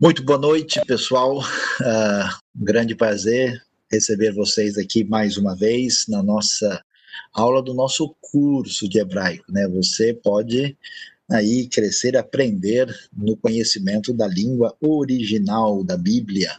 [0.00, 1.40] Muito boa noite, pessoal.
[1.40, 1.42] Uh,
[2.56, 6.80] um grande prazer receber vocês aqui mais uma vez na nossa
[7.32, 9.50] aula do nosso curso de hebraico.
[9.50, 9.66] Né?
[9.66, 10.78] Você pode
[11.28, 16.56] aí crescer, aprender no conhecimento da língua original da Bíblia,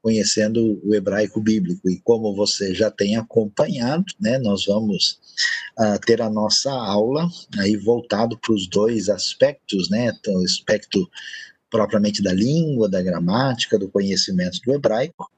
[0.00, 1.90] conhecendo o hebraico bíblico.
[1.90, 5.20] E como você já tem acompanhado, né, nós vamos
[5.78, 11.06] uh, ter a nossa aula aí voltado para os dois aspectos, né, então, o aspecto
[11.70, 15.30] propriamente da língua, da gramática, do conhecimento do hebraico,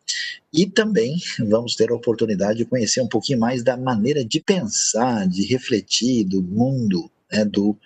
[0.52, 5.26] e também vamos ter a oportunidade de conhecer um pouquinho mais da maneira de pensar,
[5.28, 7.76] de refletir do mundo, né, do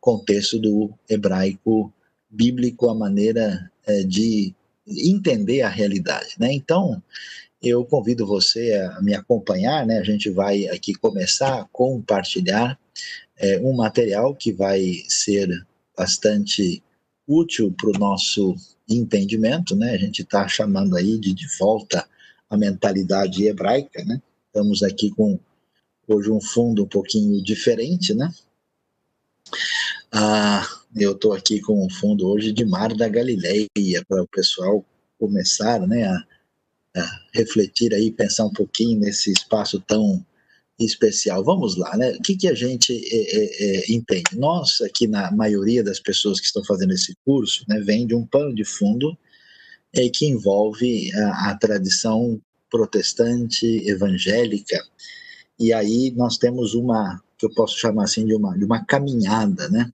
[0.00, 1.92] contexto do hebraico
[2.30, 4.54] bíblico, a maneira é, de
[4.86, 6.34] entender a realidade.
[6.38, 6.52] Né?
[6.52, 7.02] Então,
[7.62, 9.98] eu convido você a me acompanhar, né?
[9.98, 12.78] a gente vai aqui começar a compartilhar
[13.36, 15.48] é, um material que vai ser
[15.96, 16.82] bastante
[17.26, 18.54] útil para o nosso
[18.88, 19.90] entendimento, né?
[19.90, 22.06] A gente está chamando aí de de volta
[22.48, 24.20] a mentalidade hebraica, né?
[24.46, 25.38] Estamos aqui com
[26.06, 28.32] hoje um fundo um pouquinho diferente, né?
[30.12, 33.68] Ah, eu estou aqui com um fundo hoje de Mar da Galileia
[34.08, 34.84] para o pessoal
[35.18, 36.24] começar, né, a,
[36.96, 40.24] a refletir aí, pensar um pouquinho nesse espaço tão
[40.78, 41.44] especial.
[41.44, 42.12] Vamos lá, né?
[42.12, 44.36] O que, que a gente é, é, é, entende?
[44.36, 48.26] Nós, aqui na maioria das pessoas que estão fazendo esse curso, né, vem de um
[48.26, 49.16] pano de fundo
[49.92, 54.82] é, que envolve a, a, tradição protestante evangélica.
[55.58, 59.68] E aí nós temos uma, que eu posso chamar assim, de uma, de uma caminhada,
[59.68, 59.90] né?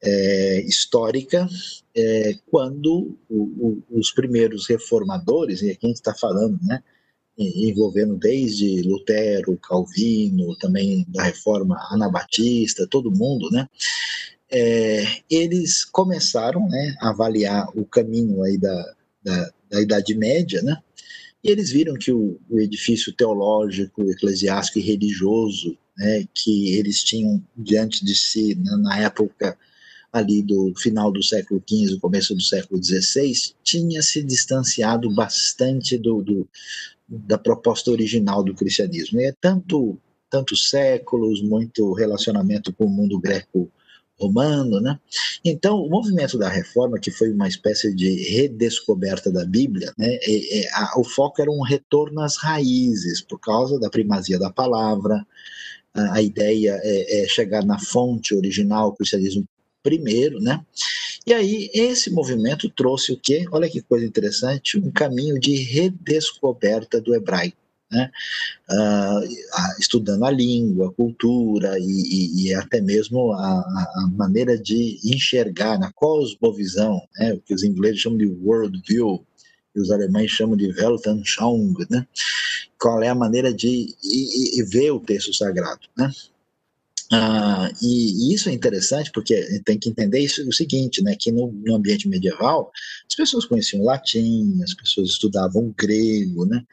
[0.00, 1.48] É, histórica,
[1.96, 6.80] é, quando o, o, os primeiros reformadores, e aqui a gente está falando, né?
[7.38, 13.68] Envolvendo desde Lutero, Calvino, também da reforma anabatista, todo mundo, né?
[14.50, 20.78] É, eles começaram né, a avaliar o caminho aí da, da, da Idade Média, né?
[21.42, 27.42] E eles viram que o, o edifício teológico, eclesiástico e religioso né, que eles tinham
[27.56, 29.56] diante de si né, na época
[30.12, 33.32] ali do final do século XV, começo do século XVI,
[33.62, 36.48] tinha se distanciado bastante do, do,
[37.08, 39.20] da proposta original do cristianismo.
[39.20, 43.70] E é tanto tantos séculos, muito relacionamento com o mundo greco
[44.18, 44.98] romano, né?
[45.44, 50.08] Então, o movimento da reforma, que foi uma espécie de redescoberta da Bíblia, né?
[50.22, 54.50] É, é, a, o foco era um retorno às raízes, por causa da primazia da
[54.50, 55.24] palavra,
[55.92, 59.46] a, a ideia é, é, chegar na fonte original, o cristianismo
[59.82, 60.64] primeiro, né?
[61.26, 63.46] E aí esse movimento trouxe o quê?
[63.50, 67.56] Olha que coisa interessante, um caminho de redescoberta do hebraico.
[67.90, 68.10] Né?
[68.68, 74.98] Uh, estudando a língua, a cultura e, e, e até mesmo a, a, maneira de
[75.04, 77.34] enxergar na cosmovisão, né?
[77.34, 79.24] o que os ingleses chamam de worldview,
[79.74, 82.06] e os alemães chamam de Weltanschauung, né?
[82.80, 85.86] qual é a maneira de e, ver o texto sagrado.
[85.96, 86.10] Né?
[87.12, 91.30] Ah, e, e, isso é interessante porque tem que entender isso, o seguinte, né, que
[91.30, 92.72] no, no, ambiente medieval
[93.08, 96.64] as pessoas conheciam latim, as pessoas estudavam grego, né,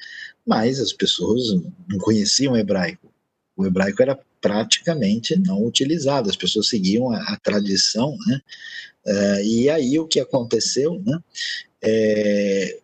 [0.45, 1.53] mas as pessoas
[1.87, 3.13] não conheciam hebraico.
[3.55, 8.41] O hebraico era praticamente não utilizado, as pessoas seguiam a, a tradição, né,
[9.05, 11.19] uh, e aí o que aconteceu, né,
[11.83, 12.79] é,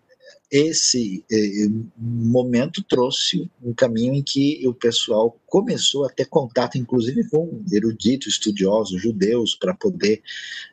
[0.52, 7.28] esse eh, momento trouxe um caminho em que o pessoal começou a ter contato, inclusive
[7.30, 10.22] com eruditos, estudiosos judeus, para poder,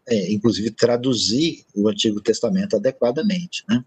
[0.09, 3.65] eh, inclusive, traduzir o Antigo Testamento adequadamente.
[3.69, 3.85] Né?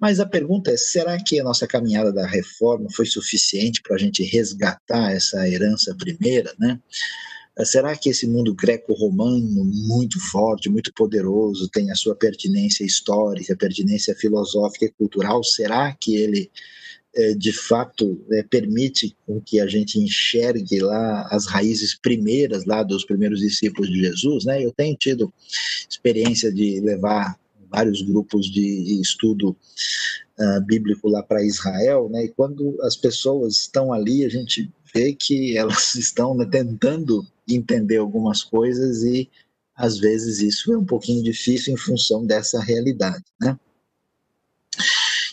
[0.00, 3.98] Mas a pergunta é: será que a nossa caminhada da reforma foi suficiente para a
[3.98, 6.54] gente resgatar essa herança primeira?
[6.58, 6.80] Né?
[7.64, 14.14] Será que esse mundo greco-romano, muito forte, muito poderoso, tem a sua pertinência histórica, pertinência
[14.14, 15.42] filosófica e cultural?
[15.42, 16.50] Será que ele,
[17.14, 22.82] é, de fato, é, permite com que a gente enxergue lá as raízes primeiras lá
[22.82, 24.44] dos primeiros discípulos de Jesus?
[24.44, 24.62] Né?
[24.62, 25.32] Eu tenho tido
[25.88, 27.38] experiência de levar
[27.70, 29.56] vários grupos de estudo
[30.38, 32.24] uh, bíblico lá para Israel, né?
[32.24, 37.98] E quando as pessoas estão ali, a gente vê que elas estão né, tentando entender
[37.98, 39.30] algumas coisas e
[39.74, 43.58] às vezes isso é um pouquinho difícil em função dessa realidade, né?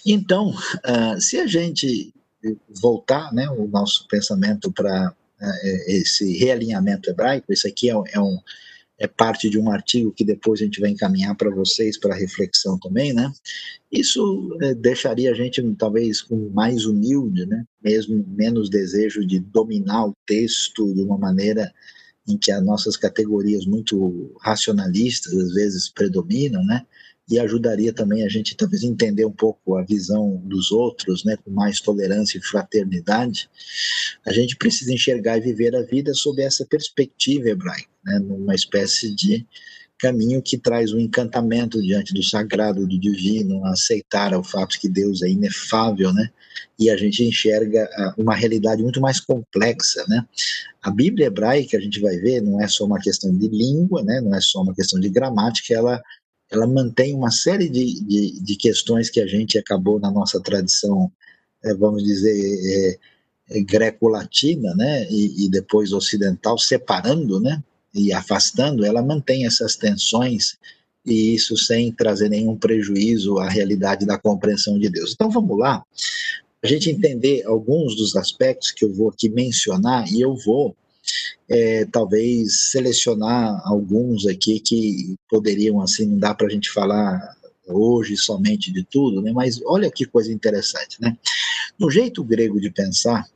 [0.05, 2.13] Então, uh, se a gente
[2.81, 5.45] voltar, né, o nosso pensamento para uh,
[5.87, 8.37] esse realinhamento hebraico, isso aqui é, é, um,
[8.99, 12.77] é parte de um artigo que depois a gente vai encaminhar para vocês para reflexão
[12.77, 13.31] também, né?
[13.89, 17.65] Isso é, deixaria a gente talvez com mais humilde, né?
[17.81, 21.73] Mesmo menos desejo de dominar o texto de uma maneira
[22.27, 26.85] em que as nossas categorias muito racionalistas às vezes predominam, né?
[27.29, 31.51] E ajudaria também a gente talvez entender um pouco a visão dos outros, né, com
[31.51, 33.49] mais tolerância e fraternidade.
[34.25, 39.15] A gente precisa enxergar e viver a vida sob essa perspectiva hebraica, né, numa espécie
[39.15, 39.45] de
[39.97, 45.21] caminho que traz um encantamento diante do sagrado, do divino, aceitar o fato que Deus
[45.21, 46.29] é inefável, né?
[46.79, 50.25] E a gente enxerga ah, uma realidade muito mais complexa, né?
[50.81, 54.19] A Bíblia hebraica, a gente vai ver, não é só uma questão de língua, né?
[54.21, 56.01] Não é só uma questão de gramática, ela
[56.51, 61.11] ela mantém uma série de, de, de questões que a gente acabou na nossa tradição,
[61.63, 62.99] é, vamos dizer,
[63.49, 65.07] é, é, greco-latina, né?
[65.09, 67.63] E, e depois ocidental, separando, né?
[67.93, 70.57] e afastando, ela mantém essas tensões
[71.05, 75.11] e isso sem trazer nenhum prejuízo à realidade da compreensão de Deus.
[75.13, 75.83] Então vamos lá,
[76.63, 80.75] a gente entender alguns dos aspectos que eu vou aqui mencionar e eu vou
[81.49, 87.35] é, talvez selecionar alguns aqui que poderiam assim não dá para a gente falar
[87.67, 89.31] hoje somente de tudo, né?
[89.33, 91.17] Mas olha que coisa interessante, né?
[91.77, 93.27] No jeito grego de pensar,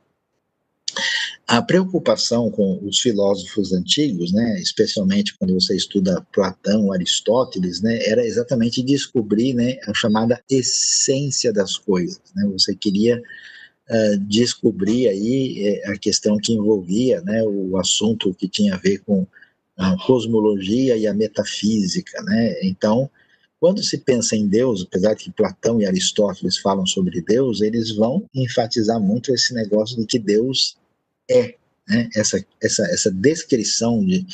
[1.48, 8.22] a preocupação com os filósofos antigos, né, especialmente quando você estuda Platão, Aristóteles, né, era
[8.22, 12.20] exatamente descobrir né, a chamada essência das coisas.
[12.36, 12.46] Né?
[12.52, 18.74] Você queria uh, descobrir aí eh, a questão que envolvia né, o assunto que tinha
[18.74, 19.26] a ver com
[19.78, 22.22] a cosmologia e a metafísica.
[22.24, 22.58] Né?
[22.62, 23.08] Então,
[23.58, 27.96] quando se pensa em Deus, apesar de que Platão e Aristóteles falam sobre Deus, eles
[27.96, 30.76] vão enfatizar muito esse negócio de que Deus
[31.30, 31.54] é
[31.88, 34.26] né, essa, essa, essa descrição de,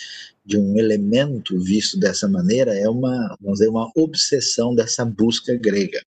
[0.44, 6.02] de um elemento visto dessa maneira é uma, vamos dizer, uma obsessão dessa busca grega.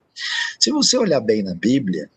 [0.59, 2.09] Se você olhar bem na Bíblia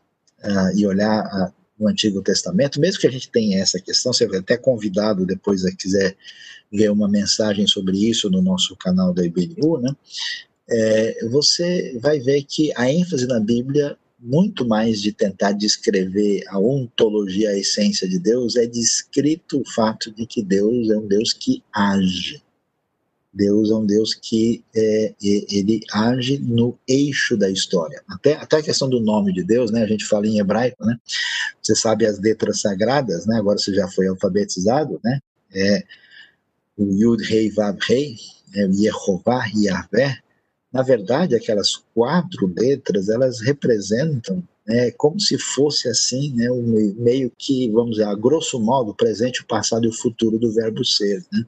[0.42, 4.26] uh, e olhar uh, no Antigo Testamento, mesmo que a gente tenha essa questão, você
[4.26, 6.16] vai até convidado depois a quiser
[6.72, 9.96] ver uma mensagem sobre isso no nosso canal da IBNU, né?
[10.72, 16.58] É, você vai ver que a ênfase na Bíblia muito mais de tentar descrever a
[16.58, 21.32] ontologia, a essência de Deus, é descrito o fato de que Deus é um Deus
[21.32, 22.42] que age.
[23.32, 28.02] Deus é um Deus que é, ele age no eixo da história.
[28.08, 29.82] Até, até a questão do nome de Deus, né?
[29.84, 30.98] A gente fala em hebraico, né?
[31.62, 33.36] Você sabe as letras sagradas, né?
[33.36, 35.20] Agora você já foi alfabetizado, né?
[35.54, 35.84] É
[36.76, 38.16] o Yud Rei Vav Rei,
[38.54, 40.18] é Yehovah Yahvé,
[40.72, 47.32] na verdade, aquelas quatro letras, elas representam né, como se fosse assim, né, um meio
[47.36, 50.84] que, vamos dizer, a grosso modo, o presente, o passado e o futuro do verbo
[50.84, 51.24] ser.
[51.32, 51.44] Né?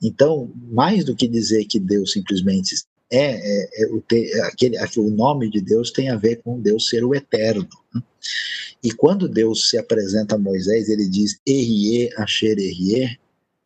[0.00, 2.76] Então, mais do que dizer que Deus simplesmente
[3.10, 6.60] é, é, é o, te, aquele, aquele, o nome de Deus tem a ver com
[6.60, 7.68] Deus ser o eterno.
[7.92, 8.02] Né?
[8.84, 13.18] E quando Deus se apresenta a Moisés, ele diz Erie Asher Erie,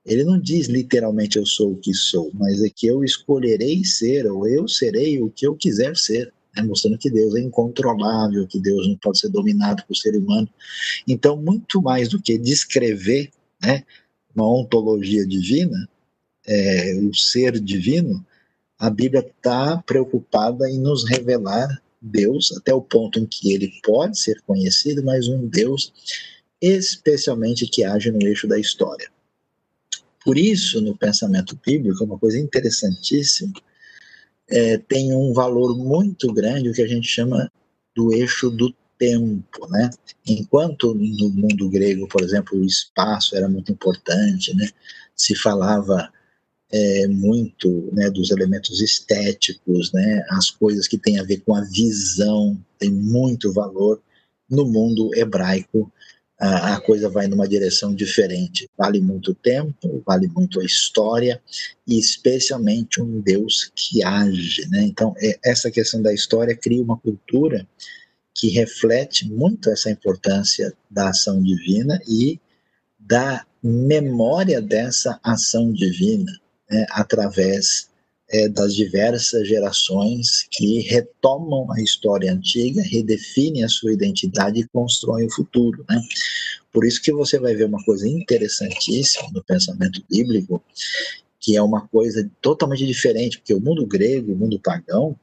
[0.05, 4.27] ele não diz literalmente eu sou o que sou, mas é que eu escolherei ser,
[4.27, 6.63] ou eu serei o que eu quiser ser, né?
[6.63, 10.49] mostrando que Deus é incontrolável, que Deus não pode ser dominado por ser humano.
[11.07, 13.31] Então, muito mais do que descrever
[13.63, 13.85] né,
[14.35, 15.89] uma ontologia divina,
[16.47, 18.25] é, o ser divino,
[18.79, 24.19] a Bíblia está preocupada em nos revelar Deus até o ponto em que ele pode
[24.19, 25.93] ser conhecido, mas um Deus
[26.61, 29.09] especialmente que age no eixo da história.
[30.25, 33.53] Por isso, no pensamento bíblico, é uma coisa interessantíssima,
[34.49, 37.51] é, tem um valor muito grande o que a gente chama
[37.95, 39.91] do eixo do tempo, né?
[40.27, 44.69] Enquanto no mundo grego, por exemplo, o espaço era muito importante, né?
[45.17, 46.09] Se falava
[46.71, 50.25] é, muito né, dos elementos estéticos, né?
[50.31, 54.01] As coisas que têm a ver com a visão têm muito valor
[54.49, 55.93] no mundo hebraico
[56.43, 58.69] a, coisa vai numa direção diferente.
[58.77, 61.41] Vale muito tempo, vale muito a história
[61.87, 64.83] e especialmente um Deus que age, né?
[64.83, 67.67] Então, é, essa questão da história cria uma cultura
[68.35, 72.41] que reflete muito essa importância da ação divina e
[72.99, 76.33] da memória dessa ação divina
[76.69, 77.89] né, através
[78.33, 85.27] é, das diversas gerações que retomam a história antiga, redefinem a sua identidade e constroem
[85.27, 85.85] o futuro.
[85.89, 86.01] Né?
[86.73, 90.63] Por isso que você vai ver uma coisa interessantíssima no pensamento bíblico,
[91.39, 95.15] que é uma coisa totalmente diferente, porque o mundo grego, o mundo pagão,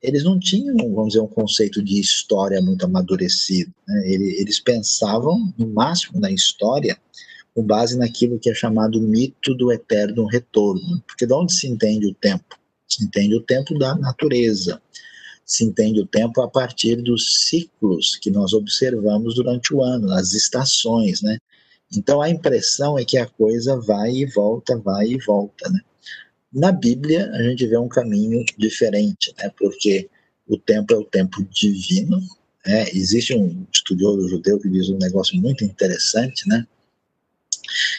[0.00, 3.70] eles não tinham, vamos dizer, um conceito de história muito amadurecido.
[3.86, 4.10] Né?
[4.10, 6.96] Eles, pensavam, no máximo, na história
[7.58, 11.02] com base naquilo que é chamado mito do eterno retorno.
[11.04, 12.56] Porque de onde se entende o tempo?
[12.86, 14.80] Se entende o tempo da natureza.
[15.44, 20.34] Se entende o tempo a partir dos ciclos que nós observamos durante o ano, as
[20.34, 21.36] estações, né?
[21.92, 25.80] Então a impressão é que a coisa vai e volta, vai e volta, né?
[26.52, 29.50] Na Bíblia a gente vê um caminho diferente, né?
[29.58, 30.08] Porque
[30.46, 32.20] o tempo é o tempo divino,
[32.64, 32.88] né?
[32.94, 36.64] Existe um estudioso judeu que diz um negócio muito interessante, né?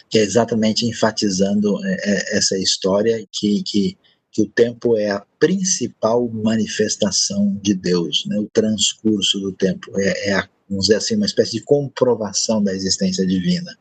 [0.10, 3.98] Que é exatamente enfatizando é, é, essa história que, que
[4.32, 8.38] que o tempo é a principal manifestação de Deus, né?
[8.38, 12.74] o transcurso do tempo, é, é a, vamos dizer assim, uma espécie de comprovação da
[12.74, 13.76] existência divina.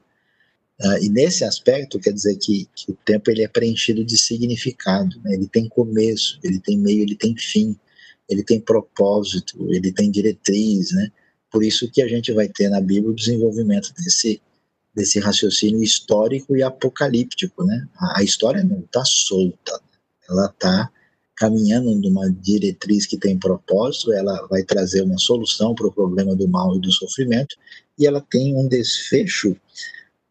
[0.80, 5.20] Uh, e nesse aspecto, quer dizer que, que, o tempo ele é preenchido de significado,
[5.22, 5.34] né?
[5.34, 7.76] ele tem começo, ele tem meio, ele tem fim,
[8.28, 11.10] ele tem propósito, ele tem diretriz, né?
[11.50, 14.40] Por isso que a gente vai ter na Bíblia o desenvolvimento desse,
[14.98, 17.86] desse raciocínio histórico e apocalíptico, né?
[18.16, 19.80] A, história não está solta,
[20.28, 20.90] ela está
[21.36, 26.48] caminhando numa diretriz que tem propósito, ela vai trazer uma solução para o problema do
[26.48, 27.56] mal e do sofrimento,
[27.96, 29.56] e ela tem um desfecho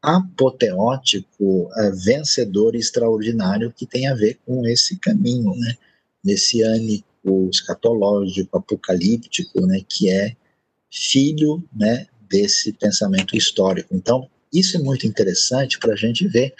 [0.02, 5.76] apoteótico, é, vencedor extraordinário que tem a ver com esse caminho, né?
[6.22, 9.82] messiânico, escatológico, apocalíptico, né?
[9.88, 10.36] que é
[10.92, 12.06] filho né?
[12.30, 13.96] desse pensamento histórico.
[13.96, 16.54] Então, isso é muito interessante para a gente ver.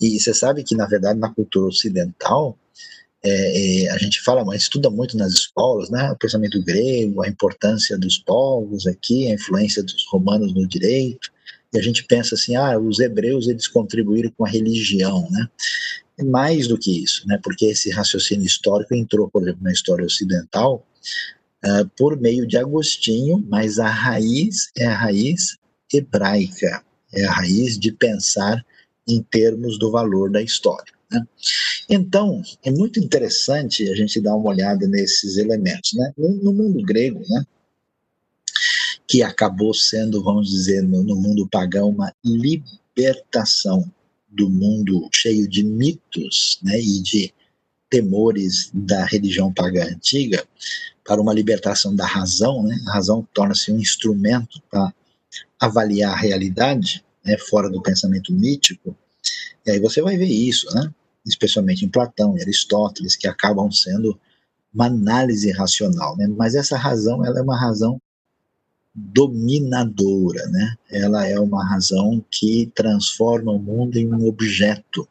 [0.00, 2.58] E você sabe que, na verdade, na cultura ocidental,
[3.24, 6.10] é, é, a gente fala, mas estuda muito nas escolas, né?
[6.12, 11.30] O pensamento grego, a importância dos povos aqui, a influência dos romanos no direito.
[11.72, 15.48] E a gente pensa assim, ah, os hebreus eles contribuíram com a religião, né?
[16.18, 17.38] É mais do que isso, né?
[17.42, 20.86] Porque esse raciocínio histórico entrou, por exemplo, na história ocidental
[21.64, 25.56] uh, por meio de Agostinho, mas a raiz é a raiz
[25.92, 26.82] hebraica,
[27.12, 28.64] é a raiz de pensar
[29.06, 30.92] em termos do valor da história.
[31.10, 31.26] Né?
[31.88, 35.92] Então, é muito interessante a gente dar uma olhada nesses elementos.
[35.94, 36.12] Né?
[36.16, 37.44] No, mundo grego, né,
[39.06, 43.90] que acabou sendo, vamos dizer, no, no mundo pagão, uma libertação
[44.28, 47.32] do mundo cheio de mitos né, e de
[47.88, 50.44] temores da religião pagã antiga
[51.04, 52.76] para uma libertação da razão, né?
[52.88, 54.92] A razão torna-se um instrumento para
[55.60, 58.96] avaliar a realidade, né, fora do pensamento mítico.
[59.64, 60.92] E aí você vai ver isso, né?
[61.26, 64.18] especialmente em Platão e Aristóteles, que acabam sendo
[64.72, 66.16] uma análise racional.
[66.16, 66.28] Né?
[66.28, 68.00] Mas essa razão ela é uma razão
[68.94, 70.76] dominadora, né?
[70.90, 75.06] ela é uma razão que transforma o mundo em um objeto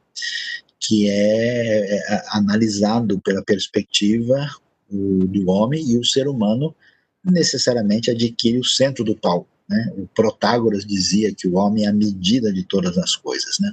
[0.79, 4.49] que é, é analisado pela perspectiva
[4.89, 6.75] do homem e o ser humano
[7.23, 9.47] necessariamente adquire o centro do palco.
[9.67, 9.93] Né?
[9.97, 13.59] O Protágoras dizia que o homem é a medida de todas as coisas.
[13.59, 13.71] Né?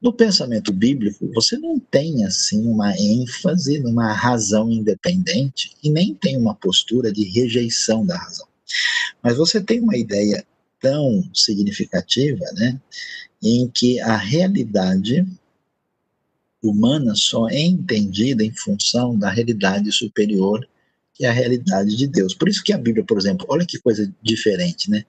[0.00, 6.36] No pensamento bíblico, você não tem assim uma ênfase numa razão independente e nem tem
[6.36, 8.46] uma postura de rejeição da razão.
[9.22, 10.46] Mas você tem uma ideia
[10.80, 12.80] tão significativa, né,
[13.42, 15.26] em que a realidade
[16.62, 20.66] humana só é entendida em função da realidade superior
[21.18, 22.32] que é a realidade de Deus.
[22.32, 25.04] Por isso que a Bíblia, por exemplo, olha que coisa diferente, né?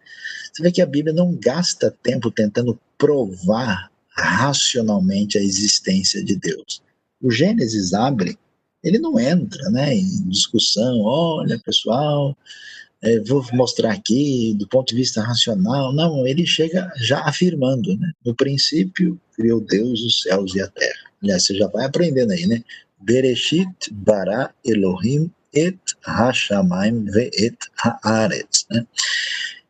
[0.51, 6.82] Você vê que a Bíblia não gasta tempo tentando provar racionalmente a existência de Deus.
[7.22, 8.38] O Gênesis abre,
[8.84, 12.36] ele não entra né, em discussão, olha pessoal,
[13.04, 15.94] é, vou mostrar aqui do ponto de vista racional.
[15.94, 18.12] Não, ele chega já afirmando, né?
[18.25, 21.12] No princípio criou Deus os céus e a terra.
[21.22, 22.63] Aliás, você já vai aprendendo aí, né?
[23.00, 27.58] Bereshit bara Elohim et hashamayim ve'et
[28.03, 28.65] haaretz.
[28.70, 28.86] Né?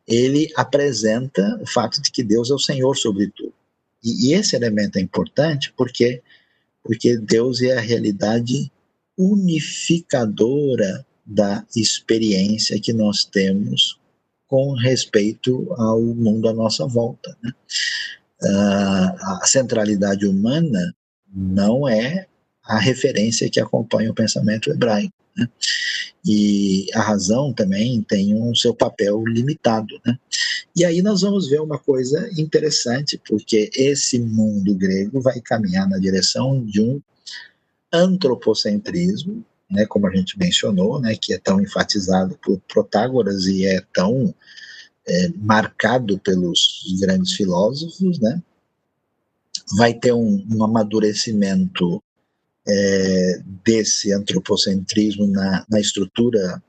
[0.06, 3.54] Ele apresenta o fato de que Deus é o Senhor sobre tudo.
[4.02, 6.22] E, e esse elemento é importante porque,
[6.82, 8.70] porque Deus é a realidade
[9.16, 14.00] unificadora da experiência que nós temos
[14.48, 17.36] com respeito ao mundo à nossa volta.
[17.42, 17.52] Né?
[18.42, 20.94] Uh, a centralidade humana
[21.32, 22.26] não é
[22.70, 25.12] a referência que acompanha o pensamento hebraico.
[25.36, 25.48] Né?
[26.24, 30.00] E a razão também tem um seu papel limitado.
[30.06, 30.16] Né?
[30.76, 35.98] E aí nós vamos ver uma coisa interessante, porque esse mundo grego vai caminhar na
[35.98, 37.02] direção de um
[37.92, 43.82] antropocentrismo, né, como a gente mencionou, né, que é tão enfatizado por Protágoras e é
[43.92, 44.32] tão
[45.08, 48.40] é, marcado pelos grandes filósofos, né,
[49.76, 52.00] vai ter um, um amadurecimento
[52.70, 56.62] é, desse antropocentrismo na, na estrutura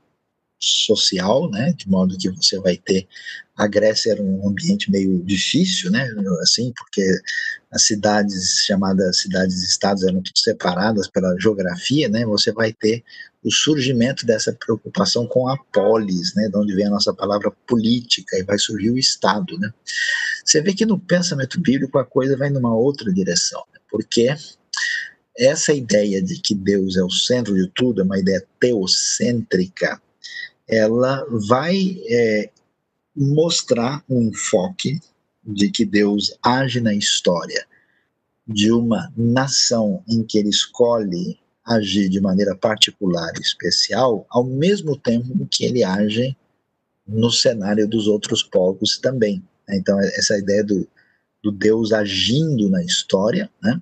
[0.60, 3.08] social, né, de modo que você vai ter
[3.58, 6.08] a Grécia era um ambiente meio difícil, né,
[6.42, 7.04] assim, porque
[7.72, 13.04] as cidades chamadas cidades-estados eram tudo separadas pela geografia, né, você vai ter
[13.44, 18.38] o surgimento dessa preocupação com a polis, né, de onde vem a nossa palavra política,
[18.38, 19.72] e vai surgir o Estado, né.
[20.46, 23.80] Você vê que no pensamento bíblico a coisa vai numa outra direção, né?
[23.90, 24.36] porque
[25.38, 30.02] essa ideia de que Deus é o centro de tudo, é uma ideia teocêntrica,
[30.68, 32.50] ela vai é,
[33.16, 35.00] mostrar um enfoque
[35.44, 37.66] de que Deus age na história
[38.48, 44.98] de uma nação em que ele escolhe agir de maneira particular e especial, ao mesmo
[44.98, 46.36] tempo que ele age
[47.08, 49.44] no cenário dos outros povos também.
[49.70, 50.88] Então, essa ideia do,
[51.44, 53.82] do Deus agindo na história, né?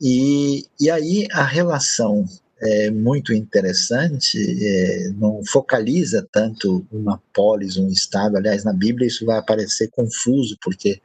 [0.00, 2.26] E, e aí a relação
[2.58, 8.36] é muito interessante, é, não focaliza tanto uma polis, um estado.
[8.36, 11.00] Aliás, na Bíblia isso vai aparecer confuso, porque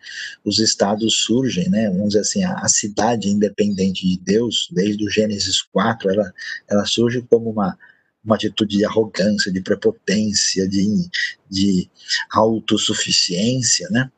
[0.45, 1.89] os estados surgem, né?
[1.89, 6.33] Vamos dizer assim, a, a cidade independente de Deus, desde o Gênesis 4, ela,
[6.69, 7.77] ela surge como uma,
[8.23, 11.09] uma atitude de arrogância, de prepotência, de,
[11.49, 11.89] de
[12.31, 14.09] autossuficiência, né?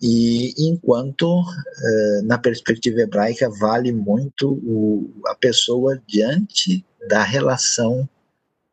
[0.00, 8.08] E enquanto eh, na perspectiva hebraica vale muito o, a pessoa diante da relação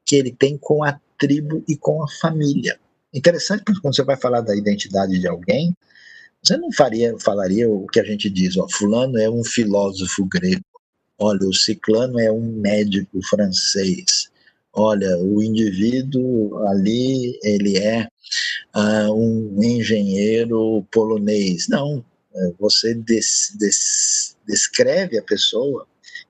[0.05, 2.79] que ele tem com a tribo e com a família.
[3.13, 5.75] Interessante porque quando você vai falar da identidade de alguém,
[6.43, 10.63] você não faria, falaria o que a gente diz, ó, fulano é um filósofo grego,
[11.17, 14.29] olha, o ciclano é um médico francês,
[14.75, 18.07] olha, o indivíduo ali, ele é
[18.75, 21.67] uh, um engenheiro polonês.
[21.67, 22.03] Não,
[22.35, 25.87] é, você des, des, descreve a pessoa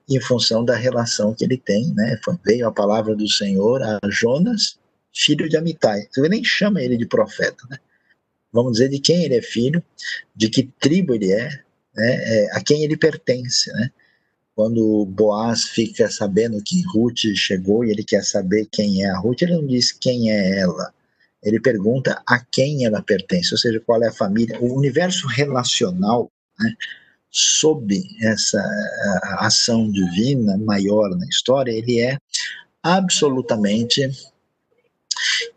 [0.08, 2.18] em função da relação que ele tem, né?
[2.44, 4.78] Veio a palavra do Senhor a Jonas,
[5.12, 6.06] filho de Amitai.
[6.12, 7.78] Você nem chama ele de profeta, né?
[8.52, 9.82] Vamos dizer de quem ele é filho,
[10.34, 11.48] de que tribo ele é,
[11.94, 12.44] né?
[12.44, 13.90] É, a quem ele pertence, né?
[14.56, 19.42] Quando Boaz fica sabendo que Ruth chegou e ele quer saber quem é a Ruth,
[19.42, 20.94] ele não diz quem é ela,
[21.42, 26.30] ele pergunta a quem ela pertence, ou seja, qual é a família, o universo relacional,
[26.58, 26.72] né,
[27.30, 28.58] sob essa
[29.40, 32.16] ação divina maior na história, ele é
[32.82, 34.10] absolutamente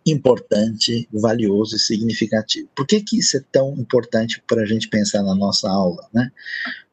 [0.06, 2.68] importante, valioso e significativo.
[2.76, 6.06] Por que, que isso é tão importante para a gente pensar na nossa aula?
[6.14, 6.30] Né?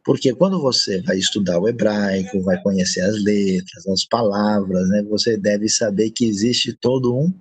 [0.07, 5.37] Porque quando você vai estudar o hebraico, vai conhecer as letras, as palavras, né, você
[5.37, 7.35] deve saber que existe todo um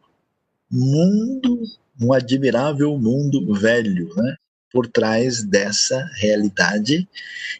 [0.71, 1.61] mundo,
[2.01, 4.35] um admirável mundo velho, né?
[4.75, 7.07] por trás dessa realidade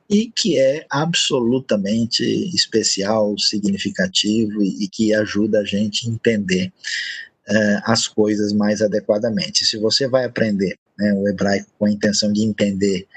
[0.10, 2.22] e que é absolutamente
[2.54, 6.74] especial, significativo e, que ajuda a gente a entender
[7.48, 9.64] uh, as coisas mais adequadamente.
[9.64, 13.08] Se você vai aprender né, o hebraico com a intenção de entender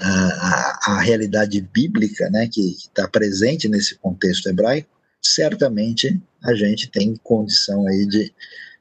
[0.00, 4.88] a, a, realidade bíblica né, que está presente nesse contexto hebraico,
[5.22, 8.32] certamente a gente tem condição aí de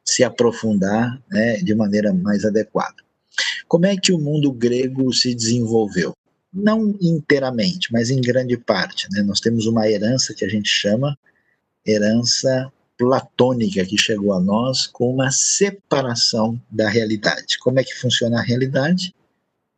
[0.04, 2.95] se aprofundar né, de maneira mais adequada.
[3.67, 6.13] Como é que o mundo grego se desenvolveu?
[6.54, 9.08] Não inteiramente, mas em grande parte.
[9.12, 9.23] Né?
[9.23, 11.17] Nós temos uma herança que a gente chama
[11.86, 17.58] herança platônica que chegou a nós com uma separação da realidade.
[17.60, 19.15] Como é que funciona a realidade?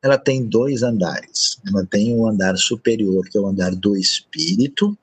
[0.05, 1.57] Ela tem dois andares.
[1.67, 4.95] Ela tem um andar superior, que é o andar do espírito,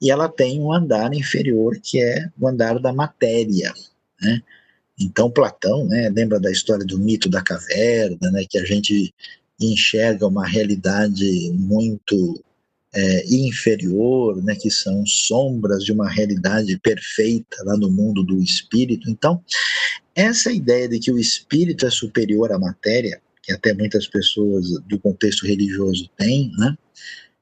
[0.00, 3.74] e ela tem um andar inferior, que é o andar da matéria,
[4.22, 4.40] né?
[4.96, 9.12] Então Platão, né, lembra da história do mito da caverna, né, que a gente
[9.60, 12.40] enxerga uma realidade muito
[12.94, 19.10] é, inferior, né, que são sombras de uma realidade perfeita lá no mundo do espírito.
[19.10, 19.42] Então,
[20.14, 24.98] essa ideia de que o espírito é superior à matéria, que até muitas pessoas do
[24.98, 26.76] contexto religioso têm, né,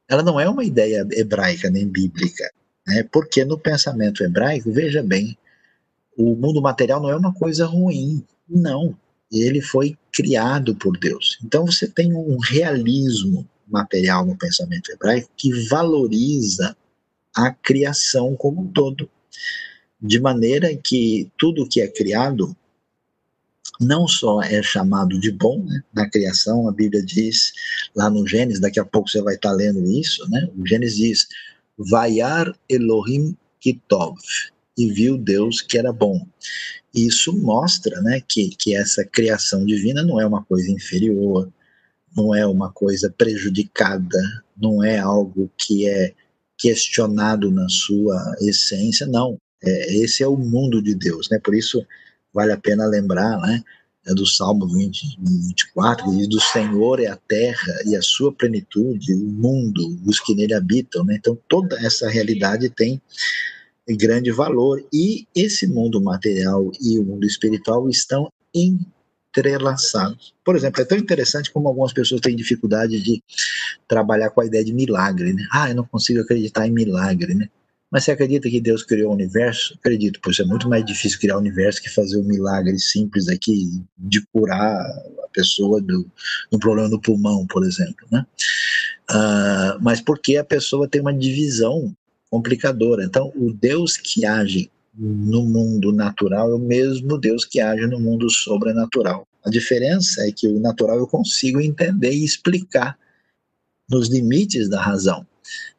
[0.08, 2.48] ela não é uma ideia hebraica nem bíblica,
[2.86, 5.36] né, porque no pensamento hebraico, veja bem,
[6.16, 8.96] o mundo material não é uma coisa ruim, não.
[9.32, 11.38] Ele foi criado por Deus.
[11.44, 16.76] Então você tem um realismo material no pensamento hebraico que valoriza
[17.34, 19.10] a criação como um todo,
[20.00, 22.56] de maneira que tudo que é criado
[23.80, 25.82] não só é chamado de bom, né?
[25.92, 27.52] na criação a Bíblia diz
[27.94, 30.48] lá no Gênesis, daqui a pouco você vai estar lendo isso, né?
[30.56, 31.28] O Gênesis diz:
[31.76, 34.16] Vaiar Elohim Kitov,
[34.76, 36.26] e viu Deus que era bom.
[36.94, 41.50] Isso mostra né, que, que essa criação divina não é uma coisa inferior,
[42.16, 44.18] não é uma coisa prejudicada,
[44.56, 46.14] não é algo que é
[46.56, 49.36] questionado na sua essência, não.
[49.62, 51.38] É, esse é o mundo de Deus, né?
[51.38, 51.86] Por isso
[52.36, 53.64] vale a pena lembrar, né?
[54.06, 58.32] É do Salmo 20, 24, que diz: Do Senhor é a terra e a sua
[58.32, 61.04] plenitude, o mundo, os que nele habitam.
[61.04, 61.16] Né?
[61.18, 63.02] Então, toda essa realidade tem
[63.88, 64.80] grande valor.
[64.92, 70.32] E esse mundo material e o mundo espiritual estão entrelaçados.
[70.44, 73.20] Por exemplo, é tão interessante como algumas pessoas têm dificuldade de
[73.88, 75.44] trabalhar com a ideia de milagre, né?
[75.52, 77.48] Ah, eu não consigo acreditar em milagre, né?
[77.90, 79.74] Mas você acredita que Deus criou o universo?
[79.74, 83.80] Acredito, pois é muito mais difícil criar o universo que fazer um milagre simples aqui
[83.96, 84.80] de curar
[85.24, 86.10] a pessoa do,
[86.50, 88.26] do problema do pulmão, por exemplo, né?
[89.08, 91.94] Uh, mas porque a pessoa tem uma divisão
[92.28, 93.04] complicadora.
[93.04, 94.68] Então, o Deus que age
[94.98, 99.28] no mundo natural é o mesmo Deus que age no mundo sobrenatural.
[99.44, 102.98] A diferença é que o natural eu consigo entender e explicar
[103.88, 105.24] nos limites da razão.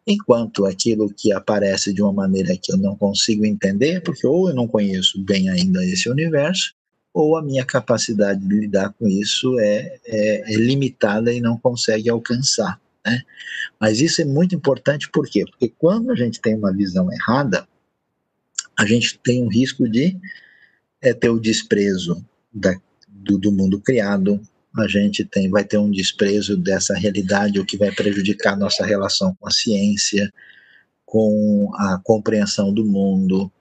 [0.07, 4.55] Enquanto aquilo que aparece de uma maneira que eu não consigo entender, porque ou eu
[4.55, 6.73] não conheço bem ainda esse universo,
[7.13, 12.09] ou a minha capacidade de lidar com isso é, é, é limitada e não consegue
[12.09, 12.79] alcançar.
[13.05, 13.21] Né?
[13.79, 15.43] Mas isso é muito importante por quê?
[15.45, 17.67] Porque quando a gente tem uma visão errada,
[18.77, 20.15] a gente tem um risco de
[21.01, 24.39] é, ter o desprezo da, do, do, mundo criado,
[24.81, 29.35] a gente tem, vai ter um desprezo dessa realidade, o que vai prejudicar nossa relação
[29.39, 30.31] com a ciência,
[31.05, 33.51] com a compreensão do mundo,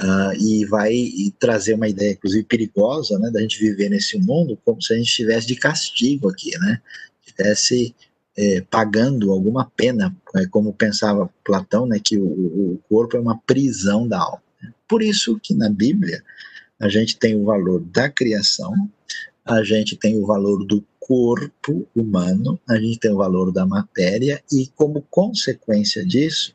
[0.00, 4.82] uh, e vai trazer uma ideia, inclusive perigosa, né, da gente viver nesse mundo como
[4.82, 6.80] se a gente estivesse de castigo aqui, né,
[7.24, 7.94] estivesse
[8.36, 13.38] é, pagando alguma pena, é, como pensava Platão, né, que o, o corpo é uma
[13.38, 14.42] prisão da alma.
[14.86, 16.22] Por isso que na Bíblia
[16.80, 18.72] a gente tem o valor da criação,
[19.48, 24.42] a gente tem o valor do corpo humano, a gente tem o valor da matéria,
[24.52, 26.54] e como consequência disso,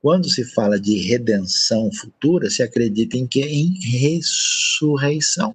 [0.00, 3.40] quando se fala de redenção futura, se acredita em que?
[3.40, 5.54] Em ressurreição.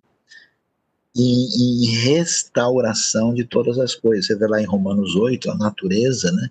[1.16, 4.26] Em, em restauração de todas as coisas.
[4.26, 6.50] Você vê lá em Romanos 8, a natureza, né?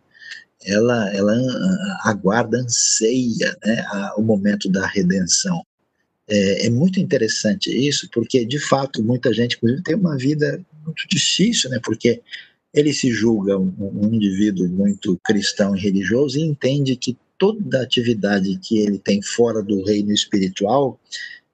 [0.65, 1.35] ela, ela
[2.05, 3.85] aguarda, anseia né,
[4.17, 5.63] o momento da redenção.
[6.33, 11.07] É, é, muito interessante isso, porque de fato muita gente, inclusive, tem uma vida muito
[11.09, 12.23] difícil, né, porque
[12.73, 18.59] ele se julga um, um indivíduo muito cristão e religioso e entende que toda atividade
[18.63, 20.99] que ele tem fora do reino espiritual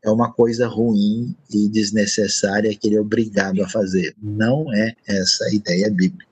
[0.04, 4.14] é uma coisa ruim e desnecessária que ele é obrigado a fazer.
[4.22, 6.26] Não é essa a ideia bíblica.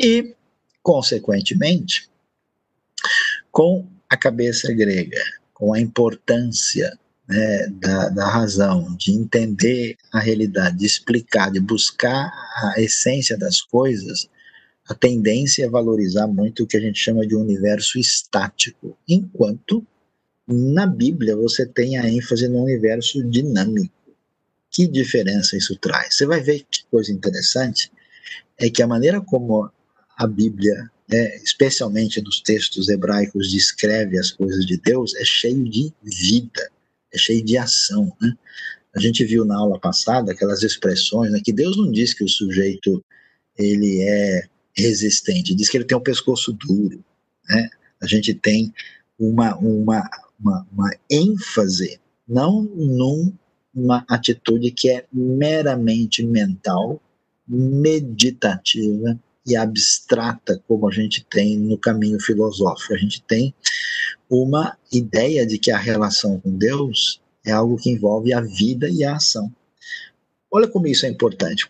[0.00, 0.34] E
[0.82, 2.10] Consequentemente,
[3.52, 5.22] com a cabeça grega,
[5.54, 6.98] com a importância
[7.32, 13.62] né, da, da, razão, de entender a realidade, de explicar, de buscar a essência das
[13.62, 14.28] coisas,
[14.86, 19.86] a tendência é valorizar muito o que a gente chama de universo estático, enquanto
[20.46, 23.94] na Bíblia você tem a ênfase no universo dinâmico.
[24.70, 26.14] Que diferença isso traz?
[26.16, 27.90] Você vai ver que coisa interessante
[28.58, 29.70] é que a maneira como
[30.16, 35.92] a Bíblia, né, especialmente nos textos hebraicos, descreve as coisas de Deus, é cheio de
[36.02, 36.70] vida,
[37.12, 38.12] é cheio de ação.
[38.20, 38.32] Né?
[38.94, 42.28] A gente viu na aula passada aquelas expressões né, que Deus não diz que o
[42.28, 43.04] sujeito
[43.58, 47.04] ele é resistente, diz que ele tem um pescoço duro.
[47.48, 47.68] Né?
[48.00, 48.72] A gente tem
[49.18, 50.08] uma, uma,
[50.40, 52.62] uma, uma ênfase, não
[53.74, 57.00] numa atitude que é meramente mental,
[57.46, 62.94] meditativa, e abstrata como a gente tem no caminho filosófico.
[62.94, 63.54] A gente tem
[64.34, 69.04] uma ideia de que a relação com Deus é algo que envolve a vida e
[69.04, 69.52] a ação.
[70.50, 71.68] Olha como isso é importante.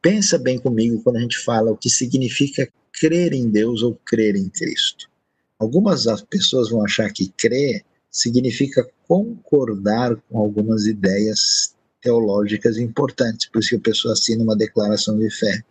[0.00, 4.36] Pensa bem comigo quando a gente fala o que significa crer em Deus ou crer
[4.36, 5.10] em Cristo.
[5.58, 13.70] Algumas pessoas vão achar que crer significa concordar com algumas ideias teológicas importantes, por isso
[13.70, 15.64] que a pessoa assina uma declaração de fé.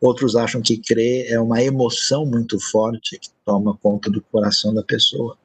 [0.00, 4.82] Outros acham que crer é uma emoção muito forte que toma conta do coração da
[4.82, 5.36] pessoa.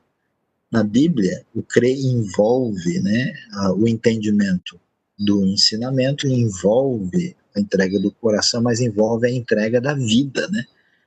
[0.76, 3.34] Na Bíblia, o crer envolve né,
[3.78, 4.78] o entendimento
[5.18, 10.50] do ensinamento, envolve a entrega do coração, mas envolve a entrega da vida.
[10.50, 10.66] Né?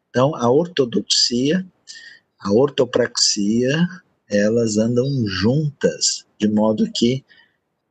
[0.08, 1.66] Então, a ortodoxia,
[2.40, 3.86] a ortopraxia,
[4.30, 7.22] elas andam juntas, de modo que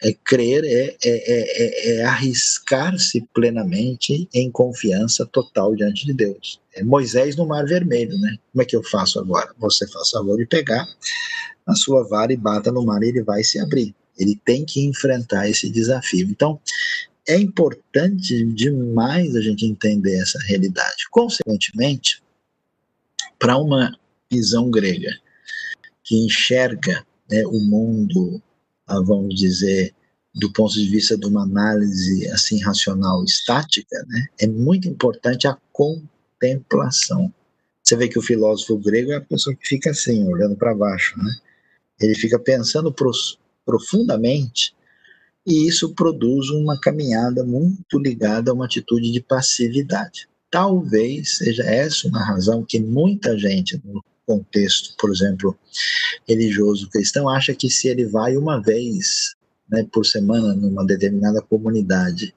[0.01, 6.59] é crer, é, é, é, é arriscar-se plenamente em confiança total diante de Deus.
[6.73, 8.35] É Moisés no Mar Vermelho, né?
[8.51, 9.53] Como é que eu faço agora?
[9.59, 10.87] Você faz favor de pegar
[11.67, 13.93] a sua vara e bata no mar ele vai se abrir.
[14.17, 16.27] Ele tem que enfrentar esse desafio.
[16.29, 16.59] Então,
[17.27, 21.07] é importante demais a gente entender essa realidade.
[21.11, 22.23] Consequentemente,
[23.37, 23.95] para uma
[24.31, 25.11] visão grega
[26.03, 28.41] que enxerga né, o mundo
[29.03, 29.93] vamos dizer,
[30.33, 35.57] do ponto de vista de uma análise assim racional estática, né, é muito importante a
[35.71, 37.33] contemplação.
[37.83, 41.17] Você vê que o filósofo grego é a pessoa que fica assim, olhando para baixo,
[41.17, 41.31] né?
[41.99, 42.93] Ele fica pensando
[43.65, 44.75] profundamente
[45.45, 50.27] e isso produz uma caminhada muito ligada a uma atitude de passividade.
[50.51, 55.57] Talvez seja essa uma razão que muita gente, no contexto, por exemplo,
[56.27, 59.35] religioso cristão, acha que se ele vai uma vez
[59.69, 62.35] né, por semana numa determinada comunidade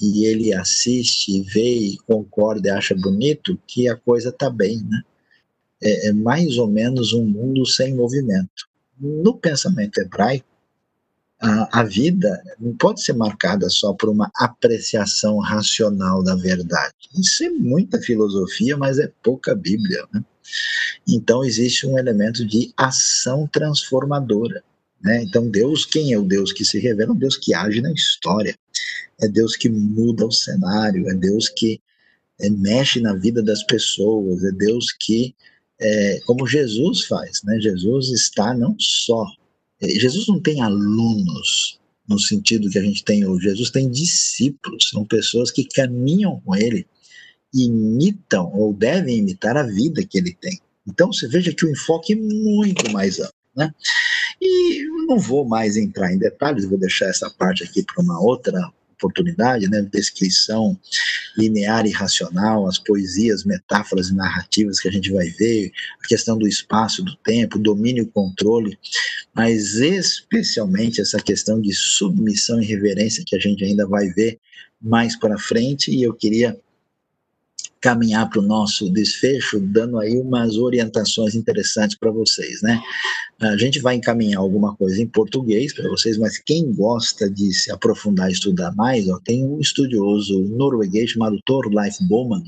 [0.00, 5.02] e ele assiste, vê concorda e acha bonito, que a coisa está bem, né?
[5.82, 8.68] É, é mais ou menos um mundo sem movimento.
[8.98, 10.46] No pensamento hebraico,
[11.40, 16.94] a, a vida não pode ser marcada só por uma apreciação racional da verdade.
[17.18, 20.06] Isso é muita filosofia, mas é pouca Bíblia.
[20.12, 20.24] Né?
[21.08, 24.62] Então existe um elemento de ação transformadora.
[25.02, 25.24] Né?
[25.24, 27.10] Então Deus, quem é o Deus que se revela?
[27.10, 28.56] É um Deus que age na história.
[29.20, 31.80] É Deus que muda o cenário, é Deus que
[32.40, 35.34] é, mexe na vida das pessoas, é Deus que,
[35.82, 37.58] é, como Jesus faz, né?
[37.60, 39.26] Jesus está não só
[39.80, 43.48] é, Jesus não tem alunos no sentido que a gente tem hoje.
[43.48, 46.86] Jesus tem discípulos, são pessoas que caminham com ele,
[47.52, 50.60] imitam ou devem imitar a vida que ele tem.
[50.86, 53.34] Então você veja que o enfoque é muito mais amplo.
[53.56, 53.70] Né?
[54.40, 58.72] E não vou mais entrar em detalhes, vou deixar essa parte aqui para uma outra
[59.02, 60.78] oportunidade, né, descrição
[61.36, 65.70] linear e racional, as poesias, metáforas e narrativas que a gente vai ver,
[66.02, 68.78] a questão do espaço, do tempo, domínio e controle,
[69.34, 74.38] mas especialmente essa questão de submissão e reverência que a gente ainda vai ver
[74.80, 76.58] mais para frente, e eu queria
[77.82, 82.80] caminhar para o nosso desfecho, dando aí umas orientações interessantes para vocês, né?
[83.40, 87.72] A gente vai encaminhar alguma coisa em português para vocês, mas quem gosta de se
[87.72, 92.44] aprofundar e estudar mais, ó, tem um estudioso norueguês chamado Thorleif Bowman,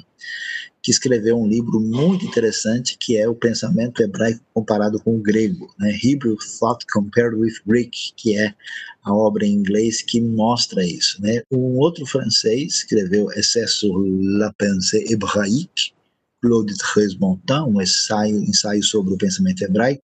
[0.84, 5.74] que escreveu um livro muito interessante que é o pensamento hebraico comparado com o grego,
[5.78, 5.98] né?
[6.04, 8.54] Hebrew Thought Compared with Greek, que é
[9.02, 11.40] a obra em inglês que mostra isso, né?
[11.50, 13.30] Um outro francês escreveu
[13.66, 15.94] sur la pensée hébraïque,
[16.42, 20.02] Claude Tresmontin, um ensaio, ensaio sobre o pensamento hebraico,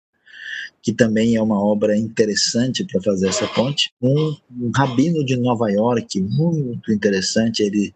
[0.83, 3.93] que também é uma obra interessante para fazer essa ponte.
[4.01, 7.95] Um, um rabino de Nova York, muito interessante, ele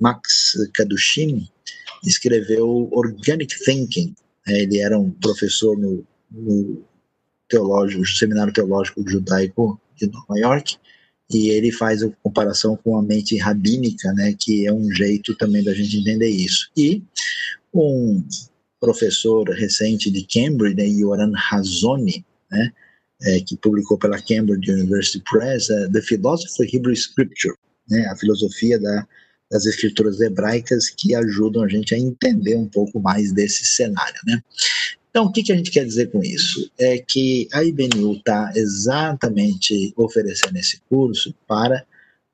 [0.00, 1.48] Max Kadushin,
[2.04, 4.14] escreveu Organic Thinking.
[4.46, 6.84] É, ele era um professor no, no
[7.48, 10.76] teológico, seminário teológico judaico de Nova York,
[11.30, 15.62] e ele faz a comparação com a mente rabínica, né, que é um jeito também
[15.62, 16.70] da gente entender isso.
[16.76, 17.02] E
[17.72, 18.22] um
[18.80, 22.72] professor recente de Cambridge, né, Yoran Hazoni, né,
[23.22, 27.54] é, que publicou pela Cambridge University Press, uh, The Philosophy of Hebrew Scripture,
[27.88, 29.06] né, a filosofia da
[29.52, 34.42] das escrituras hebraicas que ajudam a gente a entender um pouco mais desse cenário, né?
[35.10, 36.70] Então, o que, que a gente quer dizer com isso?
[36.78, 41.84] É que a IBNU está exatamente oferecendo esse curso para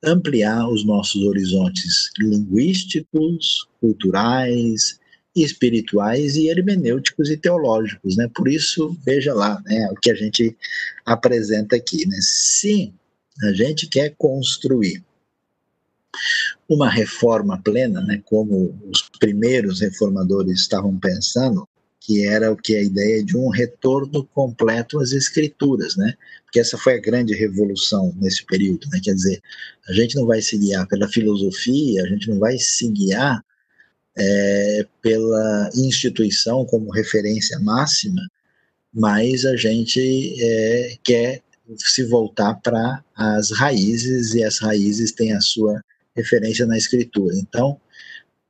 [0.01, 4.97] ampliar os nossos horizontes linguísticos, culturais,
[5.35, 8.29] espirituais e hermenêuticos e teológicos, né?
[8.33, 10.55] Por isso, veja lá, né, o que a gente
[11.05, 12.17] apresenta aqui, né?
[12.21, 12.93] Se
[13.43, 15.03] a gente quer construir
[16.67, 21.67] uma reforma plena, né, como os primeiros reformadores estavam pensando,
[21.99, 26.15] que era o que a ideia de um retorno completo às escrituras, né?
[26.43, 28.99] Porque essa foi a grande revolução nesse período, né?
[29.03, 29.41] Quer dizer,
[29.87, 33.43] a gente não vai se guiar pela filosofia, a gente não vai se guiar
[34.17, 38.21] é, pela instituição como referência máxima,
[38.93, 41.43] mas a gente é, quer
[41.77, 45.79] se voltar para as raízes e as raízes têm a sua
[46.19, 47.35] referência na Escritura.
[47.35, 47.79] Então,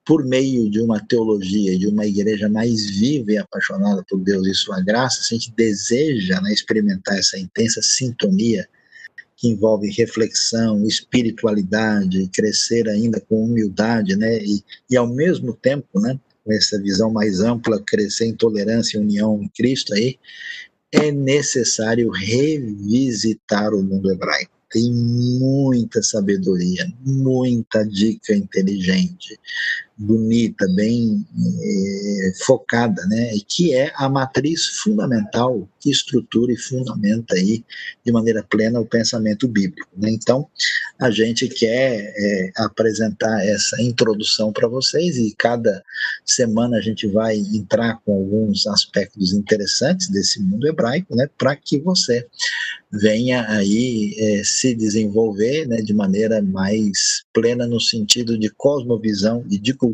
[0.06, 4.56] por meio de uma teologia, de uma igreja mais viva e apaixonada por Deus e
[4.56, 8.68] sua graça, se a gente deseja né, experimentar essa intensa sintonia
[9.38, 16.20] que envolve reflexão, espiritualidade, crescer ainda com humildade, né, e, e ao mesmo tempo, né,
[16.44, 20.18] com essa visão mais ampla, crescer em tolerância e união em Cristo aí,
[20.92, 29.40] é necessário revisitar o mundo hebraico tem muita sabedoria, muita dica inteligente,
[30.00, 31.26] bonita, bem
[31.62, 33.36] é, focada, né?
[33.36, 37.66] E que é a matriz fundamental que estrutura e fundamenta aí
[38.06, 39.90] de maneira plena o pensamento bíblico.
[39.98, 40.10] Né?
[40.12, 40.48] Então,
[41.00, 45.84] a gente quer é, apresentar essa introdução para vocês e cada
[46.26, 51.30] semana a gente vai entrar com alguns aspectos interessantes desse mundo hebraico, né?
[51.38, 52.26] Para que você
[52.92, 59.60] venha aí é, se desenvolver né, de maneira mais plena no sentido de cosmovisão e
[59.60, 59.89] de cultura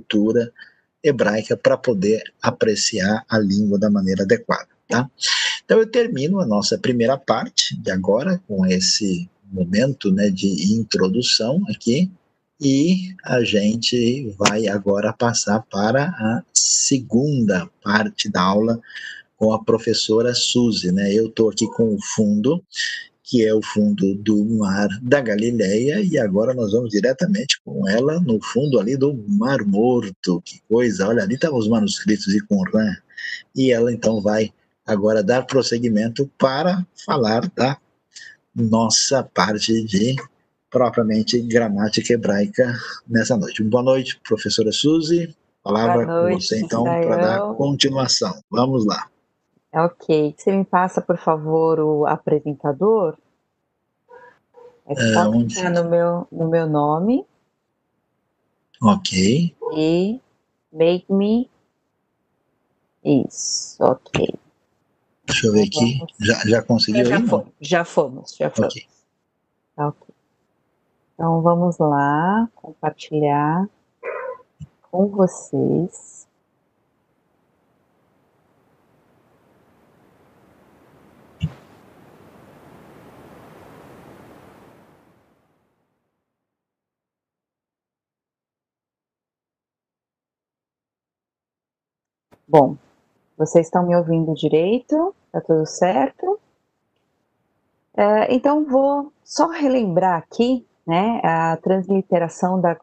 [1.03, 4.67] hebraica para poder apreciar a língua da maneira adequada.
[4.87, 5.09] Tá?
[5.63, 11.61] Então eu termino a nossa primeira parte de agora com esse momento né, de introdução
[11.69, 12.11] aqui
[12.61, 18.79] e a gente vai agora passar para a segunda parte da aula
[19.35, 21.13] com a professora Suzy, né?
[21.13, 22.63] Eu estou aqui com o fundo,
[23.25, 28.19] que é o fundo do Mar da Galileia, e agora nós vamos diretamente com ela
[28.19, 30.41] no fundo ali do Mar Morto.
[30.45, 31.07] Que coisa!
[31.07, 32.95] Olha, ali estavam os manuscritos de Qumran,
[33.55, 34.53] e ela então vai
[34.85, 37.77] agora dar prosseguimento para falar da
[38.55, 40.15] nossa parte de
[40.69, 43.63] propriamente gramática hebraica nessa noite.
[43.63, 45.35] Boa noite, professora Suzy.
[45.63, 48.39] Palavra com você então para dar continuação.
[48.51, 49.07] Vamos lá.
[49.75, 50.33] Ok.
[50.37, 53.17] Você me passa, por favor, o apresentador?
[54.87, 55.61] É, é só onde...
[55.69, 57.25] no meu, no meu nome.
[58.81, 59.53] Ok.
[59.75, 60.21] E
[60.71, 61.49] make me.
[63.03, 64.33] Isso, ok.
[65.25, 65.99] Deixa eu ver aqui.
[66.19, 67.27] Já, já conseguiu já aí?
[67.27, 68.73] Fomos, já fomos, já fomos.
[68.73, 68.87] Okay.
[69.77, 70.07] ok.
[71.13, 73.67] Então vamos lá, compartilhar
[74.91, 76.14] com vocês.
[92.57, 92.77] Bom,
[93.37, 95.13] vocês estão me ouvindo direito?
[95.29, 96.39] Tá tudo certo?
[97.97, 102.73] É, então, vou só relembrar aqui né, a transliteração da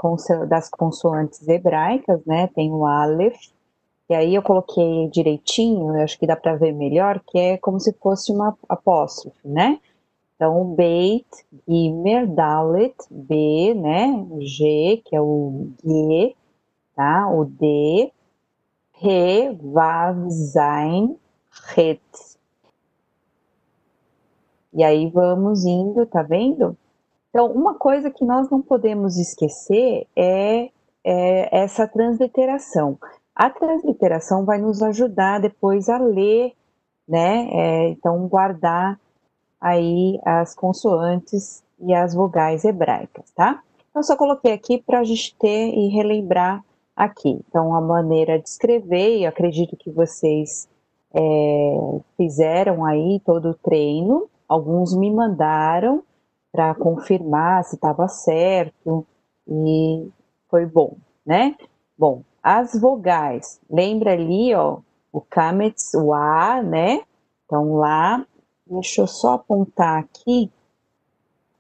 [0.46, 3.40] das consoantes hebraicas, né, tem o Aleph,
[4.11, 7.80] e aí eu coloquei direitinho, eu acho que dá para ver melhor, que é como
[7.80, 9.80] se fosse uma apóstrofe, né?
[10.37, 11.26] Então, Beit,
[11.66, 16.37] Gimer, Dalet, B, né, G, que é o G,
[16.94, 18.12] tá, o D,
[19.02, 21.18] Re, Vav, Zain,
[21.76, 22.00] Het.
[24.72, 26.76] E aí vamos indo, tá vendo?
[27.28, 30.70] Então, uma coisa que nós não podemos esquecer é,
[31.04, 32.96] é essa transliteração.
[33.34, 36.52] A transliteração vai nos ajudar depois a ler,
[37.08, 37.48] né?
[37.50, 39.00] É, então, guardar
[39.60, 43.60] aí as consoantes e as vogais hebraicas, tá?
[43.90, 46.64] Então, só coloquei aqui para a gente ter e relembrar
[46.96, 47.40] aqui.
[47.48, 50.68] Então, a maneira de escrever, e acredito que vocês
[51.14, 56.02] é, fizeram aí todo o treino, alguns me mandaram
[56.50, 59.07] para confirmar se estava certo
[59.48, 60.09] e
[60.48, 61.57] foi bom, né?
[61.96, 64.78] Bom, as vogais, lembra ali, ó,
[65.11, 67.00] o kametz, o A, né?
[67.46, 68.26] Então lá,
[68.66, 70.50] deixa eu só apontar aqui,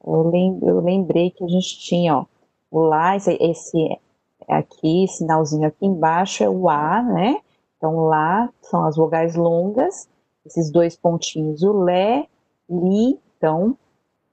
[0.04, 2.26] eu, lembrei que a gente tinha, ó,
[2.70, 3.98] o lá, esse, esse
[4.48, 7.36] aqui, sinalzinho aqui embaixo é o A, né?
[7.76, 10.08] Então lá são as vogais longas,
[10.46, 12.26] esses dois pontinhos, o Lé,
[12.68, 13.76] Li, então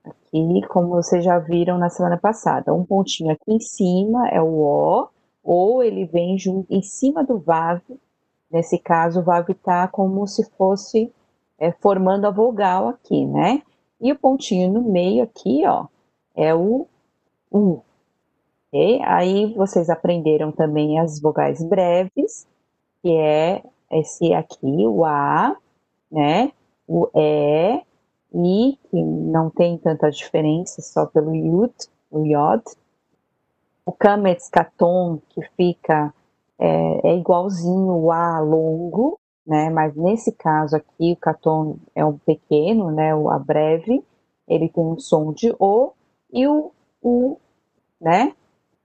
[0.04, 4.62] aqui, como vocês já viram na semana passada, um pontinho aqui em cima é o
[4.62, 5.10] O,
[5.44, 7.82] ou ele vem junto em cima do VAV,
[8.52, 11.12] nesse caso o VAV está como se fosse
[11.58, 13.62] é, formando a vogal aqui, né?
[14.00, 15.88] E o pontinho no meio aqui, ó,
[16.36, 16.88] é o
[17.52, 17.82] U,
[18.70, 19.02] Okay?
[19.04, 22.48] Aí vocês aprenderam também as vogais breves,
[23.02, 25.56] que é esse aqui, o A,
[26.12, 26.52] né?
[26.88, 27.82] O E,
[28.34, 31.74] I, que não tem tanta diferença, só pelo Yud,
[32.12, 32.64] o Yod.
[33.86, 36.14] O Kametz Katon, que fica,
[36.60, 39.70] é, é igualzinho o A longo, né?
[39.72, 43.16] Mas nesse caso aqui, o Katon é um pequeno, né?
[43.16, 44.04] O A breve,
[44.48, 45.94] ele tem um som de O,
[46.32, 47.38] e o U,
[48.00, 48.34] né?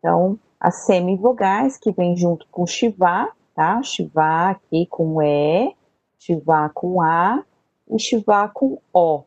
[0.05, 3.83] Então, as semivogais que vem junto com Shivá, tá?
[3.83, 5.75] Shivá aqui com E,
[6.19, 7.43] Shivá com A
[7.91, 9.23] e Shivá com O,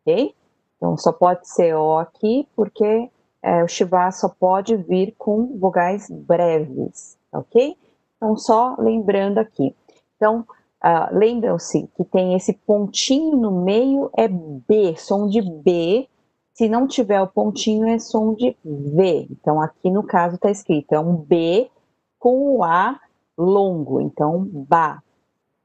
[0.00, 0.34] ok?
[0.78, 3.10] Então, só pode ser O aqui porque
[3.42, 7.76] é, o Shivá só pode vir com vogais breves, ok?
[8.16, 9.76] Então, só lembrando aqui.
[10.16, 10.46] Então,
[10.82, 16.08] uh, lembram-se que tem esse pontinho no meio, é B, som de B,
[16.54, 19.26] se não tiver o pontinho, é som de V.
[19.30, 21.70] Então, aqui no caso está escrito, é um B
[22.18, 23.00] com o A
[23.36, 24.00] longo.
[24.00, 25.02] Então, ba.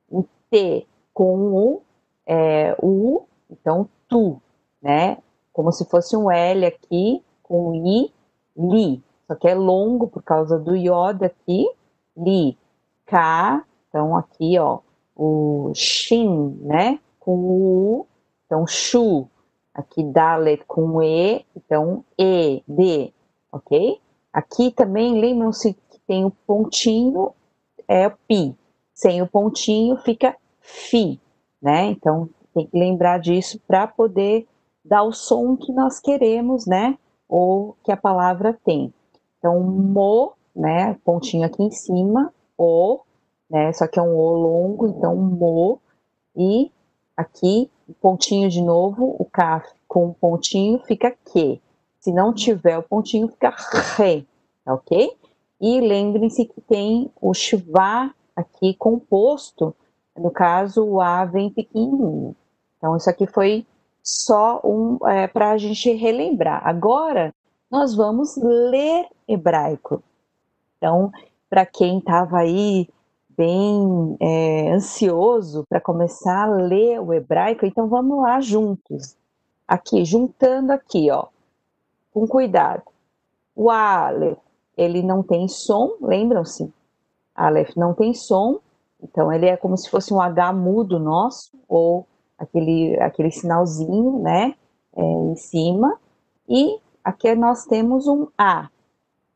[0.09, 1.81] O T com o
[2.25, 4.41] é, U, então tu,
[4.81, 5.17] né?
[5.51, 8.13] Como se fosse um L aqui com I,
[8.55, 9.03] li.
[9.27, 11.67] Só que é longo por causa do iod aqui,
[12.15, 12.57] li.
[13.05, 14.79] K, então aqui, ó,
[15.15, 16.99] o shin, né?
[17.19, 18.07] Com o U,
[18.45, 19.27] então shu.
[19.77, 23.13] Aqui Dalet com E, então E, D,
[23.51, 24.01] ok?
[24.33, 27.31] Aqui também lembram-se que tem o pontinho,
[27.87, 28.57] é o Pi.
[28.93, 31.21] Sem o pontinho fica Fi,
[31.61, 31.85] né?
[31.85, 34.47] Então tem que lembrar disso para poder
[34.87, 36.97] dá o som que nós queremos, né?
[37.27, 38.93] Ou que a palavra tem.
[39.37, 40.95] Então, mo, né?
[41.03, 43.01] Pontinho aqui em cima, o,
[43.49, 43.71] né?
[43.73, 45.79] Só que é um o longo, então mo.
[46.35, 46.71] E
[47.17, 51.59] aqui, pontinho de novo, o K com pontinho fica que.
[51.99, 53.53] Se não tiver o pontinho, fica
[53.97, 54.25] re,
[54.63, 55.11] tá ok?
[55.59, 59.75] E lembrem-se que tem o shva aqui composto,
[60.15, 62.35] no caso o A vem pequenininho.
[62.77, 63.65] Então isso aqui foi
[64.03, 66.65] só um é, para a gente relembrar.
[66.65, 67.33] Agora
[67.69, 70.01] nós vamos ler hebraico.
[70.77, 71.11] Então,
[71.49, 72.87] para quem estava aí
[73.37, 79.15] bem é, ansioso para começar a ler o hebraico, então vamos lá juntos.
[79.67, 81.27] Aqui, juntando aqui, ó,
[82.11, 82.81] com cuidado.
[83.55, 84.39] O Aleph,
[84.75, 86.73] ele não tem som, lembram-se?
[87.35, 88.59] Aleph não tem som,
[89.01, 92.07] então ele é como se fosse um H mudo nosso, ou
[92.37, 94.55] aquele, aquele sinalzinho, né,
[94.95, 95.99] é, em cima,
[96.49, 98.69] e aqui nós temos um A.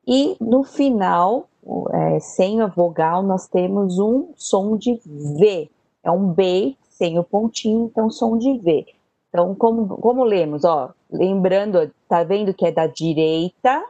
[0.07, 1.47] E no final,
[1.93, 5.69] é, sem a vogal, nós temos um som de V,
[6.03, 8.85] é um B sem o pontinho, então som de V.
[9.29, 13.83] Então, como, como lemos, ó, lembrando, tá vendo que é da direita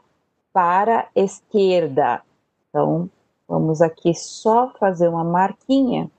[0.54, 2.22] para esquerda.
[2.70, 3.10] Então,
[3.48, 6.12] vamos aqui só fazer uma marquinha.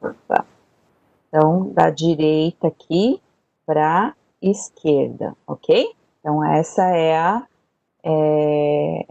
[0.00, 0.46] Opa.
[1.28, 3.20] Então, da direita aqui
[3.66, 5.94] para esquerda, ok?
[6.18, 7.46] Então, essa é a,
[8.02, 9.06] é,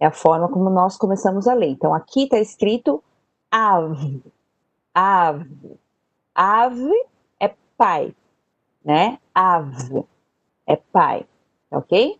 [0.00, 1.70] é a forma como nós começamos a ler.
[1.70, 3.02] Então, aqui está escrito
[3.50, 4.22] ave,
[4.94, 5.78] ave.
[6.34, 7.06] Ave
[7.38, 8.14] é pai,
[8.84, 9.18] né?
[9.34, 10.04] Ave
[10.66, 11.26] é pai,
[11.70, 12.18] ok?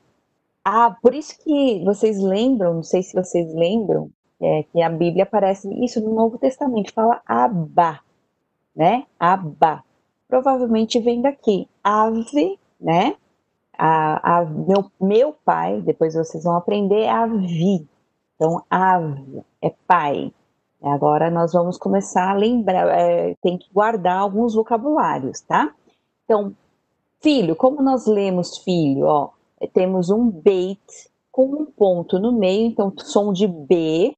[0.65, 4.11] Ah, por isso que vocês lembram, não sei se vocês lembram,
[4.41, 8.01] é, que a Bíblia aparece isso no Novo Testamento, fala Abba,
[8.75, 9.07] né?
[9.19, 9.85] Abba.
[10.29, 11.69] Provavelmente vem daqui.
[11.83, 13.17] Ave, né?
[13.83, 17.89] A, a, meu, meu pai, depois vocês vão aprender, é avi.
[18.37, 20.33] Então, ave é pai.
[20.83, 25.75] Agora nós vamos começar a lembrar, é, tem que guardar alguns vocabulários, tá?
[26.25, 26.55] Então,
[27.23, 29.05] Filho, como nós lemos filho?
[29.05, 29.31] Ó,
[29.75, 30.81] temos um beit
[31.31, 34.17] com um ponto no meio, então som de B,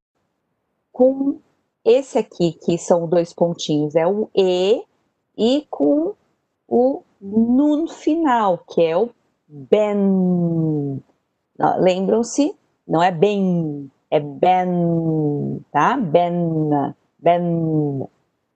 [0.91, 1.39] com
[1.83, 4.83] esse aqui, que são dois pontinhos, é o E,
[5.37, 6.13] e com
[6.65, 9.09] o nun final, que é o
[9.53, 11.01] ben.
[11.79, 12.55] Lembram-se?
[12.87, 15.95] Não é bem, é ben, tá?
[15.97, 16.33] Ben,
[17.19, 18.07] ben.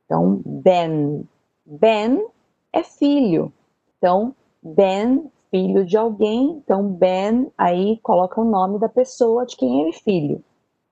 [0.05, 1.23] Então, ben.
[1.65, 2.27] Ben
[2.73, 3.53] é filho.
[3.97, 9.87] Então, Ben, filho de alguém, então Ben, aí coloca o nome da pessoa de quem
[9.87, 10.43] é filho,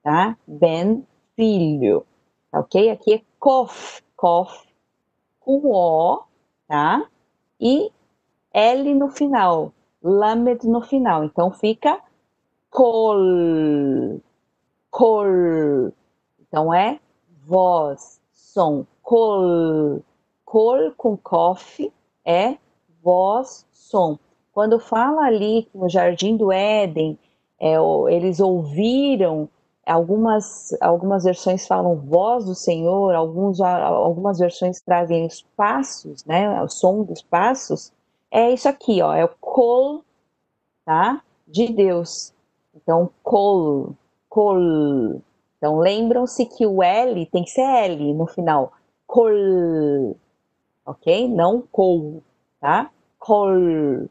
[0.02, 0.36] tá?
[0.46, 2.06] Ben, filho,
[2.50, 2.90] tá ok?
[2.90, 4.66] Aqui é Kof, Kof,
[5.40, 6.22] com O,
[6.66, 7.06] tá?
[7.60, 7.90] E
[8.52, 12.00] L no final, Lamed no final, então fica
[12.70, 14.20] Kol,
[14.90, 15.92] Kol,
[16.40, 17.00] então é
[17.44, 20.02] voz, som, Kol,
[20.44, 21.92] Kol com Kof
[22.24, 22.56] é
[23.02, 24.18] voz, som.
[24.52, 27.18] Quando fala ali no Jardim do Éden,
[27.60, 27.76] é,
[28.10, 29.48] eles ouviram,
[29.86, 36.68] algumas, algumas versões falam voz do Senhor, alguns, algumas versões trazem os passos, né, o
[36.68, 37.92] som dos passos.
[38.30, 40.04] É isso aqui, ó, é o col,
[40.84, 42.32] tá, de Deus.
[42.74, 43.94] Então, col,
[44.28, 45.22] col.
[45.58, 48.72] Então, lembram-se que o L tem que ser L no final.
[49.06, 50.16] Col,
[50.84, 51.28] ok?
[51.28, 52.22] Não col,
[52.60, 52.90] tá?
[53.18, 54.08] Kol,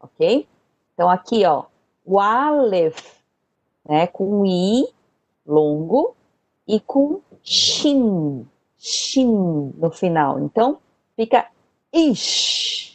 [0.00, 0.46] ok?
[0.94, 1.64] Então aqui, ó,
[2.04, 3.18] o Aleph,
[3.84, 4.86] né, com I
[5.46, 6.14] longo
[6.66, 8.46] e com Shin,
[8.78, 10.38] Shin no final.
[10.38, 10.78] Então
[11.16, 11.50] fica
[11.92, 12.93] Ish,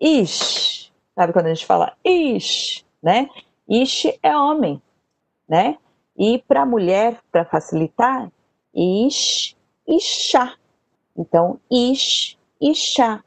[0.00, 0.92] Ish.
[1.14, 3.28] Sabe quando a gente fala Ish, né?
[3.68, 4.80] Ish é homem,
[5.48, 5.78] né?
[6.16, 8.30] E para mulher, para facilitar,
[8.74, 10.54] Ish, Isha.
[11.16, 13.24] Então, Ish, Isha.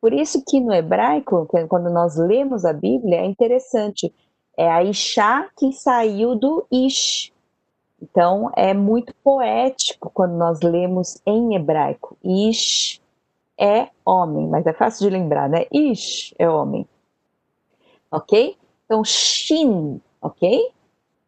[0.00, 4.12] Por isso que no hebraico, quando nós lemos a Bíblia, é interessante.
[4.56, 7.32] É a Isha que saiu do Ish.
[8.00, 12.16] Então, é muito poético quando nós lemos em hebraico.
[12.24, 13.01] Ish
[13.62, 15.66] é homem, mas é fácil de lembrar, né?
[15.72, 16.84] Ish é homem.
[18.10, 18.56] Ok?
[18.84, 20.68] Então, Shin, ok?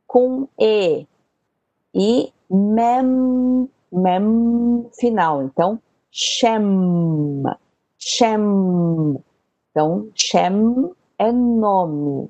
[0.04, 1.06] Com E.
[1.94, 5.44] E Mem, Mem final.
[5.44, 5.80] Então,
[6.10, 7.44] Shem.
[7.96, 9.22] Shem.
[9.70, 12.28] Então, Shem é nome,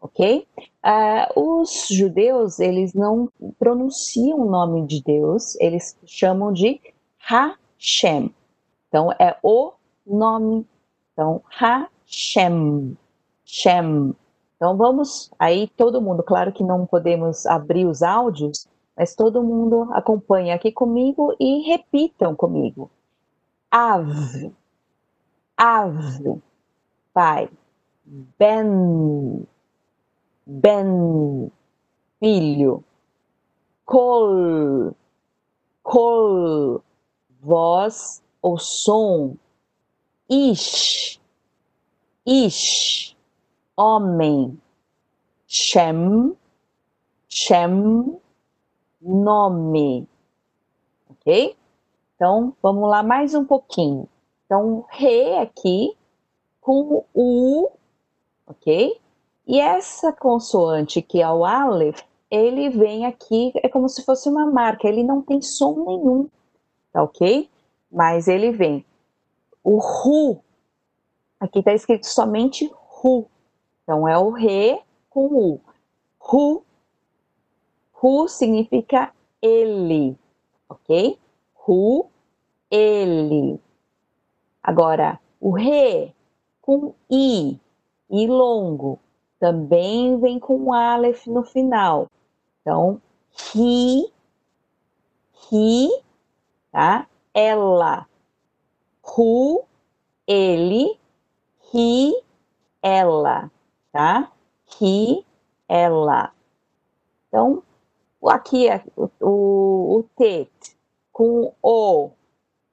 [0.00, 0.46] ok?
[0.84, 6.80] Uh, os judeus, eles não pronunciam o nome de Deus, eles chamam de
[7.18, 8.34] Hashem.
[8.94, 9.72] Então, é o
[10.06, 10.64] nome.
[11.12, 12.96] Então, Hashem,
[13.44, 14.14] Shem.
[14.54, 19.88] Então vamos aí todo mundo, claro que não podemos abrir os áudios, mas todo mundo
[19.94, 22.88] acompanha aqui comigo e repitam comigo.
[23.68, 24.06] Av,
[25.56, 26.40] Av,
[27.12, 27.50] pai.
[28.38, 29.44] Ben,
[30.46, 31.50] Ben,
[32.20, 32.84] filho.
[33.84, 34.94] Col,
[35.82, 36.80] Col,
[37.40, 39.36] voz ou som.
[40.28, 41.18] Ish,
[42.26, 43.16] Ish,
[43.74, 44.60] homem.
[45.46, 46.36] Shem,
[47.26, 48.20] Shem,
[49.00, 50.06] nome.
[51.08, 51.56] Ok?
[52.14, 54.06] Então, vamos lá mais um pouquinho.
[54.44, 55.96] Então, re aqui
[56.60, 57.70] com o,
[58.46, 59.00] ok?
[59.46, 64.44] E essa consoante que é o Aleph, ele vem aqui, é como se fosse uma
[64.46, 66.28] marca, ele não tem som nenhum,
[66.92, 67.48] tá ok?
[67.94, 68.84] Mas ele vem.
[69.62, 70.40] O Ru,
[71.40, 73.26] aqui está escrito somente Ru.
[73.82, 75.60] Então é o Re com U.
[76.18, 76.64] Ru
[78.04, 80.14] Ru significa ele,
[80.68, 81.18] ok?
[81.54, 82.10] Ru,
[82.70, 83.58] ele.
[84.62, 86.14] Agora, o re
[86.60, 87.58] com i,
[88.10, 88.98] i longo,
[89.40, 92.10] também vem com aleph no final.
[92.60, 93.00] Então,
[93.54, 94.12] he,
[95.50, 95.88] he,
[96.70, 97.06] tá?
[97.34, 98.06] Ela.
[99.02, 99.64] Ru,
[100.26, 100.98] ele,
[101.74, 102.22] he,
[102.82, 103.50] ela,
[103.92, 104.32] tá?
[104.80, 105.24] He,
[105.68, 106.32] ela.
[107.28, 107.62] Então,
[108.26, 110.50] aqui é o, o, o tet
[111.12, 112.10] com o,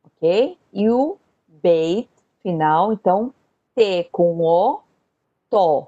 [0.06, 0.58] ok?
[0.72, 2.10] E o beit
[2.42, 3.34] final, então
[3.76, 4.82] T com o,
[5.50, 5.88] to.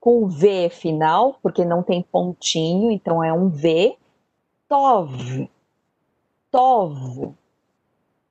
[0.00, 3.96] Com V final, porque não tem pontinho, então é um V.
[4.68, 5.50] Tov.
[6.50, 7.34] Tov.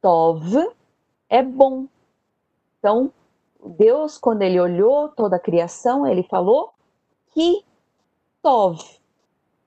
[0.05, 0.71] Tov
[1.27, 1.87] é bom.
[2.77, 3.11] Então,
[3.65, 6.75] Deus, quando ele olhou toda a criação, ele falou
[7.33, 7.65] que
[8.39, 8.79] Tov,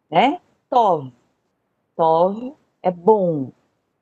[0.09, 0.41] né?
[0.71, 1.13] Tov.
[1.97, 3.51] Tov é bom,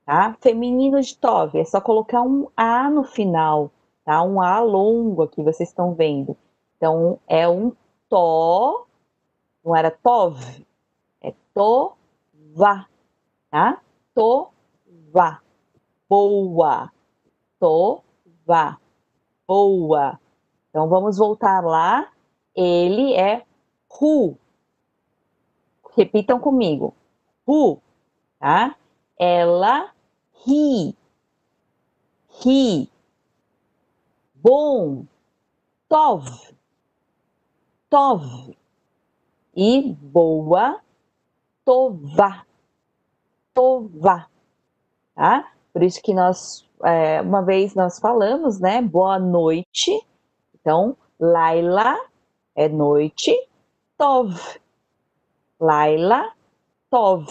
[0.04, 0.36] tá?
[0.38, 3.70] Feminino de Tov, é só colocar um A no final,
[4.04, 4.22] tá?
[4.22, 6.36] Um A longo aqui, vocês estão vendo.
[6.76, 7.72] Então, é um
[8.10, 8.86] To,
[9.64, 10.66] não era Tov,
[11.22, 11.96] é Tova,
[13.50, 13.80] tá?
[14.14, 15.45] Tova,
[16.08, 16.92] boa.
[17.58, 18.78] Tova,
[19.46, 20.20] boa.
[20.70, 22.10] Então, vamos voltar lá.
[22.54, 23.44] Ele é
[23.90, 24.36] Ru,
[25.96, 26.94] Repitam comigo.
[27.48, 27.80] Ru,
[28.38, 28.76] tá?
[29.18, 29.90] Ela
[30.46, 30.94] ri.
[32.44, 32.90] Ri.
[34.34, 35.06] Bom.
[35.88, 36.54] Tov.
[37.88, 38.54] Tov.
[39.56, 40.82] E boa.
[41.64, 42.46] Tova.
[43.54, 44.30] Tova.
[45.14, 45.55] Tá?
[45.76, 48.80] Por isso que nós, é, uma vez nós falamos, né?
[48.80, 50.02] Boa noite.
[50.54, 51.94] Então, Laila
[52.54, 53.30] é noite.
[53.98, 54.40] Tov
[55.60, 56.32] Laila
[56.88, 57.26] Tov.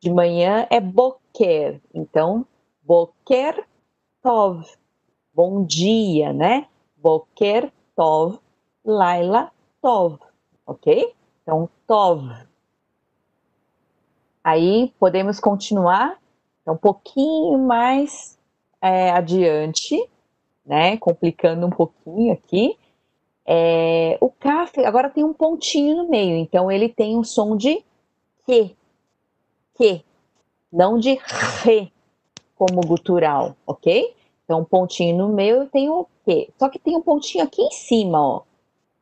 [0.00, 1.80] De manhã é Boker.
[1.94, 2.44] Então,
[2.82, 3.64] Boker
[4.24, 4.66] Tov.
[5.32, 6.66] Bom dia, né?
[6.96, 8.40] Boker Tov.
[8.84, 10.18] Laila Tov.
[10.66, 11.14] Ok?
[11.44, 12.28] Então, Tov.
[14.42, 16.18] Aí podemos continuar
[16.68, 18.38] então, um pouquinho mais
[18.82, 19.96] é, adiante,
[20.66, 20.98] né?
[20.98, 22.76] Complicando um pouquinho aqui.
[23.46, 27.82] É, o CAF agora tem um pontinho no meio, então ele tem um som de
[28.44, 28.76] que,
[29.76, 30.04] que,
[30.70, 31.18] não de
[31.62, 31.90] re,
[32.54, 34.14] como gutural, ok?
[34.44, 36.52] Então, um pontinho no meio tem o que.
[36.58, 38.42] Só que tem um pontinho aqui em cima, ó.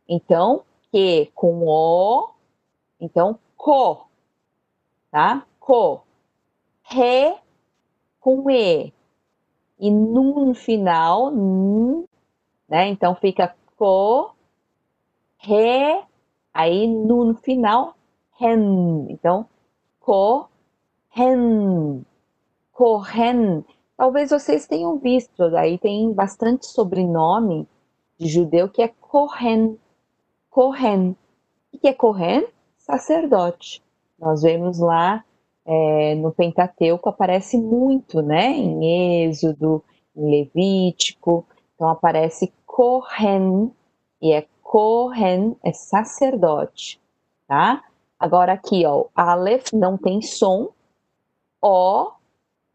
[0.08, 0.62] Então,
[0.92, 2.30] que com o,
[3.00, 4.06] então, co,
[5.10, 5.44] tá?
[5.58, 6.02] Co.
[6.84, 7.34] Re
[8.26, 8.92] com e.
[9.78, 12.04] E no final, n,
[12.68, 12.88] né?
[12.88, 14.34] Então fica co,
[15.38, 16.02] re,
[16.52, 17.94] aí no final,
[18.40, 19.06] hen.
[19.10, 19.46] Então,
[20.00, 20.48] co,
[21.16, 22.04] hen,
[22.72, 23.64] corren.
[23.96, 27.68] Talvez vocês tenham visto, aí tem bastante sobrenome
[28.18, 29.78] de judeu que é Kohen.
[30.50, 31.16] Kohen.
[31.72, 32.48] O que é Kohen?
[32.76, 33.80] Sacerdote.
[34.18, 35.24] Nós vemos lá
[35.66, 38.52] é, no Pentateuco, aparece muito, né?
[38.52, 39.82] Em Êxodo,
[40.16, 41.44] em Levítico.
[41.74, 43.72] Então aparece Kohen,
[44.22, 47.00] e é Kohen é sacerdote,
[47.48, 47.82] tá?
[48.18, 50.70] Agora aqui, ó, Aleph não tem som,
[51.60, 52.12] O,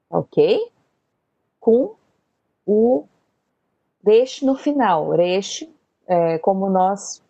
[0.09, 0.71] ok?
[1.59, 1.95] Com
[2.65, 3.05] o
[4.05, 5.11] Resh no final.
[5.11, 5.67] Resh,
[6.07, 7.23] é, como nós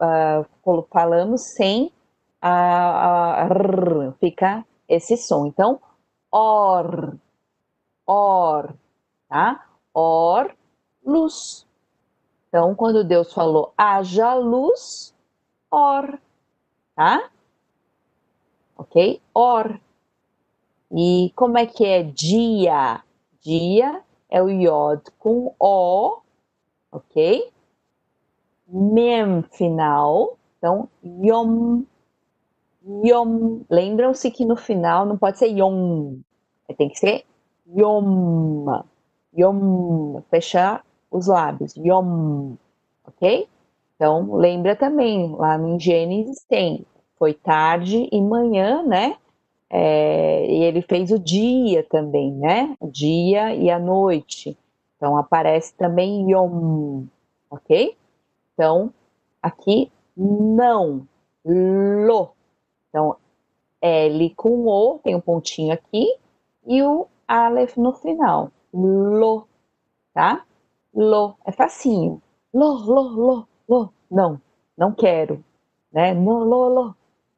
[0.00, 1.92] uh, falamos, sem
[2.40, 5.46] a, a r, fica esse som.
[5.46, 5.80] Então,
[6.30, 7.16] or,
[8.04, 8.74] or,
[9.28, 9.66] tá?
[9.94, 10.54] Or,
[11.06, 11.66] luz.
[12.48, 15.14] Então, quando Deus falou haja luz,
[15.70, 16.18] or,
[16.96, 17.30] tá?
[18.76, 19.22] Ok?
[19.32, 19.80] Or.
[20.92, 23.04] E como é que é dia?
[23.40, 26.20] Dia é o iod com o,
[26.90, 27.52] ok?
[28.66, 31.82] Mem final, então yom,
[32.84, 33.62] yom.
[33.70, 36.18] Lembram-se que no final não pode ser yom,
[36.76, 37.24] tem que ser
[37.76, 38.82] yom,
[39.36, 42.54] yom, fechar os lábios, yom,
[43.06, 43.48] ok?
[43.96, 46.86] Então, lembra também, lá no Gênesis tem,
[47.18, 49.16] foi tarde e manhã, né?
[49.68, 52.74] É, e ele fez o dia também, né?
[52.80, 54.56] O dia e a noite.
[54.96, 57.04] Então, aparece também yom,
[57.50, 57.96] ok?
[58.54, 58.92] Então,
[59.42, 61.06] aqui, não,
[61.44, 62.30] lo.
[62.90, 63.16] Então,
[63.80, 66.18] L com O, tem um pontinho aqui,
[66.66, 69.46] e o Aleph no final, lo,
[70.12, 70.44] tá?
[70.92, 72.20] Lo, é facinho.
[72.52, 73.92] Lo, lo, lo, lo.
[74.10, 74.40] Não,
[74.76, 75.42] não quero,
[75.92, 76.12] né?
[76.12, 76.96] No, lo, lo,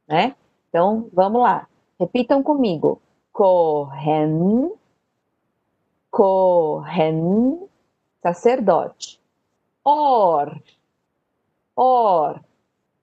[0.09, 0.35] né?
[0.69, 1.69] Então, vamos lá.
[2.01, 3.01] Repitam comigo.
[3.33, 4.73] Kohen,
[6.11, 7.69] Kohen,
[8.23, 9.21] sacerdote.
[9.85, 10.61] Or,
[11.77, 12.41] or,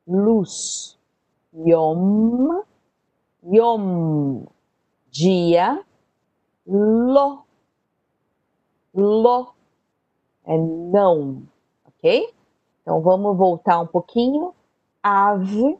[0.08, 0.99] luz.
[1.54, 2.64] Yom,
[3.44, 4.46] Yom,
[5.10, 5.84] dia.
[6.68, 7.46] Lo,
[8.94, 9.54] Lo,
[10.46, 11.44] é não,
[11.86, 12.32] ok?
[12.82, 14.54] Então vamos voltar um pouquinho.
[15.02, 15.80] Ave,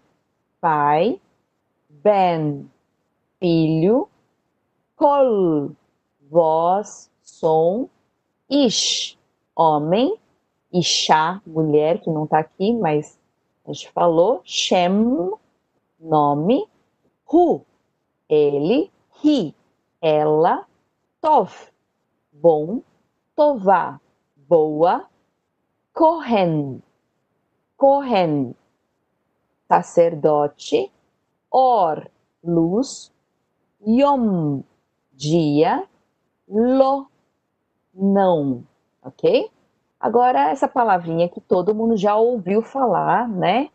[0.60, 1.22] pai.
[1.90, 2.70] Ben,
[3.40, 4.10] filho.
[4.96, 5.72] Kol,
[6.30, 7.88] voz, som.
[8.50, 9.18] Ish,
[9.56, 10.18] homem.
[10.72, 13.20] Isha, mulher, que não está aqui, mas
[13.66, 14.42] a gente falou.
[14.44, 15.32] Shem,
[16.00, 16.68] nome.
[17.26, 17.66] Hu,
[18.30, 18.92] ele.
[19.24, 19.54] Hi,
[20.02, 20.66] ela.
[21.22, 21.72] Tov,
[22.32, 22.82] bom.
[23.36, 24.00] Tová,
[24.36, 25.08] boa.
[25.94, 26.82] Kohen,
[27.78, 28.56] Kohen,
[29.68, 30.92] sacerdote.
[31.52, 32.10] Or,
[32.44, 33.12] luz.
[33.86, 34.64] Yom,
[35.14, 35.88] dia.
[36.48, 37.08] Lo,
[37.94, 38.64] não,
[39.04, 39.52] ok?
[40.00, 43.70] Agora, essa palavrinha que todo mundo já ouviu falar, né?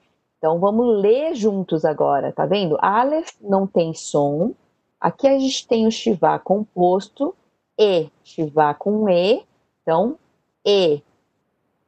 [0.44, 2.76] Então, vamos ler juntos agora, tá vendo?
[2.78, 4.52] Aleph não tem som.
[5.00, 7.34] Aqui a gente tem o Shivá composto,
[7.78, 9.42] E, Shivá com E.
[9.80, 10.18] Então,
[10.62, 11.02] E.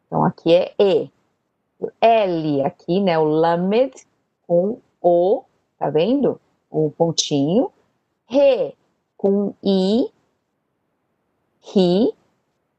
[0.06, 1.10] Então, aqui é E.
[2.00, 3.18] L aqui, né?
[3.18, 3.92] O Lamed
[4.46, 5.42] com O,
[5.78, 6.40] tá vendo?
[6.70, 7.70] O pontinho.
[8.26, 8.74] Re
[9.18, 10.10] com I.
[11.60, 12.14] Ri.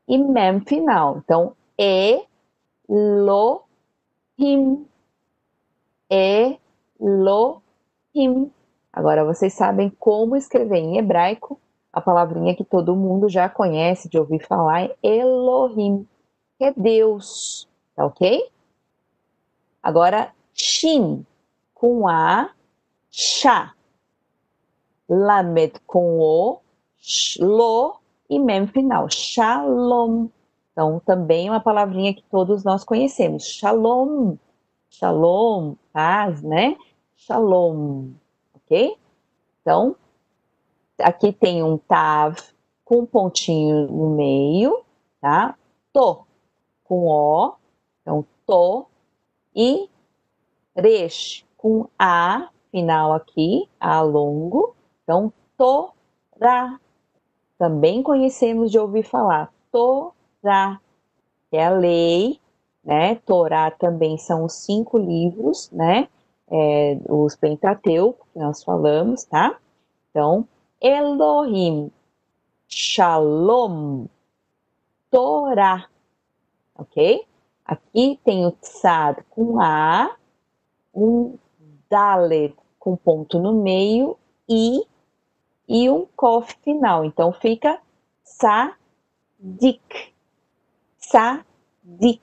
[0.07, 1.19] E Mem final.
[1.19, 2.25] Então, E,
[2.89, 3.61] Lo,
[4.39, 4.87] Him.
[6.09, 6.57] E,
[6.99, 7.61] Lo,
[8.13, 8.51] Him.
[8.91, 11.59] Agora, vocês sabem como escrever em hebraico
[11.97, 16.07] a palavrinha que todo mundo já conhece de ouvir falar é Elohim,
[16.57, 18.47] que é Deus, tá ok?
[19.81, 21.25] Agora, Shin
[21.73, 22.51] com A,
[23.09, 23.73] Shá,
[25.09, 26.59] Lamed com O,
[27.39, 27.99] Lo
[28.29, 30.27] e Mem final, Shalom.
[30.71, 34.35] Então, também é uma palavrinha que todos nós conhecemos, Shalom,
[34.89, 36.77] Shalom, paz, né?
[37.15, 38.11] Shalom,
[38.53, 38.95] ok?
[39.59, 39.95] Então,
[40.99, 42.37] aqui tem um tav
[42.85, 44.85] com um pontinho no meio,
[45.19, 45.57] tá?
[45.91, 46.23] To
[46.83, 47.55] com O,
[47.99, 48.85] então to,
[49.55, 49.89] e
[50.75, 56.79] resh com A final aqui, A longo, então Torá.
[57.57, 60.79] Também conhecemos de ouvir falar, Torá,
[61.49, 62.39] que é a lei,
[62.87, 63.15] né?
[63.25, 66.07] Torá também são os cinco livros, né?
[66.49, 69.59] É, os Pentateuco, que nós falamos, tá?
[70.09, 70.47] Então,
[70.79, 71.91] Elohim,
[72.65, 74.05] Shalom,
[75.11, 75.89] Torá,
[76.75, 77.25] ok?
[77.65, 80.15] Aqui tem o Tzad com A,
[80.95, 81.37] um
[81.89, 84.17] Dalet com ponto no meio
[84.47, 84.87] e
[85.67, 87.03] e um Kof final.
[87.03, 87.81] Então fica
[88.23, 90.13] Sadik,
[90.97, 92.21] Sadik,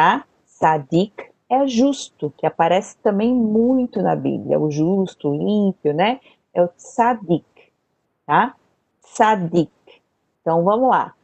[0.00, 0.24] tá?
[0.46, 1.12] Sadik
[1.46, 6.20] é justo, que aparece também muito na Bíblia, o justo, ímpio, né?
[6.54, 7.44] É o Tzadik
[8.24, 8.56] tá?
[9.00, 9.70] Sadik.
[10.40, 11.14] Então vamos lá.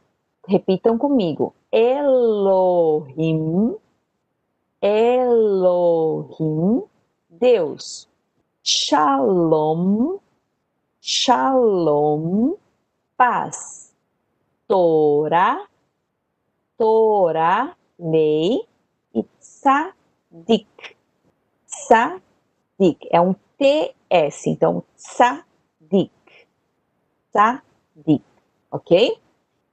[0.47, 1.55] Repitam comigo.
[1.71, 3.75] Elohim,
[4.79, 6.83] Elohim,
[7.29, 8.07] Deus.
[8.61, 10.19] Shalom,
[11.01, 12.57] Shalom,
[13.17, 13.95] paz.
[14.67, 15.65] Torá,
[16.77, 18.59] Torá, lei.
[19.13, 20.67] E Tzadik.
[21.65, 23.07] Tzadik.
[23.11, 24.47] É um TS.
[24.47, 26.11] Então, Tzadik.
[27.31, 28.23] Tzadik,
[28.71, 29.17] ok?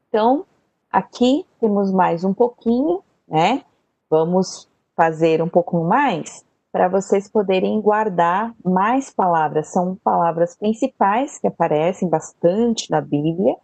[0.08, 0.44] Então,
[0.90, 3.64] aqui temos mais um pouquinho, né?
[4.08, 9.68] Vamos fazer um pouco mais para vocês poderem guardar mais palavras.
[9.68, 13.56] São palavras principais que aparecem bastante na Bíblia.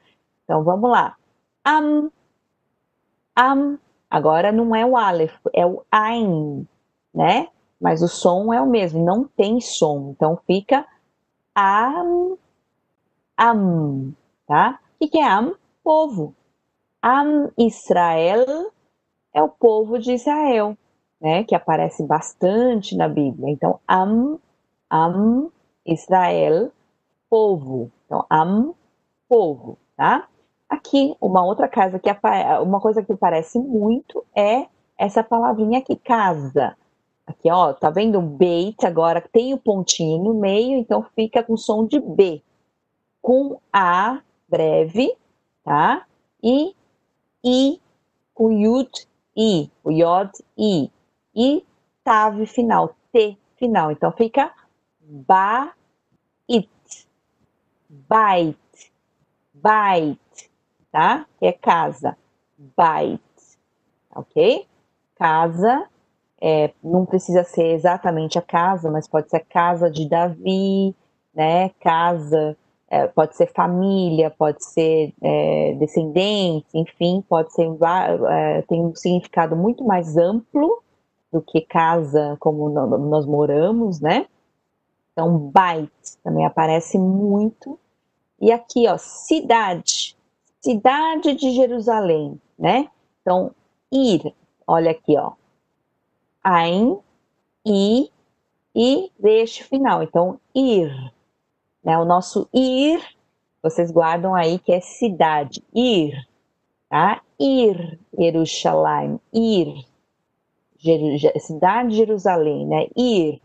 [0.45, 1.17] Então vamos lá.
[1.65, 2.11] Am,
[3.35, 3.79] am.
[4.11, 6.67] Agora não é o Aleph, é o Ain,
[7.15, 7.47] né?
[7.81, 10.11] Mas o som é o mesmo, não tem som.
[10.11, 10.85] Então fica
[11.55, 12.37] am,
[13.39, 14.13] am,
[14.47, 14.81] tá?
[15.01, 15.55] O que é am?
[15.83, 16.35] Povo.
[17.01, 18.73] Am Israel
[19.33, 20.77] é o povo de Israel,
[21.21, 21.45] né?
[21.45, 23.49] Que aparece bastante na Bíblia.
[23.49, 24.39] Então, am,
[24.91, 25.51] am
[25.87, 26.71] Israel,
[27.31, 27.91] povo.
[28.05, 28.75] Então, am,
[29.29, 30.29] povo, tá?
[30.71, 32.09] Aqui, uma outra casa que
[32.63, 34.67] uma coisa que parece muito é
[34.97, 36.77] essa palavrinha aqui, casa.
[37.27, 38.23] Aqui, ó, tá vendo?
[38.23, 42.41] Beit agora tem o pontinho no meio, então fica com som de B.
[43.21, 45.13] Com A breve,
[45.65, 46.07] tá?
[46.41, 46.75] E
[47.45, 47.81] I
[48.33, 50.91] com Yud I, o Yod I.
[51.35, 51.65] E
[52.05, 53.91] Tav final, T final.
[53.91, 54.53] Então fica
[55.01, 55.73] Ba
[56.49, 56.69] It.
[57.89, 58.57] Bait.
[60.91, 61.27] Tá?
[61.39, 62.17] Que é casa.
[62.77, 63.21] Bait,
[64.15, 64.67] ok?
[65.17, 65.89] Casa,
[66.41, 70.95] é, não precisa ser exatamente a casa, mas pode ser casa de Davi,
[71.35, 71.71] né?
[71.81, 72.57] Casa,
[72.89, 77.69] é, pode ser família, pode ser é, descendente, enfim, pode ser,
[78.29, 80.83] é, tem um significado muito mais amplo
[81.33, 84.27] do que casa como nós moramos, né?
[85.13, 85.91] Então, bait
[86.25, 87.79] também aparece muito.
[88.41, 90.17] E aqui, ó, cidade
[90.61, 92.89] cidade de Jerusalém, né?
[93.23, 93.55] Então,
[93.91, 94.35] ir,
[94.67, 95.33] olha aqui, ó.
[96.43, 96.99] Ain,
[97.67, 98.11] i,
[98.75, 100.03] e deixe final.
[100.03, 100.91] Então, ir.
[101.83, 101.99] Né?
[101.99, 103.01] O nosso ir,
[103.63, 105.63] vocês guardam aí que é cidade.
[105.75, 106.15] Ir,
[106.89, 107.23] tá?
[107.39, 109.87] Ir, Jerusalém, ir.
[111.41, 112.87] cidade de Jerusalém, né?
[112.97, 113.41] Ir,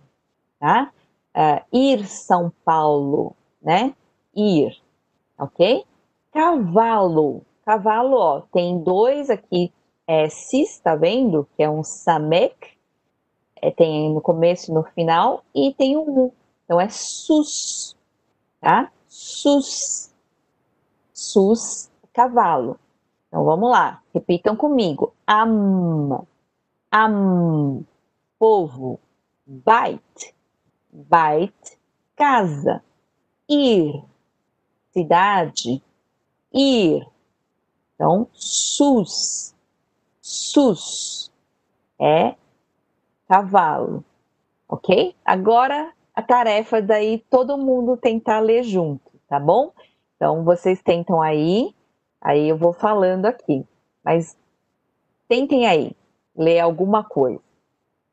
[0.60, 0.92] tá?
[1.36, 3.94] Uh, ir São Paulo, né?
[4.34, 4.78] Ir,
[5.38, 5.86] ok?
[6.36, 7.46] Cavalo.
[7.66, 9.72] Cavalo, ó, tem dois aqui
[10.06, 11.48] S's, tá vendo?
[11.56, 12.78] Que é um Samek.
[13.62, 15.46] É, tem no começo e no final.
[15.56, 16.30] E tem um.
[16.66, 17.96] Então é sus,
[18.60, 18.92] tá?
[19.08, 20.14] Sus.
[21.14, 22.78] Sus, cavalo.
[23.30, 24.04] Então vamos lá.
[24.14, 25.14] Repitam comigo.
[25.26, 26.22] Am.
[26.92, 27.86] Am.
[28.38, 29.00] Povo.
[29.48, 30.36] Bait.
[30.92, 31.80] Bait.
[32.14, 32.84] Casa.
[33.48, 34.04] Ir.
[34.92, 35.82] Cidade
[36.56, 37.06] ir.
[37.96, 39.54] Então, sus,
[40.22, 41.32] sus
[42.00, 42.36] é
[43.28, 44.04] cavalo,
[44.68, 45.16] ok?
[45.24, 49.72] Agora a tarefa daí todo mundo tentar ler junto, tá bom?
[50.16, 51.76] Então vocês tentam aí,
[52.22, 53.66] aí eu vou falando aqui,
[54.04, 54.38] mas
[55.28, 55.92] tentem aí
[56.36, 57.42] ler alguma coisa.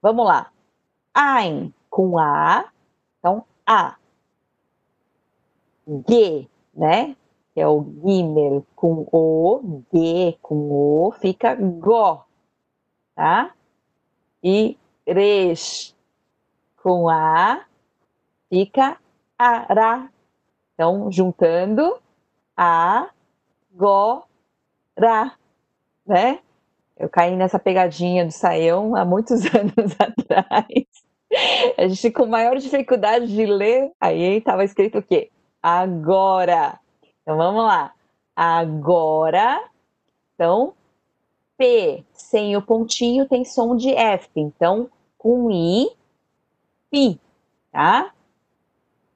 [0.01, 0.51] Vamos lá.
[1.15, 2.65] Ein com A,
[3.19, 3.97] então A.
[6.09, 7.17] G, né?
[7.55, 12.25] Que é o Gimel com O, G com O, fica Go,
[13.15, 13.53] tá?
[14.43, 15.95] E Resh
[16.83, 17.65] com A,
[18.49, 18.97] fica
[19.39, 20.09] Ara.
[20.75, 21.99] Então, juntando
[22.57, 23.11] A,
[23.73, 24.25] Go,
[24.99, 25.33] Ra,
[26.07, 26.41] né?
[26.97, 30.87] Eu caí nessa pegadinha do saião há muitos anos atrás.
[31.77, 35.31] A gente com maior dificuldade de ler, aí estava escrito o quê?
[35.63, 36.82] Agora.
[37.23, 37.95] Então vamos lá.
[38.35, 39.63] Agora,
[40.35, 40.75] então,
[41.57, 44.29] P sem o pontinho tem som de F.
[44.35, 45.89] Então, com I,
[46.91, 47.21] Pi,
[47.71, 48.13] tá?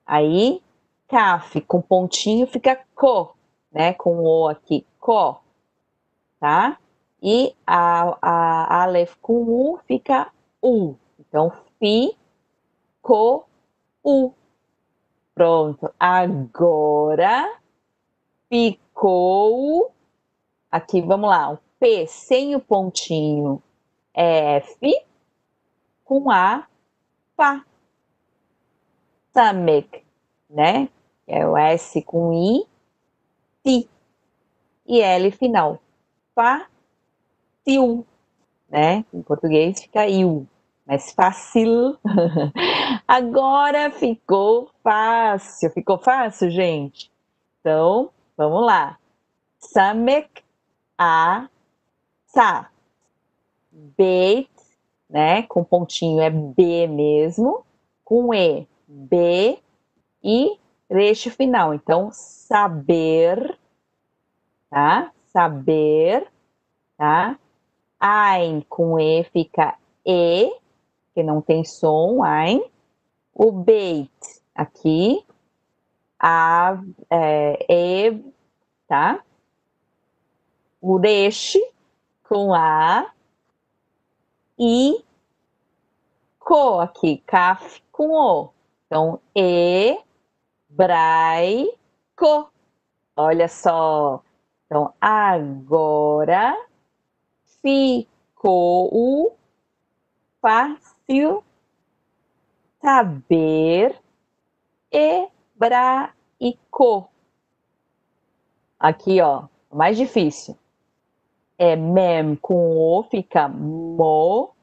[0.07, 0.63] Aí,
[1.09, 3.35] CAF com pontinho fica CO,
[3.73, 3.93] né?
[3.95, 5.41] Com O aqui, CO,
[6.39, 6.79] tá?
[7.21, 10.31] E a, a Aleph com U fica
[10.63, 10.95] U.
[11.19, 12.17] Então, Fi,
[13.03, 13.45] CO,
[14.05, 14.33] U.
[15.35, 15.93] Pronto.
[15.99, 17.59] Agora
[18.49, 19.93] ficou.
[20.71, 21.53] Aqui, vamos lá.
[21.53, 23.63] O P sem o pontinho
[24.15, 25.05] F,
[26.05, 26.67] com A,
[27.37, 27.65] Fá.
[29.35, 30.03] Samek,
[30.49, 30.89] né?
[31.27, 32.67] É o S com I,
[33.63, 33.89] Ti.
[34.87, 35.79] E L final.
[36.35, 36.67] Fá,
[37.65, 38.07] Tiu,
[38.71, 39.05] né?
[39.13, 40.47] Em português fica IU,
[40.87, 41.99] mas fácil.
[43.07, 45.71] Agora ficou fácil.
[45.71, 47.11] Ficou fácil, gente?
[47.61, 48.99] Então, Vamos lá.
[49.59, 50.45] Samek
[50.99, 51.49] a
[52.27, 52.71] sa.
[53.71, 54.51] Beit,
[55.09, 55.43] né?
[55.45, 57.65] Com pontinho é B mesmo.
[58.05, 59.59] Com E, B
[60.23, 60.59] e
[60.91, 61.75] reche final.
[61.75, 63.59] Então, saber,
[64.71, 65.13] tá?
[65.27, 66.31] Saber
[66.97, 67.39] tá?
[68.01, 70.51] Ein com E fica E,
[71.15, 72.63] que não tem som, ein.
[73.33, 74.11] O Beit
[74.55, 75.25] aqui,
[76.19, 76.79] a,
[77.11, 78.25] é, E,
[78.89, 79.23] tá?
[80.81, 81.57] O Resh
[82.23, 83.11] com A
[84.59, 85.05] e
[86.39, 88.51] Co aqui, Kaf com O.
[88.87, 89.99] Então, E,
[90.69, 91.67] Brai,
[92.15, 92.51] Co.
[93.17, 94.23] Olha só.
[94.67, 96.57] Então, agora
[97.63, 99.37] ficou
[100.41, 101.43] fácil
[102.81, 104.01] saber
[105.57, 107.09] hebraico.
[108.79, 110.57] Aqui, ó, mais difícil.
[111.59, 114.55] É mem com o fica mo,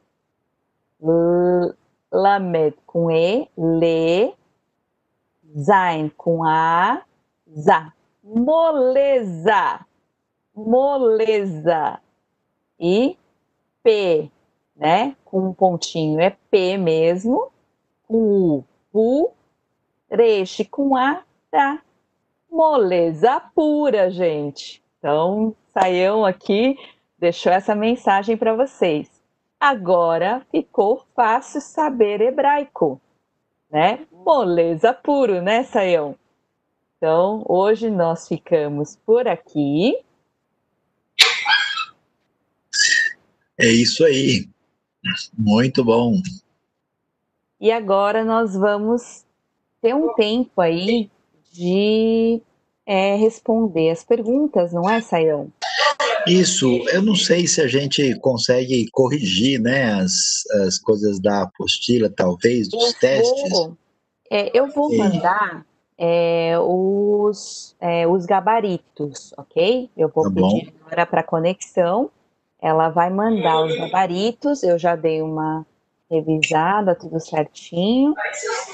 [2.11, 4.35] lamed com e, le,
[5.57, 7.01] zain com a,
[7.47, 7.91] za.
[8.23, 9.85] Moleza,
[10.55, 11.99] moleza.
[12.79, 13.17] E
[13.81, 14.29] P,
[14.75, 15.15] né?
[15.25, 17.51] Com um pontinho é P mesmo.
[18.07, 18.63] Com U,
[18.93, 19.31] U.
[20.13, 21.81] Reche com A, tá?
[22.51, 24.83] Moleza pura, gente.
[24.99, 26.77] Então, Saião aqui
[27.17, 29.09] deixou essa mensagem para vocês.
[29.59, 33.01] Agora ficou fácil saber hebraico,
[33.71, 34.05] né?
[34.11, 36.15] Moleza puro, né, Saião?
[36.97, 39.97] Então, hoje nós ficamos por aqui.
[43.57, 44.47] É isso aí.
[45.37, 46.13] Muito bom.
[47.59, 49.22] E agora nós vamos
[49.83, 51.11] ter um tempo aí
[51.51, 52.41] de
[52.85, 55.51] é, responder as perguntas, não é, Saião?
[56.25, 62.09] Isso, eu não sei se a gente consegue corrigir né, as, as coisas da apostila,
[62.09, 63.49] talvez, dos eu testes.
[63.51, 63.77] Vou,
[64.31, 65.65] é, eu vou mandar
[65.97, 69.89] é, os, é, os gabaritos, ok?
[69.97, 72.09] Eu vou tá pedir agora para conexão.
[72.61, 74.63] Ela vai mandar os gabaritos.
[74.63, 75.65] Eu já dei uma
[76.13, 78.13] revisada, tudo certinho.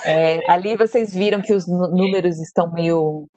[0.06, 3.28] É, ali vocês viram que os números estão meio,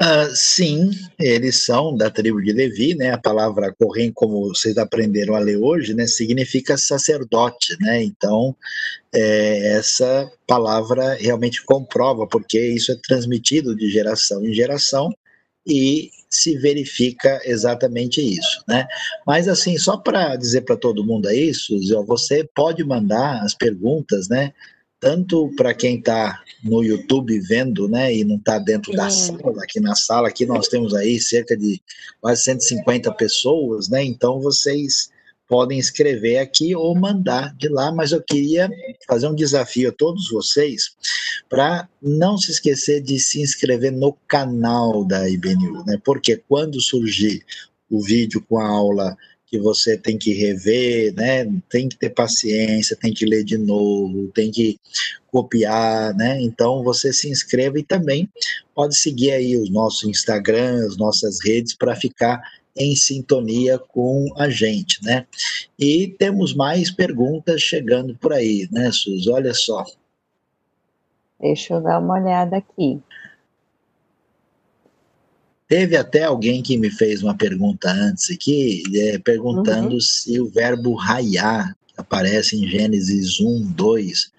[0.00, 3.12] Uh, sim, eles são da tribo de Levi, né?
[3.12, 8.02] A palavra Cohen, como vocês aprenderam a ler hoje, né, significa sacerdote, né?
[8.02, 8.56] Então,
[9.14, 15.12] é, essa palavra realmente comprova, porque isso é transmitido de geração em geração
[15.66, 18.86] e se verifica exatamente isso, né?
[19.24, 23.54] Mas assim, só para dizer para todo mundo aí, Suzy, ó, você pode mandar as
[23.54, 24.52] perguntas, né?
[25.04, 29.78] Tanto para quem está no YouTube vendo, né, e não está dentro da sala, aqui
[29.78, 31.78] na sala, aqui nós temos aí cerca de
[32.22, 34.02] quase 150 pessoas, né?
[34.02, 35.10] Então vocês
[35.46, 38.70] podem escrever aqui ou mandar de lá, mas eu queria
[39.06, 40.96] fazer um desafio a todos vocês
[41.50, 46.00] para não se esquecer de se inscrever no canal da IBNU, né?
[46.02, 47.44] Porque quando surgir
[47.90, 49.14] o vídeo com a aula
[49.46, 51.44] que você tem que rever, né?
[51.68, 54.78] Tem que ter paciência, tem que ler de novo, tem que
[55.26, 56.40] copiar, né?
[56.40, 58.28] Então você se inscreva e também
[58.74, 62.40] pode seguir aí os nossos Instagram, as nossas redes para ficar
[62.76, 65.26] em sintonia com a gente, né?
[65.78, 69.28] E temos mais perguntas chegando por aí, né, Sus?
[69.28, 69.84] Olha só.
[71.40, 73.00] Deixa eu dar uma olhada aqui.
[75.74, 80.00] Teve até alguém que me fez uma pergunta antes aqui, é, perguntando uhum.
[80.00, 84.30] se o verbo raiar, que aparece em Gênesis 1, 2,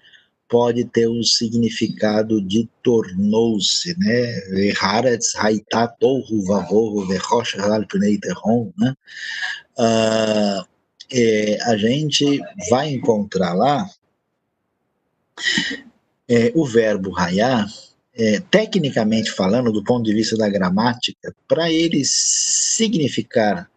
[0.48, 4.72] pode ter o um significado de tornou-se, né?
[4.80, 8.94] Haaretz haitat tohu vavohu vechosh al pnei terron, né?
[9.78, 10.64] Uh,
[11.12, 13.86] é, a gente vai encontrar lá
[16.26, 17.68] é, o verbo raiar,
[18.16, 23.70] é, tecnicamente falando, do ponto de vista da gramática, para ele significar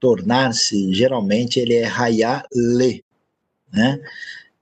[0.00, 3.04] tornar-se, geralmente ele é raiar le,
[3.72, 4.00] né?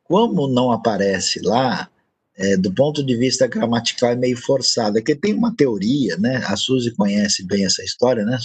[0.04, 1.88] como não aparece lá,
[2.36, 6.42] é, do ponto de vista gramatical é meio forçado, é que tem uma teoria, né?
[6.46, 8.38] A Suzy conhece bem essa história, né?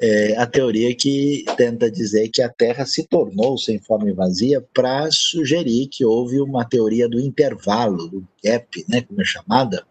[0.00, 4.64] É, a teoria que tenta dizer que a Terra se tornou sem forma e vazia
[4.72, 9.84] para sugerir que houve uma teoria do intervalo, do gap, né, como é chamada,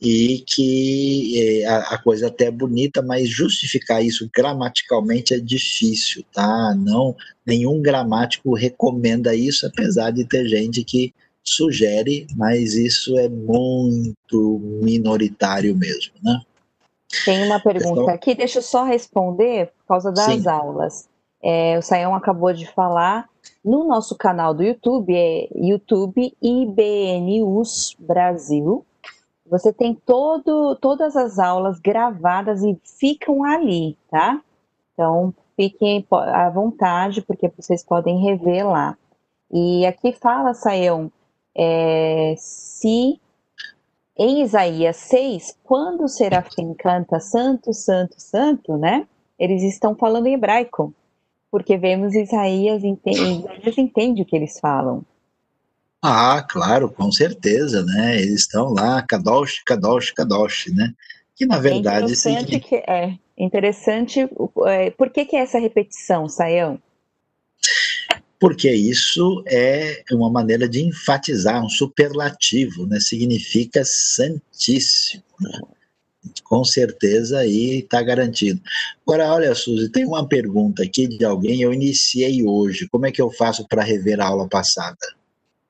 [0.00, 6.24] e que é, a, a, coisa até é bonita, mas justificar isso gramaticalmente é difícil,
[6.32, 6.74] tá?
[6.74, 7.14] Não,
[7.46, 15.74] nenhum gramático recomenda isso, apesar de ter gente que sugere, mas isso é muito minoritário
[15.74, 16.40] mesmo, né?
[17.24, 20.48] Tem uma pergunta então, aqui, deixa eu só responder por causa das sim.
[20.48, 21.08] aulas.
[21.42, 23.28] É, o Sayão acabou de falar,
[23.64, 28.84] no nosso canal do YouTube, é YouTube IBNUS Brasil,
[29.48, 34.40] você tem todo, todas as aulas gravadas e ficam ali, tá?
[34.92, 38.96] Então, fiquem à vontade, porque vocês podem rever lá.
[39.52, 41.12] E aqui fala, Sayão,
[41.56, 43.20] é, se
[44.18, 49.06] em Isaías 6, quando o serafim canta santo, santo, santo, né?
[49.38, 50.94] Eles estão falando em hebraico,
[51.50, 55.04] porque vemos Isaías, Isaías entende o que eles falam.
[56.02, 58.16] Ah, claro, com certeza, né?
[58.16, 60.92] Eles estão lá, Kadosh, Kadosh, Kadosh, né?
[61.34, 62.12] Que na verdade...
[62.12, 64.30] É interessante, que, é, interessante
[64.66, 66.78] é, por que, que é essa repetição, Saião?
[68.38, 73.00] Porque isso é uma maneira de enfatizar um superlativo, né?
[73.00, 75.22] Significa santíssimo.
[75.40, 75.60] Né?
[76.44, 78.60] Com certeza aí está garantido.
[79.06, 81.60] Agora, olha, Suzy, tem uma pergunta aqui de alguém.
[81.60, 82.88] Eu iniciei hoje.
[82.88, 84.98] Como é que eu faço para rever a aula passada?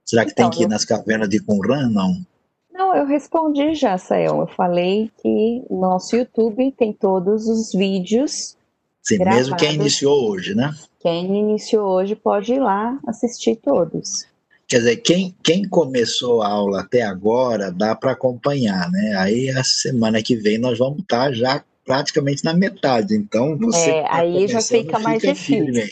[0.04, 1.90] Será que então, tem que ir nas cavernas de Qumran?
[1.90, 2.24] Não.
[2.72, 4.40] Não, eu respondi já, Sael.
[4.40, 8.56] Eu falei que no nosso YouTube tem todos os vídeos.
[9.06, 9.48] Sim, gravados.
[9.48, 10.74] mesmo quem iniciou hoje, né?
[10.98, 14.26] Quem iniciou hoje pode ir lá assistir todos.
[14.66, 19.14] Quer dizer, quem, quem começou a aula até agora dá para acompanhar, né?
[19.16, 23.14] Aí a semana que vem nós vamos estar tá já praticamente na metade.
[23.14, 23.90] Então você.
[23.90, 25.84] É, tá aí já fica mais difícil.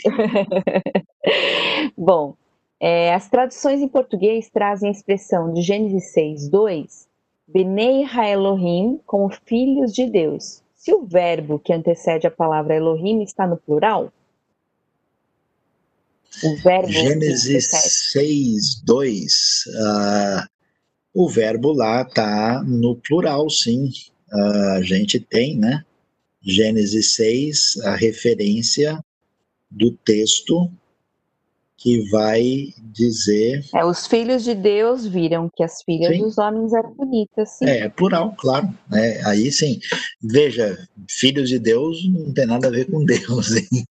[1.97, 2.35] Bom,
[2.81, 7.07] é, as traduções em português trazem a expressão de Gênesis 6, 2,
[7.47, 10.64] Benei Elohim como filhos de Deus.
[10.85, 14.13] Se o verbo que antecede a palavra Elohim está no plural,
[16.43, 19.65] o verbo Gênesis 6, 2.
[19.67, 20.47] Uh,
[21.15, 23.91] o verbo lá está no plural, sim.
[24.31, 25.83] Uh, a gente tem, né?
[26.43, 29.03] Gênesis 6, a referência
[29.71, 30.71] do texto
[31.85, 33.63] que vai dizer.
[33.75, 36.23] É, os filhos de Deus viram que as filhas sim.
[36.23, 37.51] dos homens eram bonitas.
[37.59, 37.67] Sim.
[37.67, 38.71] É, plural, claro.
[38.91, 39.21] Né?
[39.27, 39.79] Aí sim.
[40.23, 40.79] Veja,
[41.11, 43.55] filhos de Deus não tem nada a ver com Deus.
[43.55, 43.85] Hein?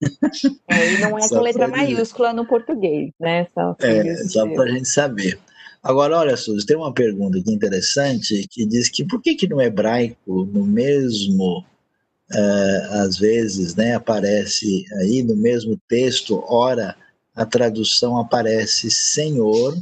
[0.67, 3.45] É, e não é com letra maiúscula no português, né?
[3.53, 5.37] Só é, só para a gente saber.
[5.83, 9.61] Agora, olha, Suzy, tem uma pergunta aqui interessante que diz que por que, que no
[9.61, 16.95] hebraico, no mesmo, uh, às vezes, né, aparece aí no mesmo texto, ora
[17.35, 19.75] a tradução aparece Senhor,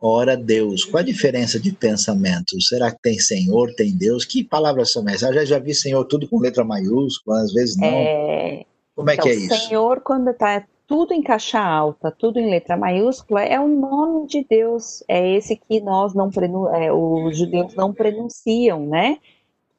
[0.00, 0.84] ora Deus.
[0.84, 2.60] Qual a diferença de pensamento?
[2.60, 4.24] Será que tem Senhor, tem Deus?
[4.24, 5.22] Que palavras são essas?
[5.28, 7.86] Eu já, já vi Senhor tudo com letra maiúscula, às vezes não.
[7.86, 8.64] É...
[8.94, 9.68] Como é então, que é isso?
[9.68, 14.44] Senhor, quando está tudo em caixa alta, tudo em letra maiúscula, é o nome de
[14.48, 15.04] Deus.
[15.06, 16.30] É esse que nós não
[16.74, 19.18] é, os judeus não pronunciam, né?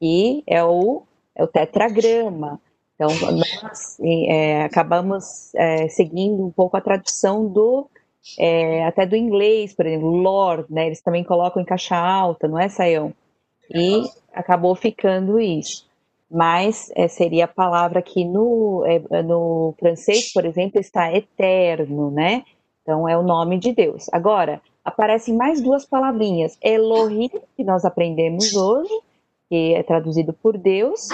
[0.00, 1.02] E é o,
[1.34, 2.60] é o tetragrama.
[3.00, 3.08] Então,
[3.62, 3.98] nós
[4.28, 7.88] é, acabamos é, seguindo um pouco a tradução do,
[8.38, 10.86] é, até do inglês, por exemplo, Lord, né?
[10.86, 13.14] Eles também colocam em caixa alta, não é, Saião?
[13.74, 14.02] E
[14.34, 15.88] acabou ficando isso.
[16.30, 22.44] Mas é, seria a palavra que no, é, no francês, por exemplo, está eterno, né?
[22.82, 24.10] Então, é o nome de Deus.
[24.12, 26.58] Agora, aparecem mais duas palavrinhas.
[26.60, 28.92] Elohim, que nós aprendemos hoje,
[29.48, 31.08] que é traduzido por Deus,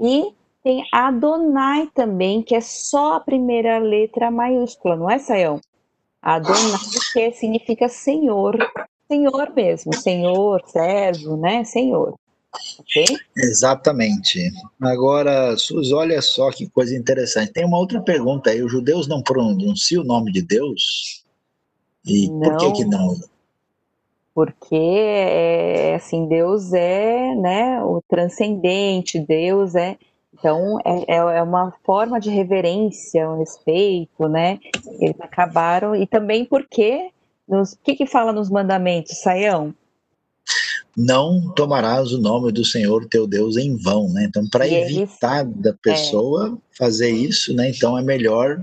[0.00, 0.34] e
[0.66, 5.60] tem Adonai também, que é só a primeira letra maiúscula, não é, Sayão?
[6.20, 6.80] Adonai,
[7.12, 8.58] que significa Senhor,
[9.06, 11.62] Senhor mesmo, Senhor, servo, né?
[11.62, 12.18] Senhor.
[12.80, 13.04] Okay?
[13.36, 14.40] Exatamente.
[14.82, 17.52] Agora, Sus, olha só que coisa interessante.
[17.52, 18.60] Tem uma outra pergunta aí.
[18.60, 21.24] Os judeus não pronunciam o nome de Deus?
[22.04, 23.14] E não, por que que não?
[24.34, 29.96] Porque, é, assim, Deus é né, o transcendente, Deus é
[30.38, 34.58] então, é, é, é uma forma de reverência, um respeito, né?
[35.00, 37.10] Eles acabaram, e também porque,
[37.48, 39.74] o que que fala nos mandamentos, Saião?
[40.94, 44.24] Não tomarás o nome do Senhor teu Deus em vão, né?
[44.28, 46.76] Então, para evitar da pessoa é.
[46.76, 47.70] fazer isso, né?
[47.70, 48.62] Então, é melhor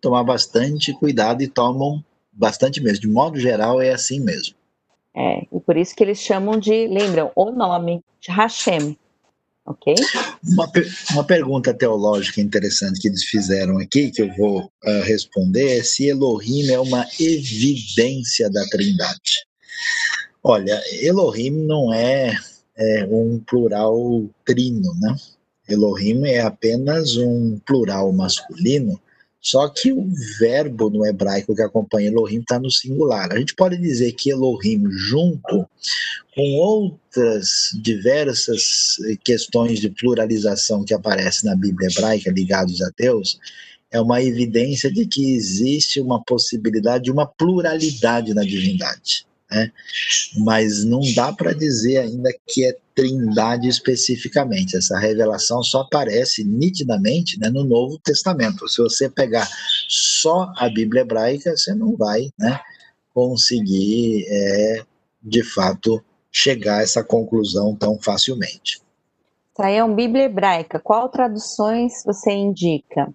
[0.00, 3.02] tomar bastante cuidado e tomam bastante mesmo.
[3.02, 4.54] De modo geral, é assim mesmo.
[5.14, 8.96] É, e por isso que eles chamam de, lembram, o nome de Hashem,
[9.66, 9.94] ok?
[10.48, 10.70] Uma,
[11.12, 16.06] uma pergunta teológica interessante que eles fizeram aqui, que eu vou uh, responder, é se
[16.06, 19.46] Elohim é uma evidência da Trindade.
[20.42, 22.36] Olha, Elohim não é,
[22.76, 25.16] é um plural trino, né?
[25.68, 29.00] Elohim é apenas um plural masculino,
[29.42, 33.32] só que o verbo no hebraico que acompanha Elohim está no singular.
[33.32, 35.68] A gente pode dizer que Elohim, junto
[36.34, 43.40] com outras diversas questões de pluralização que aparecem na Bíblia hebraica ligados a Deus,
[43.90, 49.70] é uma evidência de que existe uma possibilidade de uma pluralidade na divindade né?
[50.38, 54.76] mas não dá para dizer ainda que é trindade especificamente.
[54.76, 58.68] Essa revelação só aparece nitidamente né, no Novo Testamento.
[58.68, 59.48] Se você pegar
[59.88, 62.58] só a Bíblia hebraica, você não vai né,
[63.14, 64.84] conseguir, é,
[65.22, 68.80] de fato, chegar a essa conclusão tão facilmente.
[69.54, 73.12] Saião, Bíblia hebraica, qual traduções você indica?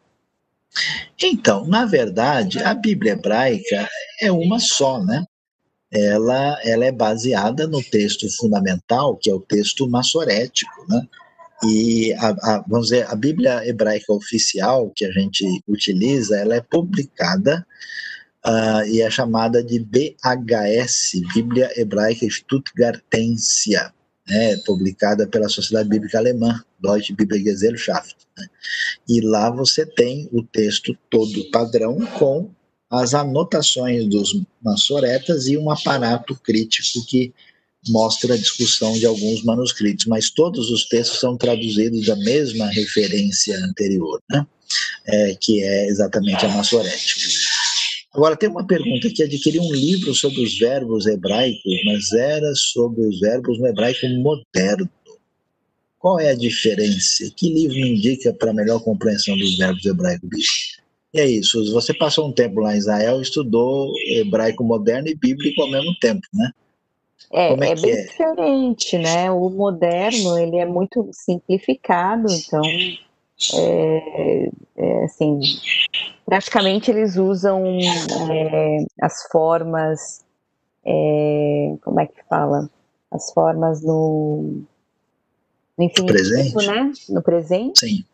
[1.21, 3.89] Então, na verdade, a Bíblia hebraica
[4.21, 5.25] é uma só, né?
[5.91, 11.07] Ela, ela é baseada no texto fundamental, que é o texto maçorético, né?
[11.63, 16.61] E a, a, vamos dizer, a Bíblia hebraica oficial que a gente utiliza, ela é
[16.61, 17.65] publicada
[18.45, 23.91] uh, e é chamada de BHS, Bíblia Hebraica Stuttgartensia,
[24.29, 28.15] né, publicada pela Sociedade Bíblica Alemã, Deutsche Bibelgesellschaft.
[28.37, 28.45] Né?
[29.09, 32.51] E lá você tem o texto todo padrão com
[32.89, 37.33] as anotações dos maçoretas e um aparato crítico que
[37.89, 43.57] mostra a discussão de alguns manuscritos, mas todos os textos são traduzidos da mesma referência
[43.63, 44.45] anterior, né?
[45.05, 47.21] É, que é exatamente a maçorética.
[48.13, 53.05] Agora, tem uma pergunta que adquiri um livro sobre os verbos hebraicos, mas era sobre
[53.05, 54.89] os verbos no hebraico moderno.
[55.99, 57.31] Qual é a diferença?
[57.35, 60.76] Que livro indica para melhor compreensão dos verbos hebraicos?
[61.17, 61.73] E é isso.
[61.73, 66.21] Você passou um tempo lá em Israel, estudou hebraico moderno e bíblico ao mesmo tempo,
[66.31, 66.51] né?
[67.33, 68.03] É, é, é bem é?
[68.03, 69.31] diferente, né?
[69.31, 72.61] O moderno ele é muito simplificado, então
[73.55, 75.39] é, é, assim,
[76.23, 77.65] praticamente eles usam
[78.31, 80.23] é, as formas,
[80.85, 82.69] é, como é que fala?
[83.09, 84.61] As formas no,
[85.75, 86.67] no infinitivo, presente.
[86.67, 86.91] né?
[87.09, 87.79] No presente.
[87.79, 88.05] Sim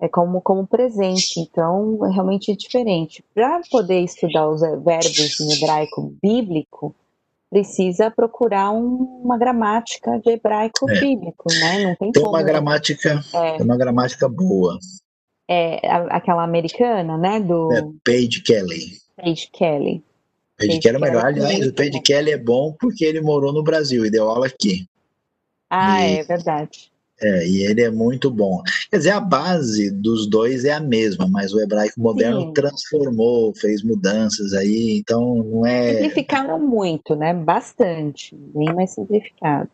[0.00, 3.22] é como, como presente, então é realmente diferente.
[3.34, 6.94] Para poder estudar os verbos em hebraico bíblico,
[7.50, 11.00] precisa procurar um, uma gramática de hebraico é.
[11.00, 11.84] bíblico, né?
[11.84, 12.34] Não tem, tem como.
[12.34, 13.56] Uma gramática, é.
[13.56, 14.78] Tem uma gramática boa.
[15.46, 17.40] É aquela americana, né?
[17.40, 18.98] Do é, Page Kelly.
[19.16, 20.02] Page Kelly.
[20.56, 21.26] Page, Page Kelly é melhor.
[21.26, 24.86] Aliás, o Page Kelly é bom porque ele morou no Brasil e deu aula aqui.
[25.68, 26.18] Ah, e...
[26.18, 26.90] é verdade.
[27.22, 28.62] É, e ele é muito bom.
[28.90, 32.52] Quer dizer, a base dos dois é a mesma, mas o hebraico moderno Sim.
[32.54, 35.94] transformou, fez mudanças aí, então não é.
[35.94, 37.34] Simplificaram muito, né?
[37.34, 39.68] Bastante, bem mais simplificado.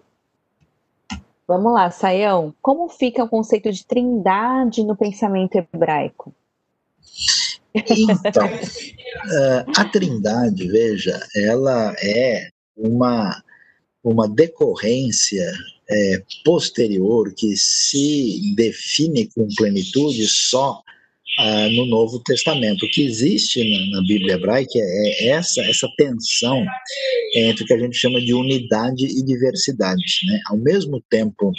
[1.46, 2.52] Vamos lá, Saião.
[2.60, 6.34] Como fica o conceito de trindade no pensamento hebraico?
[7.72, 13.42] Então, uh, a trindade, veja, ela é uma,
[14.10, 15.52] uma decorrência
[15.90, 20.80] é, posterior que se define com plenitude só
[21.38, 22.86] ah, no Novo Testamento.
[22.86, 26.64] O que existe na, na, Bíblia hebraica é essa, essa tensão
[27.34, 30.02] entre o que a gente chama de unidade e diversidade.
[30.26, 30.40] Né?
[30.46, 31.52] Ao mesmo tempo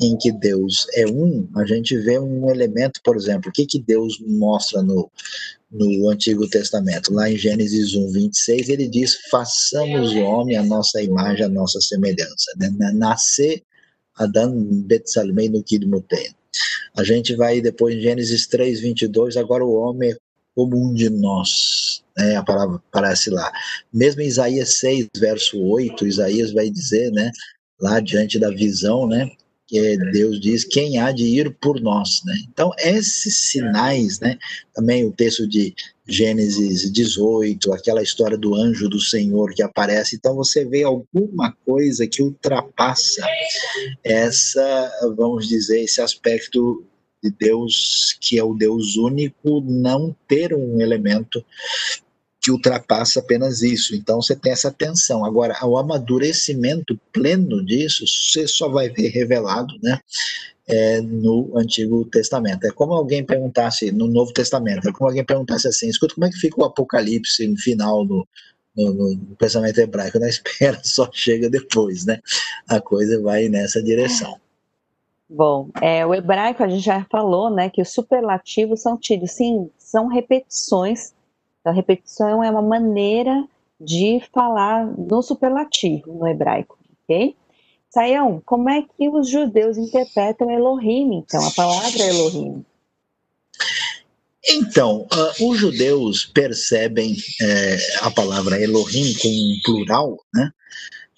[0.00, 3.78] em que Deus é um, a gente vê um elemento, por exemplo, o que, que
[3.78, 5.08] Deus mostra no,
[5.70, 7.12] no Antigo Testamento.
[7.12, 11.80] Lá em Gênesis 1, 26, ele diz: façamos o homem a nossa imagem, a nossa
[11.80, 12.52] semelhança.
[12.56, 12.70] Né?
[12.94, 13.62] Nascer
[14.16, 16.30] Adão Betsalmei no Kidmutei.
[16.96, 20.16] A gente vai depois em Gênesis 3, 22, agora o homem é
[20.54, 22.36] como um de nós, né?
[22.36, 23.50] a palavra aparece lá.
[23.92, 27.30] Mesmo em Isaías 6, verso 8, Isaías vai dizer, né,
[27.80, 29.28] lá diante da visão, né,
[29.66, 32.34] que Deus diz quem há de ir por nós, né?
[32.50, 34.38] Então esses sinais, né?
[34.74, 35.74] Também o texto de
[36.06, 40.16] Gênesis 18, aquela história do anjo do Senhor que aparece.
[40.16, 43.26] Então você vê alguma coisa que ultrapassa
[44.02, 46.84] essa, vamos dizer, esse aspecto
[47.22, 51.42] de Deus que é o Deus único, não ter um elemento
[52.44, 53.96] que ultrapassa apenas isso.
[53.96, 55.24] Então você tem essa tensão.
[55.24, 59.98] Agora, o amadurecimento pleno disso, você só vai ver revelado, né?
[60.68, 62.66] É, no Antigo Testamento.
[62.66, 66.30] É como alguém perguntasse, no Novo Testamento, é como alguém perguntasse assim: escuta, como é
[66.30, 68.28] que fica o Apocalipse no final no,
[68.76, 70.18] no, no pensamento hebraico?
[70.18, 72.20] Na espera só chega depois, né?
[72.68, 74.38] A coisa vai nessa direção.
[75.26, 79.70] Bom, é, o hebraico a gente já falou, né, que os superlativos são tidos, sim,
[79.78, 81.14] são repetições.
[81.64, 83.46] A repetição é uma maneira
[83.80, 87.34] de falar no superlativo no hebraico, ok?
[87.90, 92.64] Saião, como é que os judeus interpretam Elohim, então, a palavra Elohim?
[94.46, 100.50] Então, uh, os judeus percebem é, a palavra Elohim com um plural, né?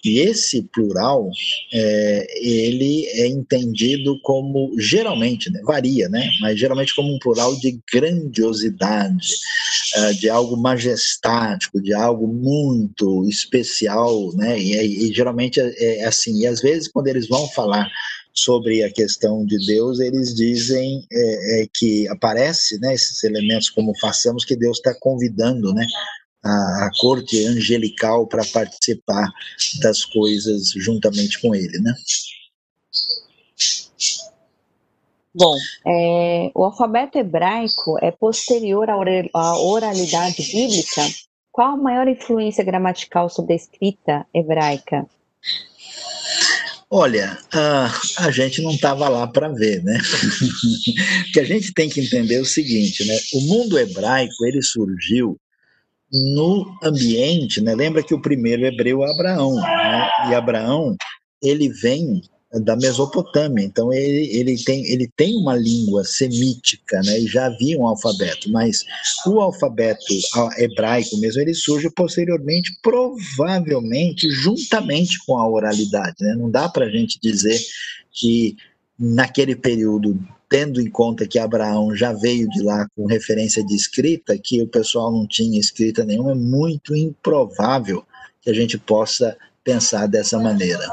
[0.03, 1.29] E esse plural,
[1.73, 7.79] é, ele é entendido como, geralmente, né, varia, né, mas geralmente como um plural de
[7.91, 9.35] grandiosidade,
[9.97, 16.41] uh, de algo majestático, de algo muito especial, né, e, e geralmente é, é assim,
[16.41, 17.89] e às vezes quando eles vão falar
[18.37, 23.97] sobre a questão de Deus, eles dizem é, é, que aparece né, esses elementos como
[23.99, 25.85] façamos que Deus está convidando né,
[26.47, 29.31] a, a corte angelical para participar
[29.81, 31.93] das coisas juntamente com ele, né?
[35.35, 35.55] Bom,
[35.85, 41.01] é, o alfabeto hebraico é posterior à oralidade bíblica.
[41.51, 45.05] Qual a maior influência gramatical sobre a escrita hebraica?
[46.89, 49.99] Olha, a, a gente não estava lá para ver, né?
[51.33, 53.17] que a gente tem que entender o seguinte, né?
[53.33, 55.37] O mundo hebraico ele surgiu
[56.11, 57.75] no ambiente, né?
[57.75, 60.09] Lembra que o primeiro hebreu é Abraão, né?
[60.29, 60.95] E Abraão
[61.41, 62.21] ele vem
[62.53, 67.19] da Mesopotâmia, então ele, ele, tem, ele tem uma língua semítica, né?
[67.19, 68.85] E já havia um alfabeto, mas
[69.25, 70.05] o alfabeto
[70.57, 76.35] hebraico mesmo ele surge posteriormente, provavelmente juntamente com a oralidade, né?
[76.35, 77.59] Não dá para a gente dizer
[78.13, 78.55] que
[78.97, 80.17] naquele período
[80.49, 84.67] tendo em conta que Abraão já veio de lá com referência de escrita, que o
[84.67, 88.05] pessoal não tinha escrita nenhuma, é muito improvável
[88.41, 90.87] que a gente possa pensar dessa maneira.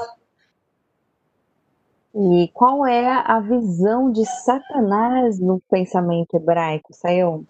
[2.15, 7.45] E qual é a visão de Satanás no pensamento hebraico, Sayão?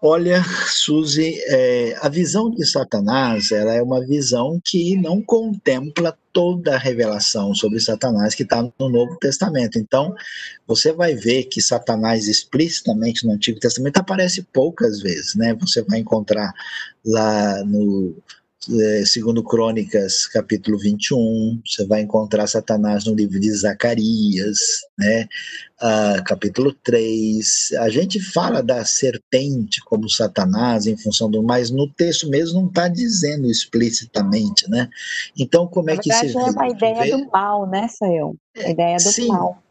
[0.00, 6.76] Olha, Suzy, é, a visão de Satanás ela é uma visão que não contempla toda
[6.76, 9.76] a revelação sobre Satanás que está no Novo Testamento.
[9.76, 10.14] Então,
[10.68, 15.52] você vai ver que Satanás explicitamente no Antigo Testamento aparece poucas vezes, né?
[15.54, 16.52] Você vai encontrar
[17.04, 18.14] lá no
[18.66, 24.58] é, segundo Crônicas, capítulo 21, você vai encontrar Satanás no livro de Zacarias,
[24.98, 25.28] né?
[25.80, 27.72] Ah, capítulo 3.
[27.78, 32.68] A gente fala da serpente como Satanás em função do, mas no texto mesmo não
[32.68, 34.88] está dizendo explicitamente, né?
[35.38, 36.36] Então, como é que se.
[36.36, 37.10] É uma ideia vê?
[37.12, 38.34] do mal, né, Sayão?
[38.56, 39.62] A ideia do Sim, mal.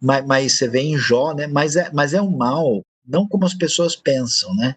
[0.00, 1.46] Mas, mas você vê em Jó, né?
[1.46, 4.74] Mas é, mas é um mal, não como as pessoas pensam, né?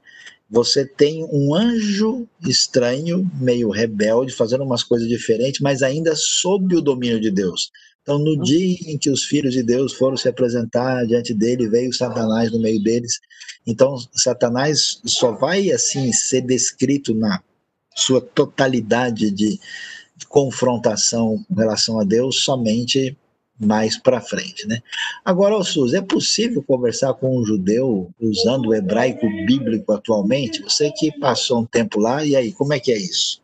[0.50, 6.82] Você tem um anjo estranho, meio rebelde, fazendo umas coisas diferentes, mas ainda sob o
[6.82, 7.72] domínio de Deus.
[8.02, 8.44] Então, no uhum.
[8.44, 12.60] dia em que os filhos de Deus foram se apresentar diante dele, veio Satanás no
[12.60, 13.20] meio deles.
[13.66, 17.42] Então, Satanás só vai assim ser descrito na
[17.96, 19.60] sua totalidade de
[20.30, 23.18] confrontação com relação a Deus somente
[23.60, 24.80] mais para frente, né?
[25.24, 30.62] Agora, Sus, é possível conversar com um judeu usando o hebraico bíblico atualmente?
[30.64, 33.42] Você que passou um tempo lá, e aí, como é que é isso?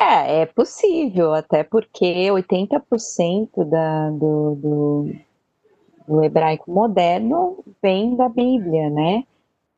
[0.00, 5.12] É, é possível, até porque 80% da, do, do,
[6.08, 9.24] do, hebraico moderno vem da Bíblia, né?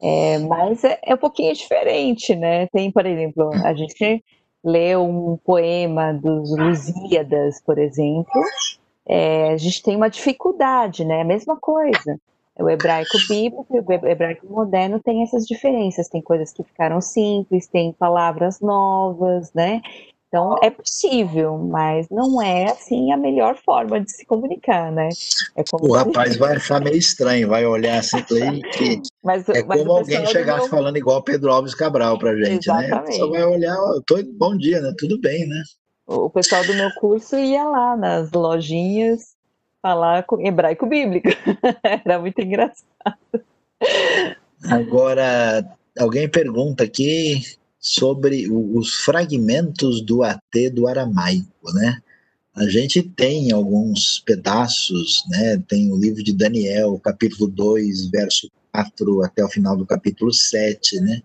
[0.00, 2.68] É, mas é, é um pouquinho diferente, né?
[2.68, 4.24] Tem, por exemplo, a gente
[4.64, 8.42] lê um poema dos Lusíadas, por exemplo,
[9.06, 11.22] é, a gente tem uma dificuldade, né?
[11.22, 12.18] A mesma coisa.
[12.58, 16.08] O hebraico bíblico e o hebraico moderno tem essas diferenças.
[16.08, 19.80] Tem coisas que ficaram simples, tem palavras novas, né?
[20.32, 25.10] Então é possível, mas não é assim a melhor forma de se comunicar, né?
[25.54, 29.92] É o rapaz vai achar meio estranho, vai olhar assim que mas, é mas como
[29.92, 33.10] alguém chegar falando igual Pedro Alves Cabral pra gente, Exatamente.
[33.10, 33.12] né?
[33.12, 33.76] Só vai olhar,
[34.06, 34.94] tô, bom dia, né?
[34.96, 35.62] Tudo bem, né?
[36.12, 39.34] O pessoal do meu curso ia lá nas lojinhas
[39.80, 41.28] falar com hebraico bíblico.
[41.82, 42.84] Era muito engraçado.
[44.64, 45.66] Agora,
[45.98, 47.42] alguém pergunta aqui
[47.78, 52.00] sobre os fragmentos do AT do aramaico, né?
[52.54, 55.60] A gente tem alguns pedaços, né?
[55.66, 61.00] Tem o livro de Daniel, capítulo 2, verso 4 até o final do capítulo 7,
[61.00, 61.22] né?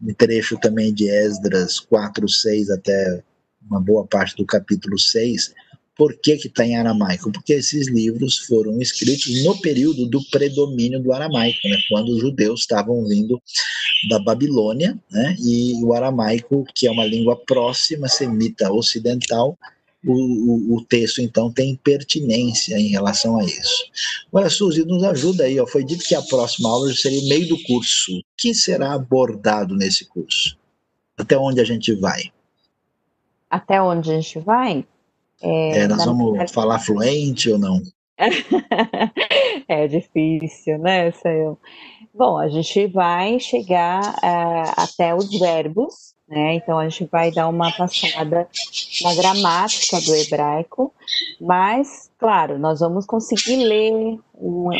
[0.00, 3.24] Um trecho também de Esdras 4, 6 até
[3.68, 5.54] uma boa parte do capítulo 6,
[5.96, 7.32] por que está em aramaico?
[7.32, 12.60] Porque esses livros foram escritos no período do predomínio do aramaico, né, quando os judeus
[12.60, 13.40] estavam vindo
[14.10, 19.58] da Babilônia, né, e o aramaico, que é uma língua próxima, semita ocidental,
[20.04, 23.90] o, o, o, texto, então, tem pertinência em relação a isso.
[24.28, 27.60] Agora, Suzy, nos ajuda aí, ó, foi dito que a próxima aula seria meio do
[27.64, 28.12] curso.
[28.18, 30.56] O que será abordado nesse curso?
[31.16, 32.30] Até onde a gente vai?
[33.56, 34.84] Até onde a gente vai?
[35.42, 36.52] É, é nós vamos verdade...
[36.52, 37.80] falar fluente ou não?
[39.66, 41.56] é difícil, né, Sayão?
[42.14, 46.54] Bom, a gente vai chegar uh, até os verbos, né?
[46.54, 48.48] Então a gente vai dar uma passada
[49.02, 50.92] na gramática do hebraico,
[51.40, 54.70] mas, claro, nós vamos conseguir ler um,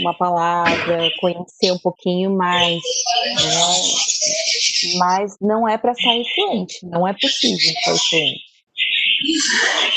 [0.00, 2.80] uma palavra, conhecer um pouquinho mais,
[3.36, 4.98] né?
[4.98, 8.49] mas não é para sair fluente, não é possível sair fluente.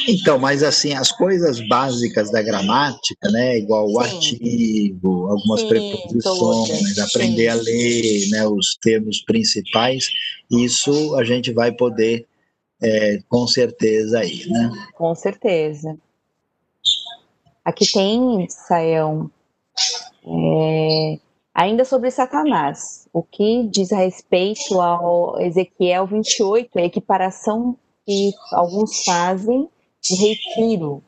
[0.07, 4.09] Então, mas assim, as coisas básicas da gramática, né, igual o Sim.
[4.09, 7.59] artigo, algumas Sim, preposições, aprender Sim.
[7.59, 10.09] a ler, né, os termos principais,
[10.51, 12.25] isso a gente vai poder
[12.81, 14.69] é, com certeza aí, né?
[14.93, 15.97] Com certeza.
[17.63, 19.31] Aqui tem, Saião,
[20.25, 21.17] é,
[21.53, 29.03] ainda sobre Satanás, o que diz a respeito ao Ezequiel 28, a equiparação que alguns
[29.03, 29.69] fazem
[30.01, 31.03] de retiro.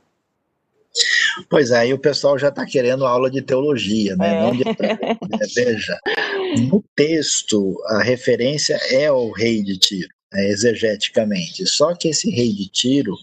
[1.50, 4.48] Pois é, aí o pessoal já está querendo aula de teologia, né?
[4.48, 4.52] É.
[4.52, 4.64] De...
[4.64, 6.00] É, veja,
[6.70, 11.66] no texto a referência é o rei de Tiro, né, exegeticamente.
[11.68, 13.16] Só que esse rei de Tiro,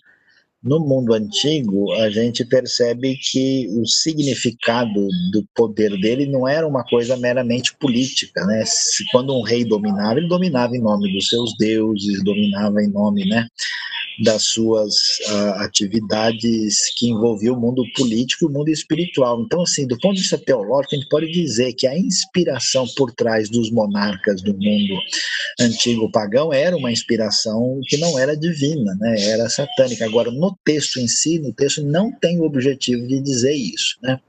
[0.63, 6.85] no mundo antigo, a gente percebe que o significado do poder dele não era uma
[6.85, 8.65] coisa meramente política, né?
[8.65, 13.25] Se, quando um rei dominava, ele dominava em nome dos seus deuses, dominava em nome,
[13.25, 13.47] né?
[14.23, 14.95] das suas
[15.29, 19.41] uh, atividades que envolviam o mundo político e o mundo espiritual.
[19.43, 23.13] Então, assim, do ponto de vista teológico, a gente pode dizer que a inspiração por
[23.13, 24.95] trás dos monarcas do mundo
[25.61, 29.21] antigo pagão era uma inspiração que não era divina, né?
[29.23, 30.05] era satânica.
[30.05, 33.99] Agora, no texto em si, no texto não tem o objetivo de dizer isso.
[34.03, 34.21] Né?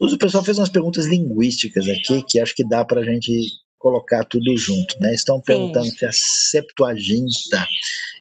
[0.00, 4.24] O pessoal fez umas perguntas linguísticas aqui que acho que dá para a gente colocar
[4.24, 4.98] tudo junto.
[5.00, 5.14] Né?
[5.14, 5.96] Estão perguntando Sim.
[5.96, 7.66] se a Septuaginta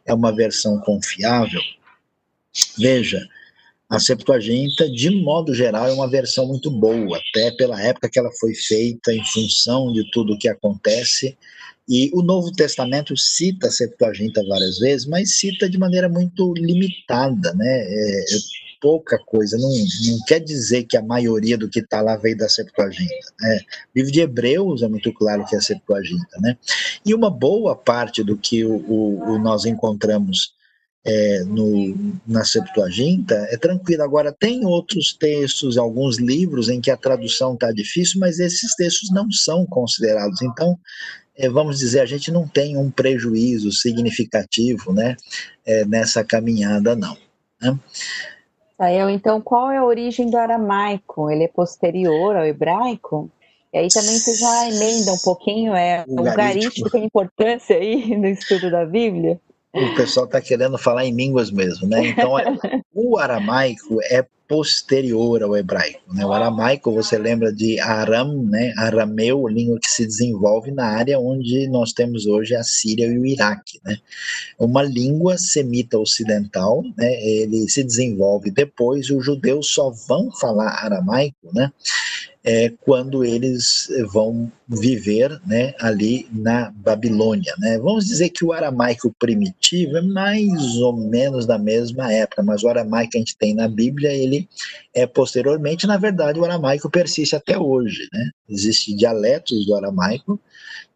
[0.06, 1.62] é uma versão confiável,
[2.78, 3.28] veja,
[3.92, 8.32] a Septuaginta, de modo geral, é uma versão muito boa, até pela época que ela
[8.40, 11.38] foi feita, em função de tudo o que acontece.
[11.92, 17.54] E o Novo Testamento cita a Septuaginta várias vezes, mas cita de maneira muito limitada,
[17.54, 17.68] né?
[17.68, 18.38] É, é
[18.80, 22.48] pouca coisa, não, não quer dizer que a maioria do que está lá veio da
[22.48, 23.28] Septuaginta.
[23.42, 23.60] Né?
[23.94, 26.58] O livro de Hebreus é muito claro que é a Septuaginta, né?
[27.06, 30.54] E uma boa parte do que o, o, o nós encontramos
[31.04, 31.96] é, no,
[32.28, 34.04] na Septuaginta é tranquilo.
[34.04, 39.12] Agora, tem outros textos, alguns livros em que a tradução está difícil, mas esses textos
[39.12, 40.42] não são considerados.
[40.42, 40.78] Então,
[41.50, 45.16] vamos dizer, a gente não tem um prejuízo significativo né,
[45.66, 47.18] é, nessa caminhada, não.
[47.62, 47.78] Né?
[48.78, 51.30] Saiu, então, qual é a origem do aramaico?
[51.30, 53.30] Ele é posterior ao hebraico?
[53.74, 58.16] E aí também você já emenda um pouquinho, é o, o garítico tem importância aí
[58.18, 59.40] no estudo da Bíblia?
[59.74, 62.08] O pessoal está querendo falar em línguas mesmo, né?
[62.08, 62.46] Então, é,
[62.94, 66.14] o aramaico é posterior ao hebraico.
[66.14, 66.26] Né?
[66.26, 68.74] O aramaico, você lembra de Aram, né?
[68.78, 73.26] arameu, língua que se desenvolve na área onde nós temos hoje a Síria e o
[73.26, 73.80] Iraque.
[73.86, 73.96] Né?
[74.60, 77.14] Uma língua semita ocidental, né?
[77.24, 81.72] ele se desenvolve depois, os judeus só vão falar aramaico, né?
[82.44, 87.54] É, quando eles vão viver né, ali na Babilônia.
[87.60, 87.78] Né?
[87.78, 92.70] Vamos dizer que o aramaico primitivo é mais ou menos da mesma época, mas o
[92.70, 94.48] aramaico que a gente tem na Bíblia, ele
[94.94, 98.08] é posteriormente, na verdade, o aramaico persiste até hoje.
[98.12, 98.30] Né?
[98.50, 100.40] Existem dialetos do aramaico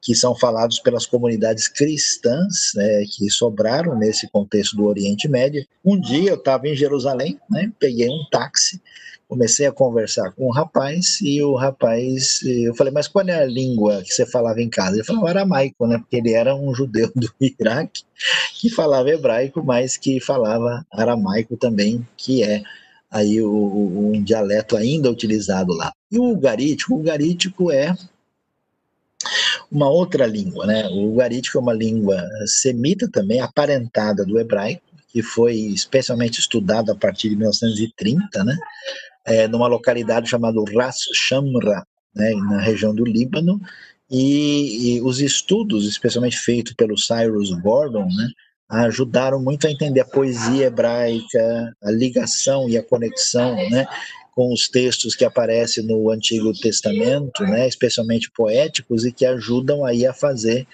[0.01, 5.65] que são falados pelas comunidades cristãs né, que sobraram nesse contexto do Oriente Médio.
[5.83, 8.79] Um dia eu estava em Jerusalém, né, peguei um táxi
[9.27, 13.41] comecei a conversar com o um rapaz e o rapaz, eu falei, mas qual é
[13.41, 14.95] a língua que você falava em casa?
[14.95, 15.97] Ele falou aramaico, né?
[15.97, 18.03] Porque ele era um judeu do Iraque
[18.53, 22.63] que falava hebraico, mas que falava aramaico também, que é
[23.09, 25.91] aí o, um dialeto ainda utilizado lá.
[26.11, 27.95] E o ugarítico, o ugarítico é
[29.71, 30.87] uma outra língua, né?
[30.87, 36.95] O ugarítico é uma língua semita também, aparentada do hebraico, que foi especialmente estudada a
[36.95, 38.57] partir de 1930, né?
[39.25, 41.85] É, numa localidade chamada Ras Shamra,
[42.15, 43.59] né, na região do Líbano,
[44.09, 48.27] e, e, os estudos, especialmente feitos pelo Cyrus Gordon, né,
[48.69, 53.87] ajudaram muito a entender a poesia hebraica, a ligação e a conexão, né,
[54.35, 60.05] com os textos que aparecem no Antigo Testamento, né, especialmente poéticos e que ajudam aí
[60.05, 60.67] a fazer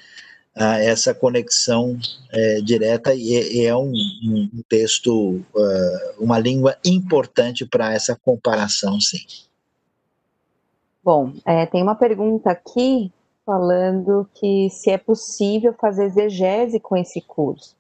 [0.56, 3.92] uh, essa conexão uh, direta e, e, é um,
[4.24, 9.20] um texto, uh, uma língua importante para essa comparação, sim.
[11.04, 13.12] Bom, é, tem uma pergunta aqui
[13.46, 17.76] falando que se é possível fazer exegese com esse curso.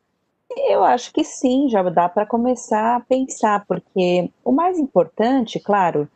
[0.68, 6.10] Eu acho que sim, já dá para começar a pensar, porque o mais importante, claro,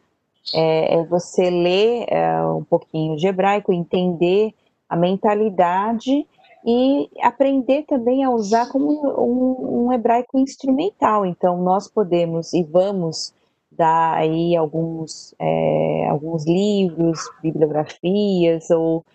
[0.53, 4.53] é, é você ler é, um pouquinho de hebraico, entender
[4.90, 6.27] a mentalidade
[6.65, 11.25] e aprender também a usar como um, um hebraico instrumental.
[11.25, 13.33] Então, nós podemos e vamos
[13.71, 19.05] dar aí alguns, é, alguns livros, bibliografias ou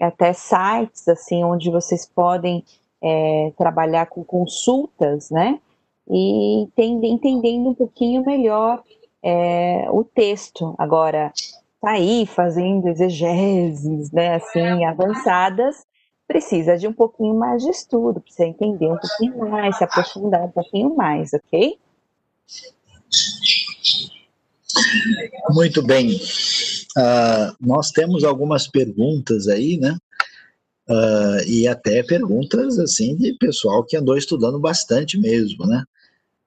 [0.00, 2.64] até sites assim onde vocês podem
[3.02, 5.60] é, trabalhar com consultas, né?
[6.10, 8.82] E entendendo um pouquinho melhor
[9.22, 10.74] é, o texto.
[10.78, 11.32] Agora,
[11.80, 15.84] tá aí fazendo exegeses, né, assim, avançadas,
[16.28, 20.50] precisa de um pouquinho mais de estudo, precisa entender um pouquinho mais, se aprofundar um
[20.50, 21.78] pouquinho mais, ok?
[25.50, 26.14] Muito bem.
[26.14, 29.96] Uh, nós temos algumas perguntas aí, né?
[30.88, 35.82] Uh, e até perguntas assim de pessoal que andou estudando bastante mesmo, né?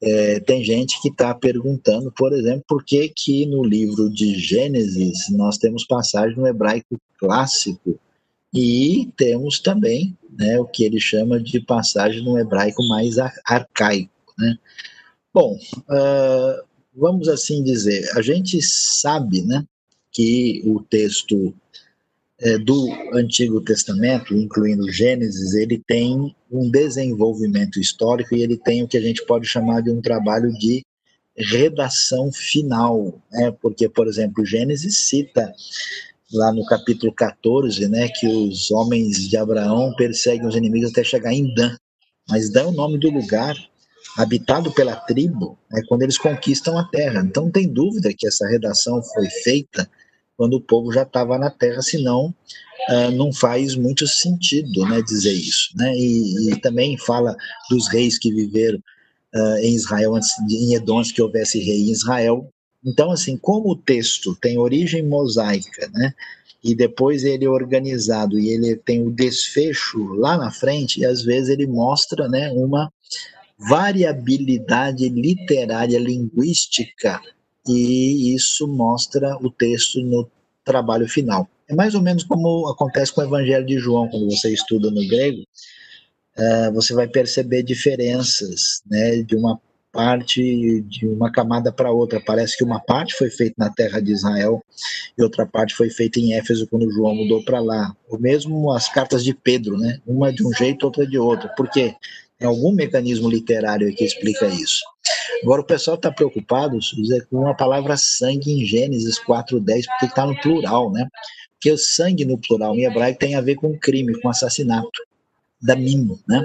[0.03, 5.29] É, tem gente que está perguntando, por exemplo, por que que no livro de Gênesis
[5.29, 7.99] nós temos passagem no hebraico clássico
[8.53, 14.11] e temos também né, o que ele chama de passagem no hebraico mais arcaico.
[14.37, 14.57] Né?
[15.33, 16.63] Bom, uh,
[16.95, 19.63] vamos assim dizer, a gente sabe né,
[20.11, 21.53] que o texto
[22.39, 28.87] é, do Antigo Testamento, incluindo Gênesis, ele tem um desenvolvimento histórico e ele tem o
[28.87, 30.83] que a gente pode chamar de um trabalho de
[31.37, 33.55] redação final, né?
[33.61, 35.53] porque, por exemplo, Gênesis cita
[36.33, 41.33] lá no capítulo 14, né, que os homens de Abraão perseguem os inimigos até chegar
[41.33, 41.75] em Dan,
[42.29, 43.55] mas Dan é o nome do lugar
[44.17, 47.21] habitado pela tribo, é quando eles conquistam a terra.
[47.25, 49.89] Então não tem dúvida que essa redação foi feita
[50.35, 52.33] quando o povo já estava na terra, senão
[52.89, 55.69] uh, não faz muito sentido né, dizer isso.
[55.75, 55.93] Né?
[55.95, 57.35] E, e também fala
[57.69, 58.79] dos reis que viveram
[59.35, 62.49] uh, em Israel, antes de, em Edom, antes que houvesse rei em Israel.
[62.83, 66.13] Então, assim, como o texto tem origem mosaica, né,
[66.63, 71.23] e depois ele é organizado e ele tem o desfecho lá na frente, e às
[71.23, 72.91] vezes ele mostra né, uma
[73.57, 77.21] variabilidade literária linguística
[77.67, 80.29] e isso mostra o texto no
[80.63, 81.47] trabalho final.
[81.67, 85.07] É mais ou menos como acontece com o Evangelho de João, quando você estuda no
[85.07, 85.41] grego,
[86.37, 89.59] uh, você vai perceber diferenças né, de uma
[89.91, 92.19] parte, de uma camada para outra.
[92.19, 94.63] Parece que uma parte foi feita na terra de Israel
[95.17, 97.95] e outra parte foi feita em Éfeso quando João mudou para lá.
[98.09, 99.99] O mesmo as cartas de Pedro, né?
[100.05, 101.49] Uma de um jeito, outra de outro.
[101.55, 101.95] Por quê?
[102.37, 104.81] Tem algum mecanismo literário que explica isso.
[105.43, 106.79] Agora, o pessoal está preocupado
[107.29, 111.07] com a palavra sangue em Gênesis 4.10, porque está no plural, né?
[111.53, 114.89] Porque o sangue no plural em hebraico tem a ver com crime, com assassinato,
[115.61, 116.43] da mimo, né?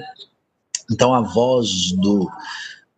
[0.90, 2.28] Então, a voz do,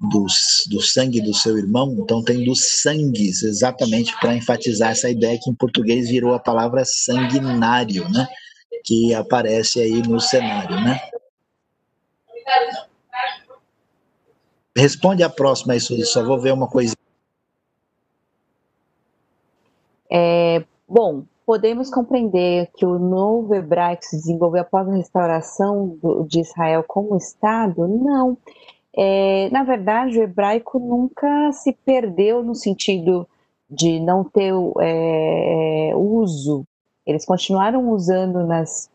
[0.01, 0.27] do,
[0.71, 5.51] do sangue do seu irmão, então tem dos sangues, exatamente para enfatizar essa ideia que
[5.51, 8.29] em português virou a palavra sanguinário, né?
[8.85, 11.01] Que aparece aí no cenário, né?
[14.77, 16.95] Responde a próxima aí, só vou ver uma coisa.
[20.11, 26.41] É, bom, podemos compreender que o novo hebraico se desenvolveu após a restauração do, de
[26.41, 27.89] Israel como Estado?
[27.89, 28.39] Não.
[29.01, 33.29] É, na verdade, o hebraico nunca se perdeu no sentido
[33.71, 36.65] de não ter é, uso.
[37.07, 38.91] Eles continuaram usando nas,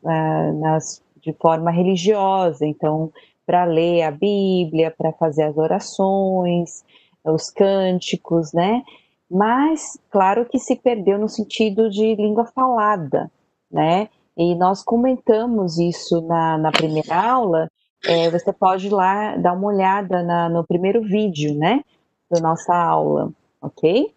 [0.60, 3.12] nas, de forma religiosa, então
[3.46, 6.84] para ler a Bíblia, para fazer as orações,
[7.24, 8.84] os cânticos, né?
[9.30, 13.32] Mas, claro que se perdeu no sentido de língua falada,
[13.72, 14.10] né?
[14.36, 17.70] E nós comentamos isso na, na primeira aula.
[18.06, 21.84] É, você pode ir lá dar uma olhada na, no primeiro vídeo, né?
[22.30, 23.32] Da nossa aula,
[23.62, 24.14] ok?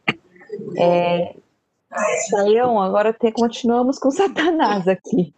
[0.76, 1.34] É,
[2.82, 5.32] agora tem, continuamos com Satanás aqui.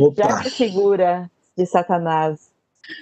[0.00, 0.22] Opa.
[0.22, 2.50] Já que a figura de Satanás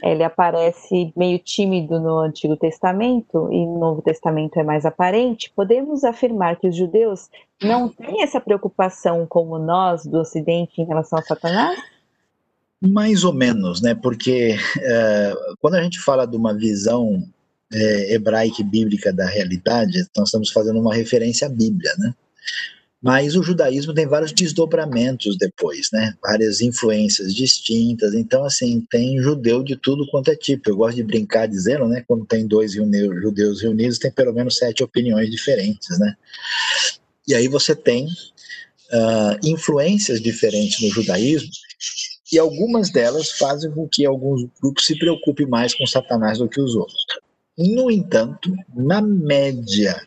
[0.03, 6.03] ele aparece meio tímido no Antigo Testamento e no Novo Testamento é mais aparente, podemos
[6.03, 7.31] afirmar que os judeus
[7.63, 11.79] não têm essa preocupação como nós do Ocidente em relação a Satanás?
[12.81, 13.95] Mais ou menos, né?
[13.95, 17.27] Porque é, quando a gente fala de uma visão
[17.73, 22.15] é, hebraica e bíblica da realidade, nós estamos fazendo uma referência à Bíblia, né?
[23.03, 26.15] Mas o judaísmo tem vários desdobramentos depois, né?
[26.23, 28.15] Várias influências distintas.
[28.15, 30.71] Então, assim, tem judeu de tudo quanto é tipo.
[30.71, 32.03] Eu gosto de brincar dizendo, né?
[32.07, 36.15] Quando tem dois judeus reunidos, tem pelo menos sete opiniões diferentes, né?
[37.29, 41.51] E aí você tem uh, influências diferentes no judaísmo
[42.33, 46.61] e algumas delas fazem com que alguns grupos se preocupem mais com Satanás do que
[46.61, 46.99] os outros.
[47.57, 50.01] No entanto, na média,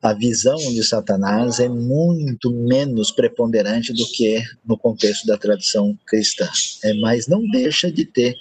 [0.00, 6.48] a visão de Satanás é muito menos preponderante do que no contexto da tradição cristã,
[6.82, 8.36] é, mas não deixa de ter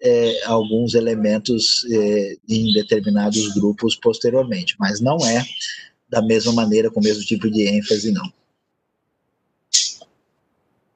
[0.00, 5.44] é, alguns elementos é, em determinados grupos posteriormente, mas não é
[6.08, 8.30] da mesma maneira, com o mesmo tipo de ênfase, não.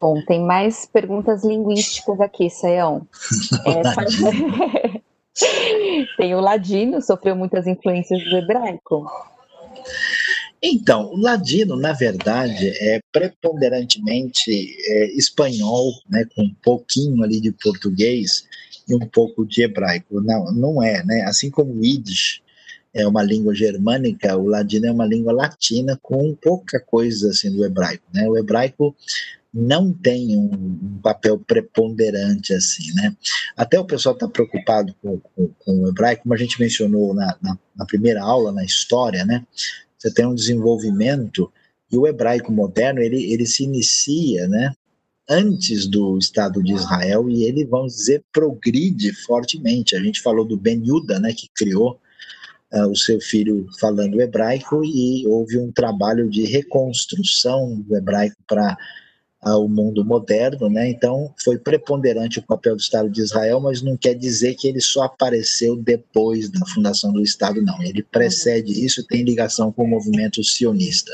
[0.01, 3.07] Bom, tem mais perguntas linguísticas aqui, Sayão.
[3.67, 5.01] É,
[6.17, 9.07] tem o ladino, sofreu muitas influências do hebraico.
[10.63, 17.53] Então, o ladino, na verdade, é preponderantemente é, espanhol, né, com um pouquinho ali de
[17.53, 18.47] português
[18.89, 20.21] e um pouco de hebraico.
[20.21, 21.23] Não, não é, né?
[21.23, 22.41] Assim como o Yiddish
[22.95, 27.65] é uma língua germânica, o ladino é uma língua latina com pouca coisa assim do
[27.65, 28.27] hebraico, né?
[28.27, 28.97] O hebraico
[29.59, 33.17] não tem um, um, papel preponderante assim, né?
[33.57, 37.35] Até o pessoal está preocupado com, com, com, o hebraico, como a gente mencionou na,
[37.41, 39.47] na, na, primeira aula, na história, né?
[39.97, 41.51] Você tem um desenvolvimento
[41.91, 44.75] e o hebraico moderno ele, ele se inicia, né?
[45.27, 49.97] Antes do Estado de Israel e ele, vamos dizer, progride fortemente.
[49.97, 51.33] A gente falou do Ben Yuda, né?
[51.33, 51.99] Que criou
[52.73, 58.77] Uh, o seu filho falando hebraico e houve um trabalho de reconstrução do hebraico para
[59.47, 60.91] ao mundo moderno, né?
[60.91, 64.81] Então foi preponderante o papel do Estado de Israel, mas não quer dizer que ele
[64.81, 67.81] só apareceu depois da fundação do Estado, não.
[67.81, 71.13] Ele precede isso tem ligação com o movimento sionista.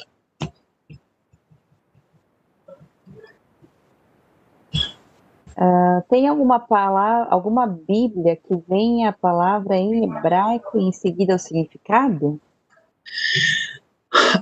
[5.54, 11.34] Uh, tem alguma palavra, alguma Bíblia que venha a palavra em hebraico e em seguida
[11.34, 12.40] o significado?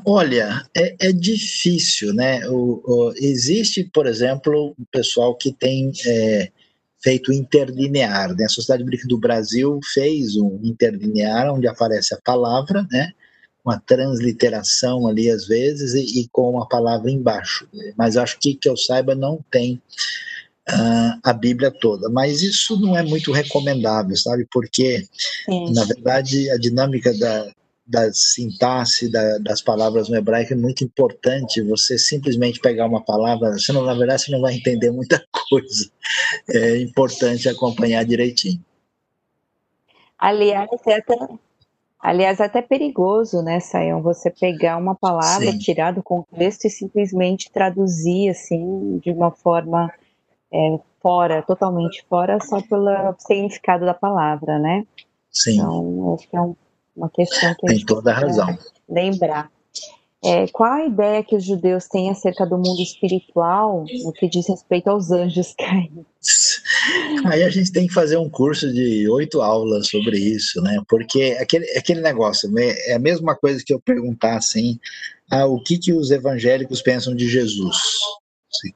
[0.05, 2.47] Olha, é, é difícil, né?
[2.49, 6.51] O, o, existe, por exemplo, um pessoal que tem é,
[7.03, 8.45] feito interlinear, né?
[8.45, 13.13] A Sociedade Bíblica do Brasil fez um interlinear onde aparece a palavra, né?
[13.63, 17.69] Com a transliteração ali às vezes e, e com a palavra embaixo.
[17.97, 19.81] Mas acho que que eu saiba não tem
[20.69, 22.09] Uh, a Bíblia toda.
[22.11, 24.47] Mas isso não é muito recomendável, sabe?
[24.53, 25.05] Porque,
[25.45, 25.73] Sim.
[25.73, 27.53] na verdade, a dinâmica da,
[27.91, 31.61] da sintaxe da, das palavras no hebraico é muito importante.
[31.63, 35.91] Você simplesmente pegar uma palavra, você não, na verdade, você não vai entender muita coisa.
[36.49, 38.65] É importante acompanhar direitinho.
[40.17, 41.17] Aliás, é até,
[41.99, 45.59] aliás, é até perigoso, né, Sayão, você pegar uma palavra, Sim.
[45.59, 49.93] tirar do contexto e simplesmente traduzir, assim, de uma forma
[50.53, 54.87] é, fora, totalmente fora, só pelo significado da palavra, né?
[55.31, 55.55] Sim.
[55.55, 56.55] Então, acho que é um
[57.01, 58.59] uma questão que Tem toda a razão.
[58.89, 59.51] Lembrar.
[60.23, 64.47] É, qual a ideia que os judeus têm acerca do mundo espiritual no que diz
[64.47, 66.63] respeito aos anjos caídos?
[67.25, 70.79] Aí a gente tem que fazer um curso de oito aulas sobre isso, né?
[70.87, 72.75] Porque aquele, aquele negócio né?
[72.87, 74.79] é a mesma coisa que eu perguntar assim:
[75.31, 77.79] ah, o que, que os evangélicos pensam de Jesus?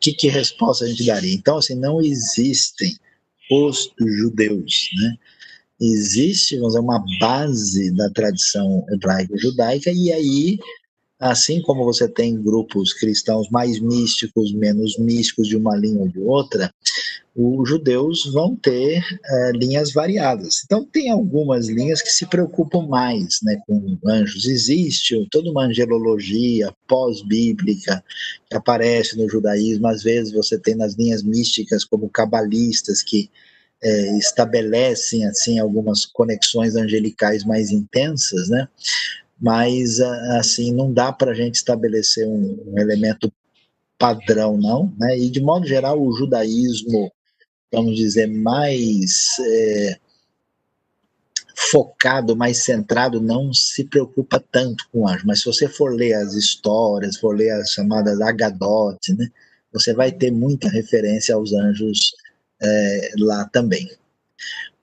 [0.01, 1.35] Que, que resposta a gente daria?
[1.35, 2.97] Então, assim, não existem
[3.51, 5.19] os judeus, né?
[5.81, 10.59] Existe vamos dizer, uma base da tradição hebraico-judaica, e aí,
[11.19, 16.21] assim como você tem grupos cristãos mais místicos, menos místicos de uma linha ou de
[16.21, 16.73] outra,
[17.37, 20.63] os judeus vão ter é, linhas variadas.
[20.65, 24.47] Então, tem algumas linhas que se preocupam mais né, com anjos.
[24.47, 28.05] Existe toda uma angelologia pós-bíblica
[28.49, 29.89] que aparece no judaísmo.
[29.89, 33.29] Às vezes, você tem nas linhas místicas, como cabalistas, que
[33.85, 38.67] é, estabelecem assim algumas conexões angelicais mais intensas, né?
[39.39, 43.31] Mas assim não dá para a gente estabelecer um, um, elemento
[43.99, 45.19] padrão, não, né?
[45.19, 47.13] E de modo geral o judaísmo,
[47.71, 49.99] vamos dizer, mais é,
[51.55, 55.27] focado, mais centrado, não se preocupa tanto com anjo.
[55.27, 59.29] Mas se você for ler as histórias, for ler as chamadas Agadot, né?
[59.73, 62.15] Você vai ter muita referência aos anjos
[62.63, 63.91] é, lá também.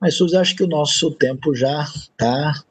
[0.00, 2.64] Mas, Suzy, acho que o nosso tempo já está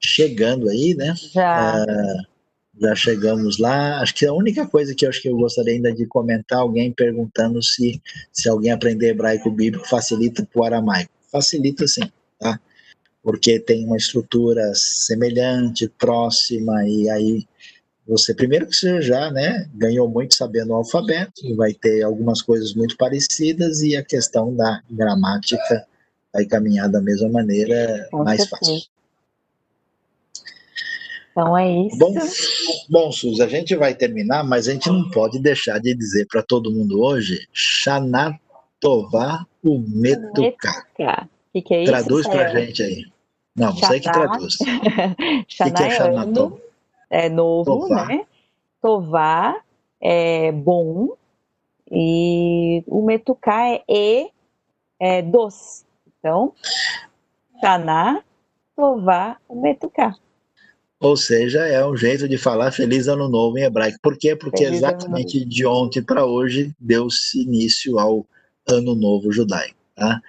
[0.00, 1.14] chegando aí, né?
[1.32, 1.84] Já.
[1.88, 2.34] É,
[2.80, 4.00] já chegamos lá.
[4.00, 6.92] Acho que a única coisa que eu acho que eu gostaria ainda de comentar, alguém
[6.92, 8.00] perguntando se,
[8.32, 11.10] se alguém aprender hebraico bíblico facilita para o aramaico.
[11.30, 12.60] Facilita sim, tá?
[13.22, 17.46] Porque tem uma estrutura semelhante, próxima, e aí
[18.06, 22.74] você primeiro que você já né, ganhou muito sabendo o alfabeto, vai ter algumas coisas
[22.74, 25.86] muito parecidas e a questão da gramática
[26.32, 28.60] vai caminhar da mesma maneira, Com mais certeza.
[28.60, 28.94] fácil.
[31.30, 31.98] Então é isso.
[31.98, 32.14] Bom,
[32.90, 36.42] bom, Suzy, a gente vai terminar, mas a gente não pode deixar de dizer para
[36.42, 37.48] todo mundo hoje,
[39.64, 40.86] Umetuká.
[40.94, 41.92] O que, que é isso?
[41.92, 43.04] Traduz para a gente aí.
[43.56, 44.54] Não, você que traduz.
[44.54, 44.64] O
[45.46, 46.56] que, que é Xanatová?
[47.10, 48.06] É novo, Tová.
[48.06, 48.26] né?
[48.80, 49.60] Tová
[50.00, 51.16] é bom
[51.90, 54.30] e o metucá é e
[54.98, 55.84] é doce.
[56.18, 56.52] Então,
[57.60, 58.22] Taná,
[58.76, 60.14] Tová, o metucá.
[61.00, 63.98] Ou seja, é um jeito de falar feliz ano novo em hebraico.
[64.02, 64.34] Por quê?
[64.34, 68.26] Porque feliz exatamente de ontem para hoje deu-se início ao
[68.66, 69.76] ano novo judaico.
[69.94, 70.20] Tá?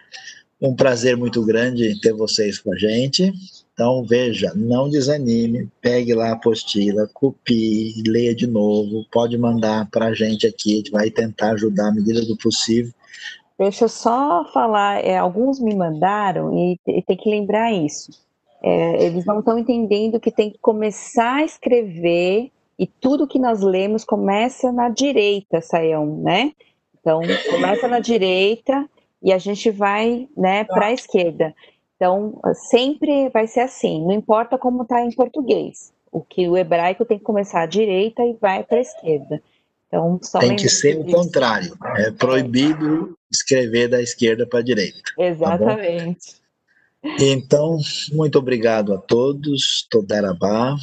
[0.61, 3.31] Um prazer muito grande ter vocês com a gente.
[3.76, 10.06] Então, veja, não desanime, pegue lá a apostila, copie, leia de novo, pode mandar para
[10.06, 12.93] a gente aqui, a gente vai tentar ajudar à medida do possível.
[13.60, 18.11] Deixa eu só falar, é, alguns me mandaram e, e tem que lembrar isso.
[18.64, 23.61] É, eles não estão entendendo que tem que começar a escrever e tudo que nós
[23.61, 26.53] lemos começa na direita, Saião, né?
[26.97, 27.19] Então,
[27.52, 28.89] começa na direita
[29.22, 31.53] e a gente vai né, para a esquerda.
[31.95, 35.93] Então, sempre vai ser assim, não importa como está em português.
[36.11, 39.41] O que o hebraico tem que começar à direita e vai para a esquerda.
[39.88, 41.77] Então, tem que ser o contrário.
[41.97, 44.99] É proibido escrever da esquerda para a direita.
[45.15, 46.35] Tá Exatamente.
[46.35, 46.45] Tá
[47.19, 47.77] então,
[48.11, 50.76] muito obrigado a todos, Todarabá.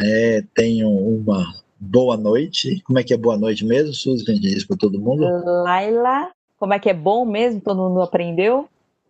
[0.00, 2.80] É, tenham uma boa noite.
[2.84, 4.24] Como é que é boa noite mesmo, Suzy?
[4.24, 5.24] Que a gente diz para todo mundo?
[5.44, 7.60] Laila, como é que é bom mesmo?
[7.60, 8.68] Todo mundo aprendeu?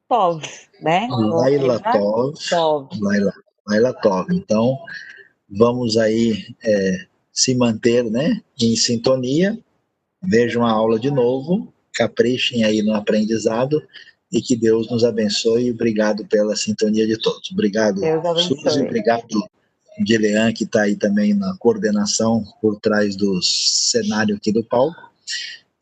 [0.08, 0.42] Tov,
[0.80, 1.08] né?
[1.10, 2.34] Laila Tov.
[2.48, 2.88] Tov.
[3.00, 3.32] Laila,
[3.66, 4.26] Laila Tov.
[4.32, 4.78] Então,
[5.50, 9.58] vamos aí é, se manter né, em sintonia.
[10.22, 13.80] Vejam a aula de novo, caprichem aí no aprendizado
[14.32, 15.70] e que Deus nos abençoe.
[15.70, 17.50] Obrigado pela sintonia de todos.
[17.52, 18.00] Obrigado,
[18.40, 18.82] Suzy.
[18.82, 19.26] Obrigado,
[20.04, 25.10] Dilean, que está aí também na coordenação por trás do cenário aqui do palco.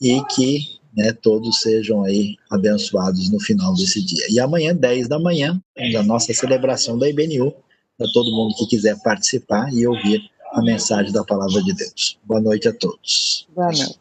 [0.01, 4.27] E que né, todos sejam aí abençoados no final desse dia.
[4.31, 5.61] E amanhã, 10 da manhã,
[5.97, 7.55] a nossa celebração da IBNU,
[7.99, 12.19] para todo mundo que quiser participar e ouvir a mensagem da palavra de Deus.
[12.25, 13.47] Boa noite a todos.
[13.55, 13.99] Boa noite.